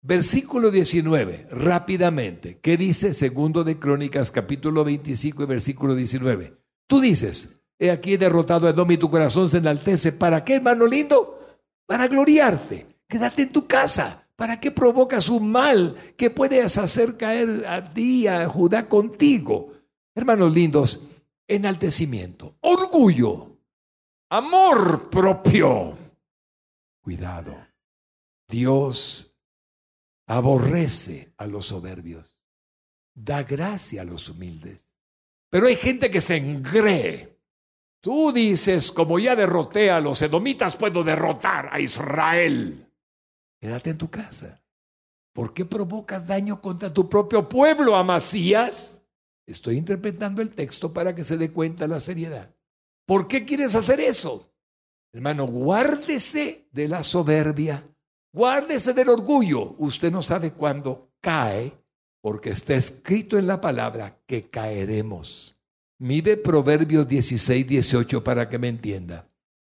Versículo 0.06 0.70
19, 0.70 1.48
rápidamente. 1.50 2.60
¿Qué 2.60 2.76
dice 2.76 3.12
segundo 3.12 3.64
de 3.64 3.80
Crónicas, 3.80 4.30
capítulo 4.30 4.84
25 4.84 5.42
y 5.42 5.46
versículo 5.46 5.96
19? 5.96 6.56
Tú 6.86 7.00
dices, 7.00 7.60
he 7.76 7.90
aquí 7.90 8.16
derrotado 8.16 8.68
a 8.68 8.70
Edom 8.70 8.88
y 8.92 8.98
tu 8.98 9.10
corazón 9.10 9.48
se 9.48 9.58
enaltece. 9.58 10.12
¿Para 10.12 10.44
qué, 10.44 10.54
hermano 10.54 10.86
lindo? 10.86 11.58
Para 11.86 12.06
gloriarte. 12.06 12.86
Quédate 13.08 13.42
en 13.42 13.52
tu 13.52 13.66
casa. 13.66 14.28
¿Para 14.36 14.60
qué 14.60 14.70
provocas 14.70 15.28
un 15.28 15.50
mal 15.50 15.96
que 16.16 16.30
puedes 16.30 16.78
hacer 16.78 17.16
caer 17.16 17.66
a 17.66 17.82
ti, 17.82 18.28
a 18.28 18.48
Judá 18.48 18.88
contigo? 18.88 19.72
Hermanos 20.14 20.54
lindos, 20.54 21.08
enaltecimiento, 21.48 22.54
orgullo, 22.60 23.58
amor 24.30 25.10
propio. 25.10 25.98
Cuidado. 27.02 27.56
Dios 28.48 29.25
aborrece 30.26 31.32
a 31.36 31.46
los 31.46 31.66
soberbios, 31.66 32.38
da 33.14 33.42
gracia 33.42 34.02
a 34.02 34.04
los 34.04 34.28
humildes. 34.28 34.90
Pero 35.50 35.68
hay 35.68 35.76
gente 35.76 36.10
que 36.10 36.20
se 36.20 36.36
engree. 36.36 37.38
Tú 38.00 38.32
dices, 38.32 38.92
como 38.92 39.18
ya 39.18 39.34
derroté 39.34 39.90
a 39.90 40.00
los 40.00 40.20
edomitas, 40.22 40.76
puedo 40.76 41.02
derrotar 41.02 41.68
a 41.72 41.80
Israel. 41.80 42.92
Quédate 43.60 43.90
en 43.90 43.98
tu 43.98 44.10
casa. 44.10 44.62
¿Por 45.32 45.54
qué 45.54 45.64
provocas 45.64 46.26
daño 46.26 46.60
contra 46.60 46.92
tu 46.92 47.08
propio 47.08 47.48
pueblo, 47.48 47.96
Amasías? 47.96 49.02
Estoy 49.46 49.76
interpretando 49.76 50.42
el 50.42 50.50
texto 50.50 50.92
para 50.92 51.14
que 51.14 51.24
se 51.24 51.36
dé 51.36 51.52
cuenta 51.52 51.86
la 51.86 52.00
seriedad. 52.00 52.54
¿Por 53.06 53.28
qué 53.28 53.44
quieres 53.44 53.74
hacer 53.74 54.00
eso? 54.00 54.52
Hermano, 55.12 55.46
guárdese 55.46 56.68
de 56.72 56.88
la 56.88 57.04
soberbia 57.04 57.84
Guárdese 58.36 58.92
del 58.92 59.08
orgullo. 59.08 59.76
Usted 59.78 60.12
no 60.12 60.20
sabe 60.20 60.52
cuándo 60.52 61.08
cae, 61.22 61.72
porque 62.20 62.50
está 62.50 62.74
escrito 62.74 63.38
en 63.38 63.46
la 63.46 63.62
palabra 63.62 64.18
que 64.26 64.50
caeremos. 64.50 65.56
Mire 65.98 66.36
Proverbios 66.36 67.08
16, 67.08 67.66
18 67.66 68.22
para 68.22 68.46
que 68.46 68.58
me 68.58 68.68
entienda. 68.68 69.26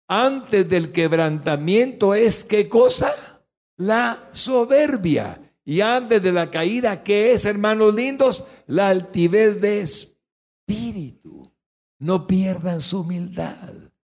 Antes 0.06 0.68
del 0.68 0.92
quebrantamiento 0.92 2.14
es 2.14 2.44
qué 2.44 2.68
cosa? 2.68 3.42
La 3.78 4.28
soberbia. 4.30 5.40
Y 5.64 5.80
antes 5.80 6.22
de 6.22 6.30
la 6.30 6.48
caída, 6.48 7.02
¿qué 7.02 7.32
es, 7.32 7.44
hermanos 7.44 7.92
lindos? 7.92 8.46
La 8.68 8.90
altivez 8.90 9.60
de 9.60 9.80
espíritu. 9.80 11.52
No 11.98 12.28
pierdan 12.28 12.80
su 12.80 13.00
humildad. 13.00 13.72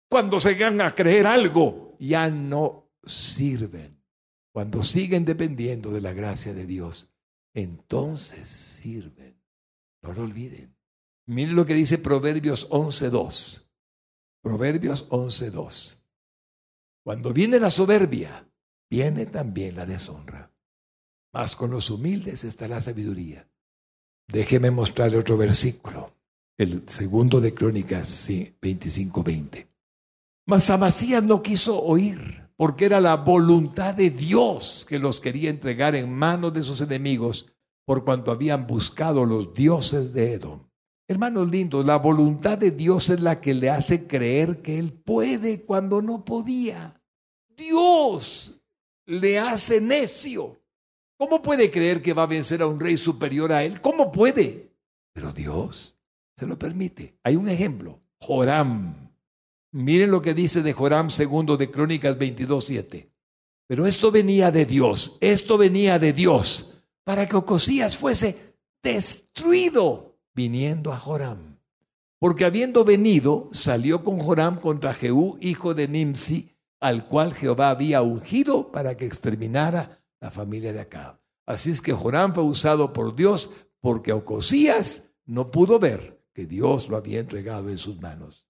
Cuando 0.07 0.39
se 0.39 0.53
van 0.53 0.81
a 0.81 0.93
creer 0.93 1.25
algo, 1.25 1.95
ya 1.99 2.29
no 2.29 2.91
sirven. 3.03 3.94
Cuando 4.55 4.83
siguen 4.83 5.25
dependiendo 5.25 5.91
de 5.91 5.99
la 5.99 6.13
gracia 6.13 6.53
de 6.53 6.65
Dios, 6.65 7.09
entonces 7.53 8.47
sirven. 8.47 9.37
No 10.01 10.13
lo 10.13 10.21
olviden. 10.21 10.77
Miren 11.25 11.57
lo 11.57 11.65
que 11.65 11.73
dice 11.73 11.97
Proverbios 11.97 12.69
11.2. 12.69 13.65
Proverbios 14.41 15.09
11.2. 15.09 15.97
Cuando 17.03 17.33
viene 17.33 17.59
la 17.59 17.69
soberbia, 17.69 18.49
viene 18.89 19.25
también 19.25 19.75
la 19.75 19.85
deshonra. 19.85 20.53
Mas 21.33 21.57
con 21.57 21.69
los 21.69 21.89
humildes 21.89 22.45
está 22.45 22.69
la 22.69 22.79
sabiduría. 22.79 23.49
Déjeme 24.25 24.71
mostrarle 24.71 25.17
otro 25.17 25.35
versículo. 25.35 26.15
El 26.57 26.87
segundo 26.87 27.41
de 27.41 27.53
Crónicas 27.53 28.29
25.20. 28.29 29.67
Mas 30.45 30.69
Amasías 30.69 31.21
no 31.21 31.43
quiso 31.43 31.83
oír 31.83 32.44
porque 32.57 32.85
era 32.85 33.01
la 33.01 33.15
voluntad 33.17 33.95
de 33.95 34.09
Dios 34.09 34.85
que 34.87 34.99
los 34.99 35.19
quería 35.19 35.49
entregar 35.49 35.95
en 35.95 36.13
manos 36.13 36.53
de 36.53 36.63
sus 36.63 36.81
enemigos 36.81 37.47
por 37.85 38.03
cuanto 38.03 38.31
habían 38.31 38.65
buscado 38.65 39.25
los 39.25 39.53
dioses 39.53 40.13
de 40.13 40.33
Edom. 40.33 40.61
Hermanos 41.07 41.51
lindos, 41.51 41.85
la 41.85 41.97
voluntad 41.97 42.57
de 42.57 42.71
Dios 42.71 43.09
es 43.09 43.21
la 43.21 43.39
que 43.39 43.53
le 43.53 43.69
hace 43.69 44.07
creer 44.07 44.61
que 44.61 44.79
Él 44.79 44.91
puede 44.91 45.61
cuando 45.61 46.01
no 46.01 46.25
podía. 46.25 46.99
Dios 47.55 48.59
le 49.05 49.37
hace 49.37 49.79
necio. 49.81 50.59
¿Cómo 51.17 51.41
puede 51.41 51.69
creer 51.69 52.01
que 52.01 52.13
va 52.13 52.23
a 52.23 52.27
vencer 52.27 52.61
a 52.61 52.67
un 52.67 52.79
rey 52.79 52.97
superior 52.97 53.51
a 53.53 53.63
Él? 53.63 53.81
¿Cómo 53.81 54.11
puede? 54.11 54.71
Pero 55.13 55.31
Dios 55.31 55.95
se 56.35 56.47
lo 56.47 56.57
permite. 56.57 57.19
Hay 57.23 57.35
un 57.35 57.47
ejemplo. 57.47 58.01
Joram 58.19 59.04
Miren 59.75 60.09
lo 60.09 60.21
que 60.21 60.33
dice 60.33 60.61
de 60.61 60.71
Joram 60.71 61.09
segundo 61.09 61.57
de 61.57 61.69
Crónicas 61.69 62.17
22.7. 62.17 63.09
Pero 63.67 63.85
esto 63.85 64.09
venía 64.09 64.49
de 64.49 64.65
Dios, 64.65 65.17
esto 65.19 65.57
venía 65.57 65.99
de 65.99 66.13
Dios, 66.13 66.81
para 67.03 67.25
que 67.27 67.35
Ocosías 67.35 67.97
fuese 67.97 68.55
destruido 68.81 70.15
viniendo 70.33 70.93
a 70.93 70.97
Joram. 70.97 71.59
Porque 72.19 72.45
habiendo 72.45 72.85
venido, 72.85 73.49
salió 73.51 74.01
con 74.01 74.21
Joram 74.21 74.61
contra 74.61 74.93
Jehú, 74.93 75.37
hijo 75.41 75.73
de 75.73 75.89
Nimsi, 75.89 76.55
al 76.79 77.09
cual 77.09 77.33
Jehová 77.33 77.69
había 77.69 78.01
ungido 78.01 78.71
para 78.71 78.95
que 78.95 79.05
exterminara 79.05 80.01
la 80.21 80.31
familia 80.31 80.71
de 80.71 80.79
Acab. 80.79 81.19
Así 81.45 81.71
es 81.71 81.81
que 81.81 81.91
Joram 81.91 82.33
fue 82.33 82.45
usado 82.45 82.93
por 82.93 83.13
Dios 83.13 83.51
porque 83.81 84.13
Ocosías 84.13 85.09
no 85.25 85.51
pudo 85.51 85.79
ver 85.79 86.23
que 86.33 86.45
Dios 86.45 86.87
lo 86.87 86.95
había 86.95 87.19
entregado 87.19 87.69
en 87.69 87.77
sus 87.77 87.99
manos. 87.99 88.45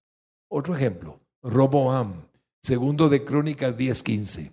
Otro 0.48 0.76
ejemplo, 0.76 1.20
Roboam, 1.42 2.28
segundo 2.62 3.08
de 3.08 3.24
Crónicas 3.24 3.76
10:15. 3.76 4.52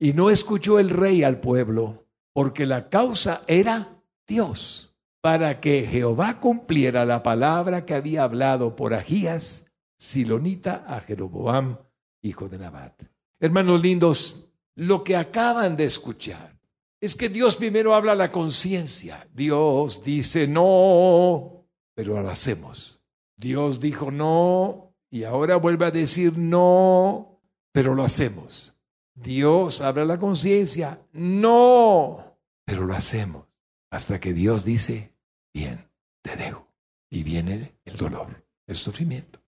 Y 0.00 0.12
no 0.12 0.30
escuchó 0.30 0.78
el 0.78 0.90
rey 0.90 1.22
al 1.22 1.40
pueblo, 1.40 2.06
porque 2.32 2.66
la 2.66 2.88
causa 2.88 3.42
era 3.46 4.00
Dios, 4.26 4.94
para 5.20 5.60
que 5.60 5.86
Jehová 5.86 6.38
cumpliera 6.40 7.04
la 7.04 7.22
palabra 7.22 7.84
que 7.84 7.94
había 7.94 8.24
hablado 8.24 8.76
por 8.76 8.94
Agías, 8.94 9.66
Silonita, 9.98 10.84
a 10.86 11.00
Jeroboam, 11.00 11.78
hijo 12.22 12.48
de 12.48 12.58
Nabat. 12.58 13.04
Hermanos 13.40 13.82
lindos, 13.82 14.50
lo 14.74 15.02
que 15.02 15.16
acaban 15.16 15.76
de 15.76 15.84
escuchar 15.84 16.56
es 17.00 17.14
que 17.16 17.28
Dios 17.28 17.56
primero 17.56 17.94
habla 17.94 18.12
a 18.12 18.16
la 18.16 18.30
conciencia. 18.30 19.28
Dios 19.32 20.02
dice 20.02 20.46
no, 20.46 21.64
pero 21.94 22.20
lo 22.20 22.28
hacemos. 22.28 23.00
Dios 23.36 23.80
dijo 23.80 24.10
no 24.10 24.87
y 25.10 25.24
ahora 25.24 25.56
vuelve 25.56 25.86
a 25.86 25.90
decir 25.90 26.36
no, 26.36 27.40
pero 27.72 27.94
lo 27.94 28.04
hacemos. 28.04 28.74
Dios 29.14 29.80
habla 29.80 30.02
a 30.02 30.06
la 30.06 30.18
conciencia, 30.18 31.00
no, 31.12 32.38
pero 32.64 32.84
lo 32.84 32.94
hacemos. 32.94 33.46
Hasta 33.90 34.20
que 34.20 34.32
Dios 34.32 34.64
dice, 34.64 35.12
bien, 35.52 35.88
te 36.22 36.36
dejo. 36.36 36.68
Y 37.10 37.22
viene 37.22 37.74
el 37.84 37.96
dolor, 37.96 38.44
el 38.66 38.76
sufrimiento. 38.76 39.40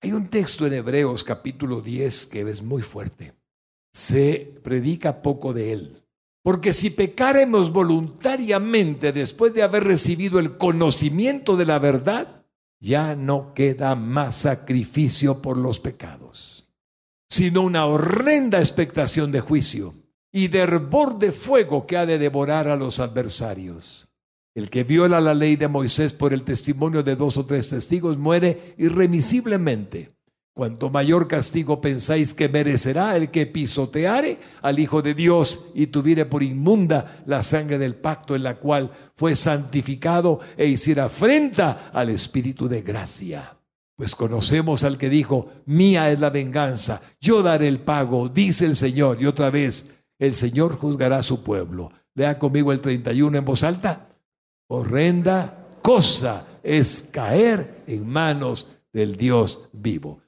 Hay 0.00 0.12
un 0.12 0.28
texto 0.28 0.66
en 0.66 0.72
Hebreos 0.72 1.22
capítulo 1.22 1.80
10 1.80 2.26
que 2.26 2.40
es 2.42 2.62
muy 2.62 2.82
fuerte. 2.82 3.34
Se 3.92 4.54
predica 4.62 5.22
poco 5.22 5.52
de 5.52 5.72
él. 5.72 6.02
Porque 6.42 6.72
si 6.72 6.90
pecaremos 6.90 7.72
voluntariamente 7.72 9.12
después 9.12 9.54
de 9.54 9.62
haber 9.62 9.84
recibido 9.84 10.38
el 10.38 10.58
conocimiento 10.58 11.56
de 11.56 11.64
la 11.64 11.78
verdad, 11.78 12.43
ya 12.80 13.14
no 13.14 13.54
queda 13.54 13.94
más 13.94 14.36
sacrificio 14.36 15.40
por 15.40 15.56
los 15.56 15.80
pecados, 15.80 16.68
sino 17.28 17.62
una 17.62 17.86
horrenda 17.86 18.58
expectación 18.58 19.32
de 19.32 19.40
juicio 19.40 19.94
y 20.32 20.48
de 20.48 20.58
hervor 20.58 21.18
de 21.18 21.32
fuego 21.32 21.86
que 21.86 21.96
ha 21.96 22.06
de 22.06 22.18
devorar 22.18 22.68
a 22.68 22.76
los 22.76 23.00
adversarios. 23.00 24.08
El 24.54 24.70
que 24.70 24.84
viola 24.84 25.20
la 25.20 25.34
ley 25.34 25.56
de 25.56 25.68
Moisés 25.68 26.12
por 26.12 26.32
el 26.32 26.44
testimonio 26.44 27.02
de 27.02 27.16
dos 27.16 27.36
o 27.38 27.46
tres 27.46 27.68
testigos 27.68 28.18
muere 28.18 28.74
irremisiblemente. 28.78 30.14
Cuanto 30.54 30.88
mayor 30.88 31.26
castigo 31.26 31.80
pensáis 31.80 32.32
que 32.32 32.48
merecerá 32.48 33.16
el 33.16 33.32
que 33.32 33.44
pisoteare 33.44 34.38
al 34.62 34.78
Hijo 34.78 35.02
de 35.02 35.12
Dios 35.12 35.66
y 35.74 35.88
tuviere 35.88 36.26
por 36.26 36.44
inmunda 36.44 37.24
la 37.26 37.42
sangre 37.42 37.76
del 37.76 37.96
pacto 37.96 38.36
en 38.36 38.44
la 38.44 38.54
cual 38.54 38.92
fue 39.14 39.34
santificado 39.34 40.38
e 40.56 40.66
hiciera 40.66 41.06
afrenta 41.06 41.90
al 41.92 42.10
Espíritu 42.10 42.68
de 42.68 42.82
gracia. 42.82 43.58
Pues 43.96 44.14
conocemos 44.14 44.84
al 44.84 44.96
que 44.96 45.08
dijo, 45.08 45.50
mía 45.66 46.12
es 46.12 46.20
la 46.20 46.30
venganza, 46.30 47.00
yo 47.20 47.42
daré 47.42 47.66
el 47.66 47.80
pago, 47.80 48.28
dice 48.28 48.64
el 48.64 48.76
Señor. 48.76 49.20
Y 49.20 49.26
otra 49.26 49.50
vez, 49.50 49.86
el 50.20 50.34
Señor 50.34 50.76
juzgará 50.76 51.18
a 51.18 51.22
su 51.24 51.42
pueblo. 51.42 51.90
Lea 52.14 52.38
conmigo 52.38 52.70
el 52.70 52.80
31 52.80 53.38
en 53.38 53.44
voz 53.44 53.64
alta. 53.64 54.08
Horrenda 54.68 55.68
cosa 55.82 56.46
es 56.62 57.08
caer 57.10 57.82
en 57.88 58.06
manos 58.06 58.68
del 58.92 59.16
Dios 59.16 59.68
vivo. 59.72 60.23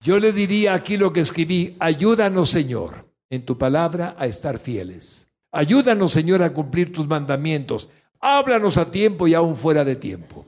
Yo 0.00 0.18
le 0.18 0.32
diría 0.32 0.74
aquí 0.74 0.96
lo 0.96 1.12
que 1.12 1.20
escribí, 1.20 1.76
ayúdanos 1.78 2.50
Señor 2.50 3.06
en 3.30 3.44
tu 3.44 3.58
palabra 3.58 4.14
a 4.18 4.26
estar 4.26 4.58
fieles. 4.58 5.28
Ayúdanos 5.52 6.12
Señor 6.12 6.42
a 6.42 6.52
cumplir 6.52 6.92
tus 6.92 7.06
mandamientos. 7.06 7.90
Háblanos 8.20 8.78
a 8.78 8.90
tiempo 8.90 9.26
y 9.26 9.34
aún 9.34 9.56
fuera 9.56 9.84
de 9.84 9.96
tiempo. 9.96 10.46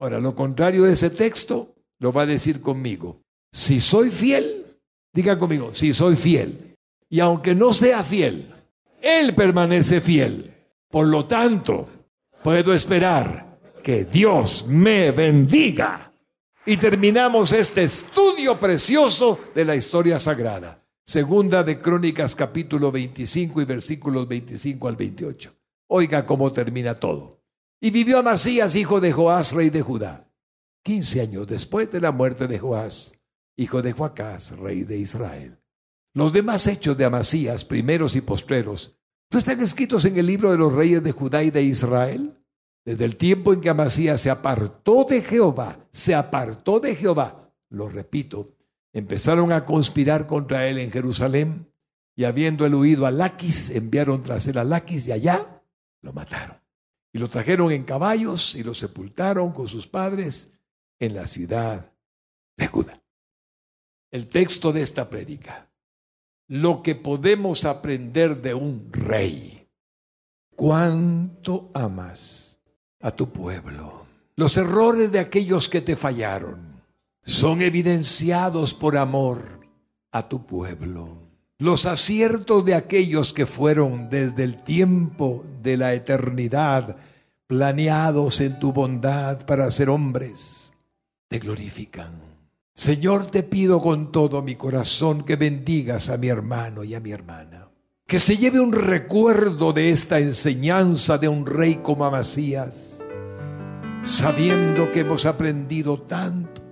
Ahora, 0.00 0.20
lo 0.20 0.34
contrario 0.34 0.84
de 0.84 0.92
ese 0.92 1.10
texto 1.10 1.74
lo 1.98 2.12
va 2.12 2.22
a 2.22 2.26
decir 2.26 2.60
conmigo. 2.60 3.20
Si 3.52 3.80
soy 3.80 4.10
fiel, 4.10 4.66
diga 5.12 5.38
conmigo, 5.38 5.74
si 5.74 5.92
soy 5.92 6.16
fiel. 6.16 6.76
Y 7.08 7.20
aunque 7.20 7.54
no 7.54 7.72
sea 7.72 8.04
fiel, 8.04 8.46
Él 9.00 9.34
permanece 9.34 10.00
fiel. 10.00 10.54
Por 10.88 11.06
lo 11.06 11.26
tanto, 11.26 11.88
puedo 12.42 12.72
esperar 12.72 13.58
que 13.82 14.04
Dios 14.04 14.66
me 14.68 15.10
bendiga 15.10 16.07
y 16.68 16.76
terminamos 16.76 17.54
este 17.54 17.84
estudio 17.84 18.60
precioso 18.60 19.40
de 19.54 19.64
la 19.64 19.74
historia 19.74 20.20
sagrada. 20.20 20.84
Segunda 21.02 21.62
de 21.64 21.80
Crónicas 21.80 22.36
capítulo 22.36 22.92
25 22.92 23.62
y 23.62 23.64
versículos 23.64 24.28
25 24.28 24.86
al 24.86 24.96
28. 24.96 25.56
Oiga 25.86 26.26
cómo 26.26 26.52
termina 26.52 26.94
todo. 26.94 27.42
Y 27.80 27.90
vivió 27.90 28.18
Amasías, 28.18 28.76
hijo 28.76 29.00
de 29.00 29.12
Joás, 29.12 29.52
rey 29.52 29.70
de 29.70 29.80
Judá, 29.80 30.30
quince 30.82 31.22
años 31.22 31.46
después 31.46 31.90
de 31.90 32.02
la 32.02 32.12
muerte 32.12 32.46
de 32.46 32.58
Joás, 32.58 33.18
hijo 33.56 33.80
de 33.80 33.92
Joacás, 33.92 34.58
rey 34.58 34.84
de 34.84 34.98
Israel. 34.98 35.58
Los 36.12 36.34
demás 36.34 36.66
hechos 36.66 36.98
de 36.98 37.06
Amasías, 37.06 37.64
primeros 37.64 38.14
y 38.14 38.20
postreros, 38.20 38.94
¿no 39.30 39.38
están 39.38 39.62
escritos 39.62 40.04
en 40.04 40.18
el 40.18 40.26
libro 40.26 40.50
de 40.50 40.58
los 40.58 40.74
reyes 40.74 41.02
de 41.02 41.12
Judá 41.12 41.42
y 41.42 41.50
de 41.50 41.62
Israel? 41.62 42.38
Desde 42.88 43.04
el 43.04 43.16
tiempo 43.18 43.52
en 43.52 43.60
que 43.60 43.68
Amasías 43.68 44.18
se 44.18 44.30
apartó 44.30 45.04
de 45.04 45.20
Jehová, 45.20 45.78
se 45.90 46.14
apartó 46.14 46.80
de 46.80 46.96
Jehová, 46.96 47.52
lo 47.68 47.90
repito, 47.90 48.56
empezaron 48.94 49.52
a 49.52 49.66
conspirar 49.66 50.26
contra 50.26 50.66
él 50.66 50.78
en 50.78 50.90
Jerusalén 50.90 51.70
y 52.16 52.24
habiendo 52.24 52.64
él 52.64 52.74
huido 52.74 53.04
a 53.04 53.10
Laquis, 53.10 53.68
enviaron 53.68 54.22
tras 54.22 54.46
él 54.46 54.56
a 54.56 54.64
Laquis 54.64 55.06
y 55.06 55.12
allá 55.12 55.62
lo 56.00 56.14
mataron. 56.14 56.56
Y 57.12 57.18
lo 57.18 57.28
trajeron 57.28 57.72
en 57.72 57.84
caballos 57.84 58.54
y 58.54 58.62
lo 58.62 58.72
sepultaron 58.72 59.52
con 59.52 59.68
sus 59.68 59.86
padres 59.86 60.54
en 60.98 61.12
la 61.12 61.26
ciudad 61.26 61.92
de 62.56 62.68
Judá. 62.68 63.02
El 64.10 64.30
texto 64.30 64.72
de 64.72 64.80
esta 64.80 65.10
prédica, 65.10 65.70
lo 66.46 66.82
que 66.82 66.94
podemos 66.94 67.66
aprender 67.66 68.40
de 68.40 68.54
un 68.54 68.90
rey. 68.90 69.68
¿Cuánto 70.56 71.70
amas? 71.74 72.47
A 73.00 73.10
tu 73.10 73.30
pueblo. 73.30 74.06
Los 74.36 74.56
errores 74.56 75.12
de 75.12 75.18
aquellos 75.18 75.68
que 75.68 75.80
te 75.80 75.96
fallaron 75.96 76.82
son 77.24 77.62
evidenciados 77.62 78.74
por 78.74 78.96
amor 78.96 79.60
a 80.12 80.28
tu 80.28 80.46
pueblo. 80.46 81.08
Los 81.58 81.86
aciertos 81.86 82.64
de 82.64 82.74
aquellos 82.74 83.32
que 83.32 83.46
fueron 83.46 84.08
desde 84.08 84.44
el 84.44 84.62
tiempo 84.62 85.44
de 85.62 85.76
la 85.76 85.94
eternidad 85.94 86.96
planeados 87.46 88.40
en 88.40 88.58
tu 88.60 88.72
bondad 88.72 89.44
para 89.44 89.70
ser 89.70 89.90
hombres, 89.90 90.70
te 91.28 91.38
glorifican. 91.38 92.12
Señor, 92.74 93.26
te 93.26 93.42
pido 93.42 93.80
con 93.80 94.12
todo 94.12 94.40
mi 94.42 94.54
corazón 94.54 95.24
que 95.24 95.34
bendigas 95.34 96.10
a 96.10 96.16
mi 96.16 96.28
hermano 96.28 96.84
y 96.84 96.94
a 96.94 97.00
mi 97.00 97.10
hermana 97.10 97.67
que 98.08 98.18
se 98.18 98.38
lleve 98.38 98.58
un 98.58 98.72
recuerdo 98.72 99.74
de 99.74 99.90
esta 99.90 100.18
enseñanza 100.18 101.18
de 101.18 101.28
un 101.28 101.44
rey 101.44 101.80
como 101.82 102.06
Amasías, 102.06 103.04
sabiendo 104.00 104.90
que 104.90 105.00
hemos 105.00 105.26
aprendido 105.26 106.00
tanto 106.00 106.62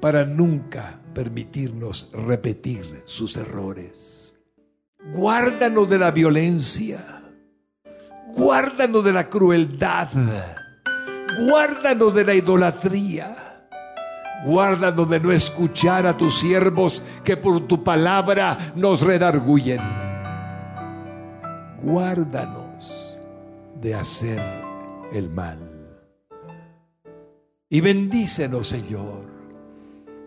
para 0.00 0.24
nunca 0.24 1.00
permitirnos 1.14 2.10
repetir 2.12 3.04
sus 3.04 3.36
errores. 3.36 4.34
Guárdanos 5.12 5.88
de 5.88 5.98
la 5.98 6.10
violencia, 6.10 6.98
guárdanos 8.34 9.04
de 9.04 9.12
la 9.12 9.30
crueldad, 9.30 10.08
guárdanos 11.48 12.12
de 12.12 12.24
la 12.24 12.34
idolatría. 12.34 13.36
Guárdanos 14.44 15.10
de 15.10 15.18
no 15.18 15.32
escuchar 15.32 16.06
a 16.06 16.16
tus 16.16 16.38
siervos 16.38 17.02
que 17.24 17.36
por 17.36 17.66
tu 17.66 17.82
palabra 17.82 18.72
nos 18.76 19.00
redarguyen 19.00 20.07
guárdanos 21.82 23.18
de 23.80 23.94
hacer 23.94 24.42
el 25.12 25.30
mal. 25.30 25.58
Y 27.70 27.80
bendícenos, 27.80 28.68
Señor, 28.68 29.26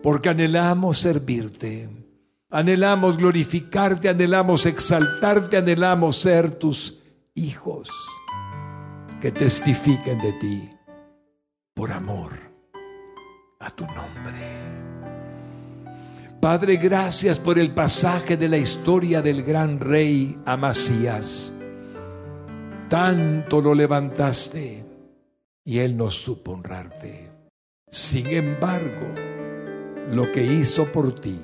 porque 0.02 0.28
anhelamos 0.28 0.98
servirte, 0.98 1.88
anhelamos 2.50 3.18
glorificarte, 3.18 4.08
anhelamos 4.08 4.66
exaltarte, 4.66 5.56
anhelamos 5.56 6.16
ser 6.16 6.54
tus 6.54 7.00
hijos 7.34 7.88
que 9.20 9.32
testifiquen 9.32 10.20
de 10.20 10.32
ti 10.34 10.70
por 11.74 11.90
amor 11.92 12.32
a 13.60 13.70
tu 13.70 13.84
nombre. 13.86 14.71
Padre, 16.42 16.76
gracias 16.76 17.38
por 17.38 17.56
el 17.56 17.72
pasaje 17.72 18.36
de 18.36 18.48
la 18.48 18.56
historia 18.56 19.22
del 19.22 19.44
gran 19.44 19.78
rey 19.78 20.36
Amasías. 20.44 21.54
Tanto 22.88 23.60
lo 23.60 23.76
levantaste 23.76 24.84
y 25.64 25.78
él 25.78 25.96
no 25.96 26.10
supo 26.10 26.50
honrarte. 26.50 27.30
Sin 27.88 28.26
embargo, 28.26 29.06
lo 30.10 30.32
que 30.32 30.42
hizo 30.42 30.90
por 30.90 31.14
ti 31.14 31.40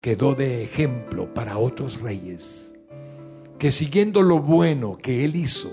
quedó 0.00 0.34
de 0.34 0.64
ejemplo 0.64 1.34
para 1.34 1.58
otros 1.58 2.00
reyes 2.00 2.74
que 3.58 3.70
siguiendo 3.70 4.22
lo 4.22 4.38
bueno 4.38 4.96
que 4.96 5.26
él 5.26 5.36
hizo, 5.36 5.70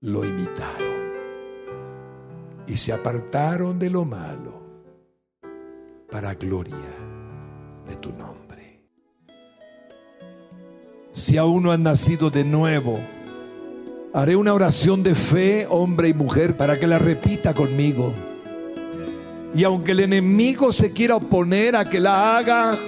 lo 0.00 0.24
imitaron 0.24 1.12
y 2.66 2.78
se 2.78 2.94
apartaron 2.94 3.78
de 3.78 3.90
lo 3.90 4.06
malo 4.06 4.62
para 6.10 6.32
gloria 6.32 7.09
tu 7.96 8.10
nombre. 8.10 8.80
Si 11.12 11.36
aún 11.36 11.64
no 11.64 11.72
han 11.72 11.82
nacido 11.82 12.30
de 12.30 12.44
nuevo, 12.44 12.98
haré 14.12 14.36
una 14.36 14.54
oración 14.54 15.02
de 15.02 15.14
fe, 15.14 15.66
hombre 15.68 16.08
y 16.08 16.14
mujer, 16.14 16.56
para 16.56 16.78
que 16.78 16.86
la 16.86 16.98
repita 16.98 17.54
conmigo. 17.54 18.12
Y 19.54 19.64
aunque 19.64 19.92
el 19.92 20.00
enemigo 20.00 20.72
se 20.72 20.92
quiera 20.92 21.16
oponer 21.16 21.74
a 21.74 21.84
que 21.84 21.98
la 21.98 22.38
haga, 22.38 22.78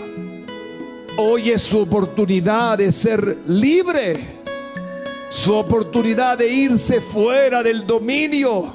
Hoy 1.19 1.51
es 1.51 1.61
su 1.61 1.79
oportunidad 1.79 2.79
de 2.79 2.91
ser 2.91 3.37
libre, 3.47 4.19
su 5.29 5.55
oportunidad 5.55 6.39
de 6.39 6.49
irse 6.49 7.03
fuera 7.03 7.63
del 7.63 7.87
dominio 7.87 8.73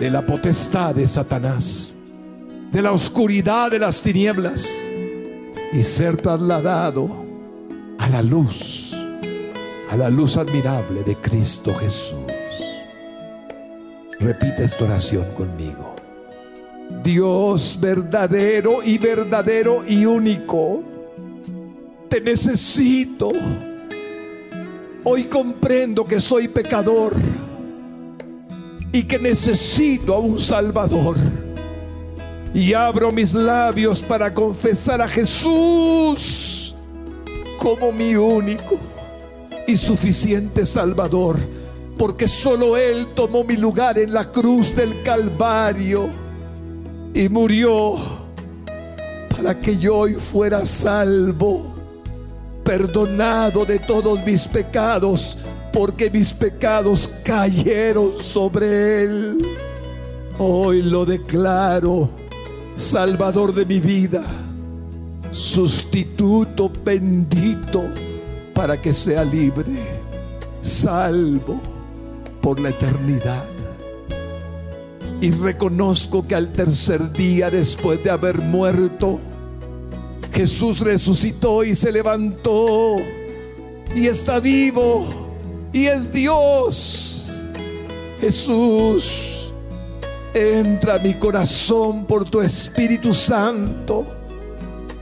de 0.00 0.10
la 0.10 0.26
potestad 0.26 0.92
de 0.96 1.06
Satanás, 1.06 1.89
de 2.72 2.82
la 2.82 2.92
oscuridad 2.92 3.70
de 3.70 3.80
las 3.80 4.00
tinieblas 4.00 4.70
y 5.72 5.82
ser 5.82 6.16
trasladado 6.16 7.24
a 7.98 8.08
la 8.08 8.22
luz, 8.22 8.94
a 9.90 9.96
la 9.96 10.08
luz 10.08 10.36
admirable 10.36 11.02
de 11.02 11.16
Cristo 11.16 11.74
Jesús. 11.74 12.14
Repite 14.20 14.64
esta 14.64 14.84
oración 14.84 15.26
conmigo. 15.34 15.96
Dios 17.02 17.78
verdadero 17.80 18.82
y 18.84 18.98
verdadero 18.98 19.84
y 19.86 20.04
único, 20.04 20.82
te 22.08 22.20
necesito. 22.20 23.32
Hoy 25.02 25.24
comprendo 25.24 26.04
que 26.04 26.20
soy 26.20 26.48
pecador 26.48 27.14
y 28.92 29.04
que 29.04 29.18
necesito 29.18 30.14
a 30.14 30.20
un 30.20 30.38
Salvador. 30.38 31.16
Y 32.52 32.74
abro 32.74 33.12
mis 33.12 33.32
labios 33.32 34.00
para 34.00 34.34
confesar 34.34 35.00
a 35.00 35.08
Jesús 35.08 36.74
como 37.58 37.92
mi 37.92 38.16
único 38.16 38.76
y 39.66 39.76
suficiente 39.76 40.66
Salvador, 40.66 41.36
porque 41.96 42.26
solo 42.26 42.76
Él 42.76 43.08
tomó 43.14 43.44
mi 43.44 43.56
lugar 43.56 43.98
en 43.98 44.12
la 44.12 44.32
cruz 44.32 44.74
del 44.74 45.02
Calvario 45.02 46.08
y 47.14 47.28
murió 47.28 47.96
para 49.36 49.58
que 49.60 49.78
yo 49.78 49.98
hoy 49.98 50.14
fuera 50.14 50.64
salvo, 50.64 51.72
perdonado 52.64 53.64
de 53.64 53.78
todos 53.78 54.24
mis 54.24 54.46
pecados, 54.48 55.38
porque 55.72 56.10
mis 56.10 56.32
pecados 56.32 57.10
cayeron 57.22 58.20
sobre 58.20 59.04
Él. 59.04 59.38
Hoy 60.38 60.82
lo 60.82 61.04
declaro, 61.04 62.10
Salvador 62.80 63.54
de 63.54 63.66
mi 63.66 63.78
vida 63.78 64.22
sustituto 65.30 66.72
bendito 66.82 67.84
para 68.54 68.80
que 68.80 68.94
sea 68.94 69.22
libre, 69.22 69.66
salvo 70.62 71.60
por 72.40 72.58
la 72.58 72.70
eternidad. 72.70 73.44
Y 75.20 75.30
reconozco 75.30 76.26
que 76.26 76.34
al 76.34 76.54
tercer 76.54 77.12
día 77.12 77.50
después 77.50 78.02
de 78.02 78.08
haber 78.08 78.38
muerto, 78.38 79.20
Jesús 80.32 80.80
resucitó 80.80 81.62
y 81.62 81.74
se 81.74 81.92
levantó 81.92 82.96
y 83.94 84.06
está 84.06 84.40
vivo 84.40 85.06
y 85.70 85.84
es 85.84 86.10
Dios. 86.10 87.44
Jesús, 88.22 89.39
entra 90.34 90.98
mi 90.98 91.14
corazón 91.14 92.04
por 92.06 92.28
tu 92.28 92.40
Espíritu 92.40 93.12
Santo 93.12 94.20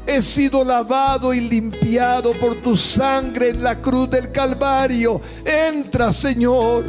he 0.08 0.22
sido 0.22 0.64
lavado 0.64 1.34
y 1.34 1.40
limpiado 1.40 2.32
por 2.32 2.56
tu 2.62 2.74
sangre 2.74 3.50
en 3.50 3.62
la 3.62 3.78
cruz 3.78 4.08
del 4.08 4.32
Calvario. 4.32 5.20
Entra, 5.44 6.10
Señor. 6.12 6.84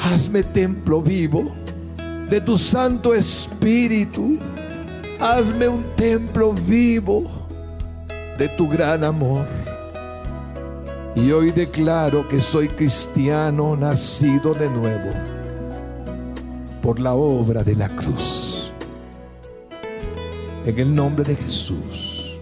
Hazme 0.00 0.42
templo 0.42 1.02
vivo 1.02 1.54
de 2.30 2.40
tu 2.40 2.56
Santo 2.56 3.14
Espíritu. 3.14 4.38
Hazme 5.20 5.68
un 5.68 5.84
templo 5.96 6.54
vivo 6.54 7.24
de 8.38 8.48
tu 8.56 8.66
gran 8.66 9.04
amor. 9.04 9.46
Y 11.14 11.30
hoy 11.30 11.50
declaro 11.50 12.26
que 12.26 12.40
soy 12.40 12.68
cristiano 12.68 13.76
nacido 13.76 14.54
de 14.54 14.70
nuevo 14.70 15.37
por 16.82 17.00
la 17.00 17.14
obra 17.14 17.62
de 17.62 17.74
la 17.74 17.88
cruz. 17.94 18.72
En 20.64 20.78
el 20.78 20.94
nombre 20.94 21.24
de 21.24 21.36
Jesús. 21.36 22.34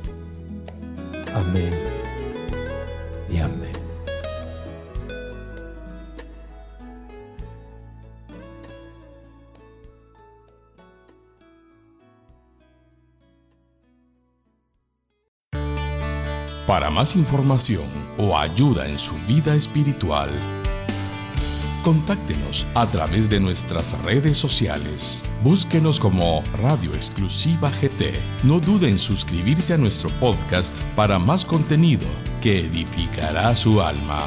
Amén 1.35 1.71
y 3.31 3.39
amén. 3.39 3.73
Para 16.67 16.91
más 16.91 17.15
información 17.15 17.87
o 18.19 18.37
ayuda 18.37 18.89
en 18.89 18.99
su 18.99 19.15
vida 19.27 19.55
espiritual, 19.55 20.31
Contáctenos 21.87 22.67
a 22.75 22.85
través 22.91 23.31
de 23.31 23.39
nuestras 23.39 23.97
redes 24.03 24.37
sociales. 24.37 25.23
Búsquenos 25.45 26.01
como 26.01 26.43
Radio 26.55 26.93
Exclusiva 26.95 27.71
GT. 27.71 28.13
No 28.43 28.59
duden 28.59 28.91
en 28.91 28.99
suscribirse 28.99 29.73
a 29.73 29.79
nuestro 29.79 30.11
podcast 30.19 30.83
para 30.97 31.21
más 31.21 31.45
contenido 31.45 32.09
que 32.43 32.59
edificará 32.59 33.55
su 33.55 33.81
alma. 33.81 34.27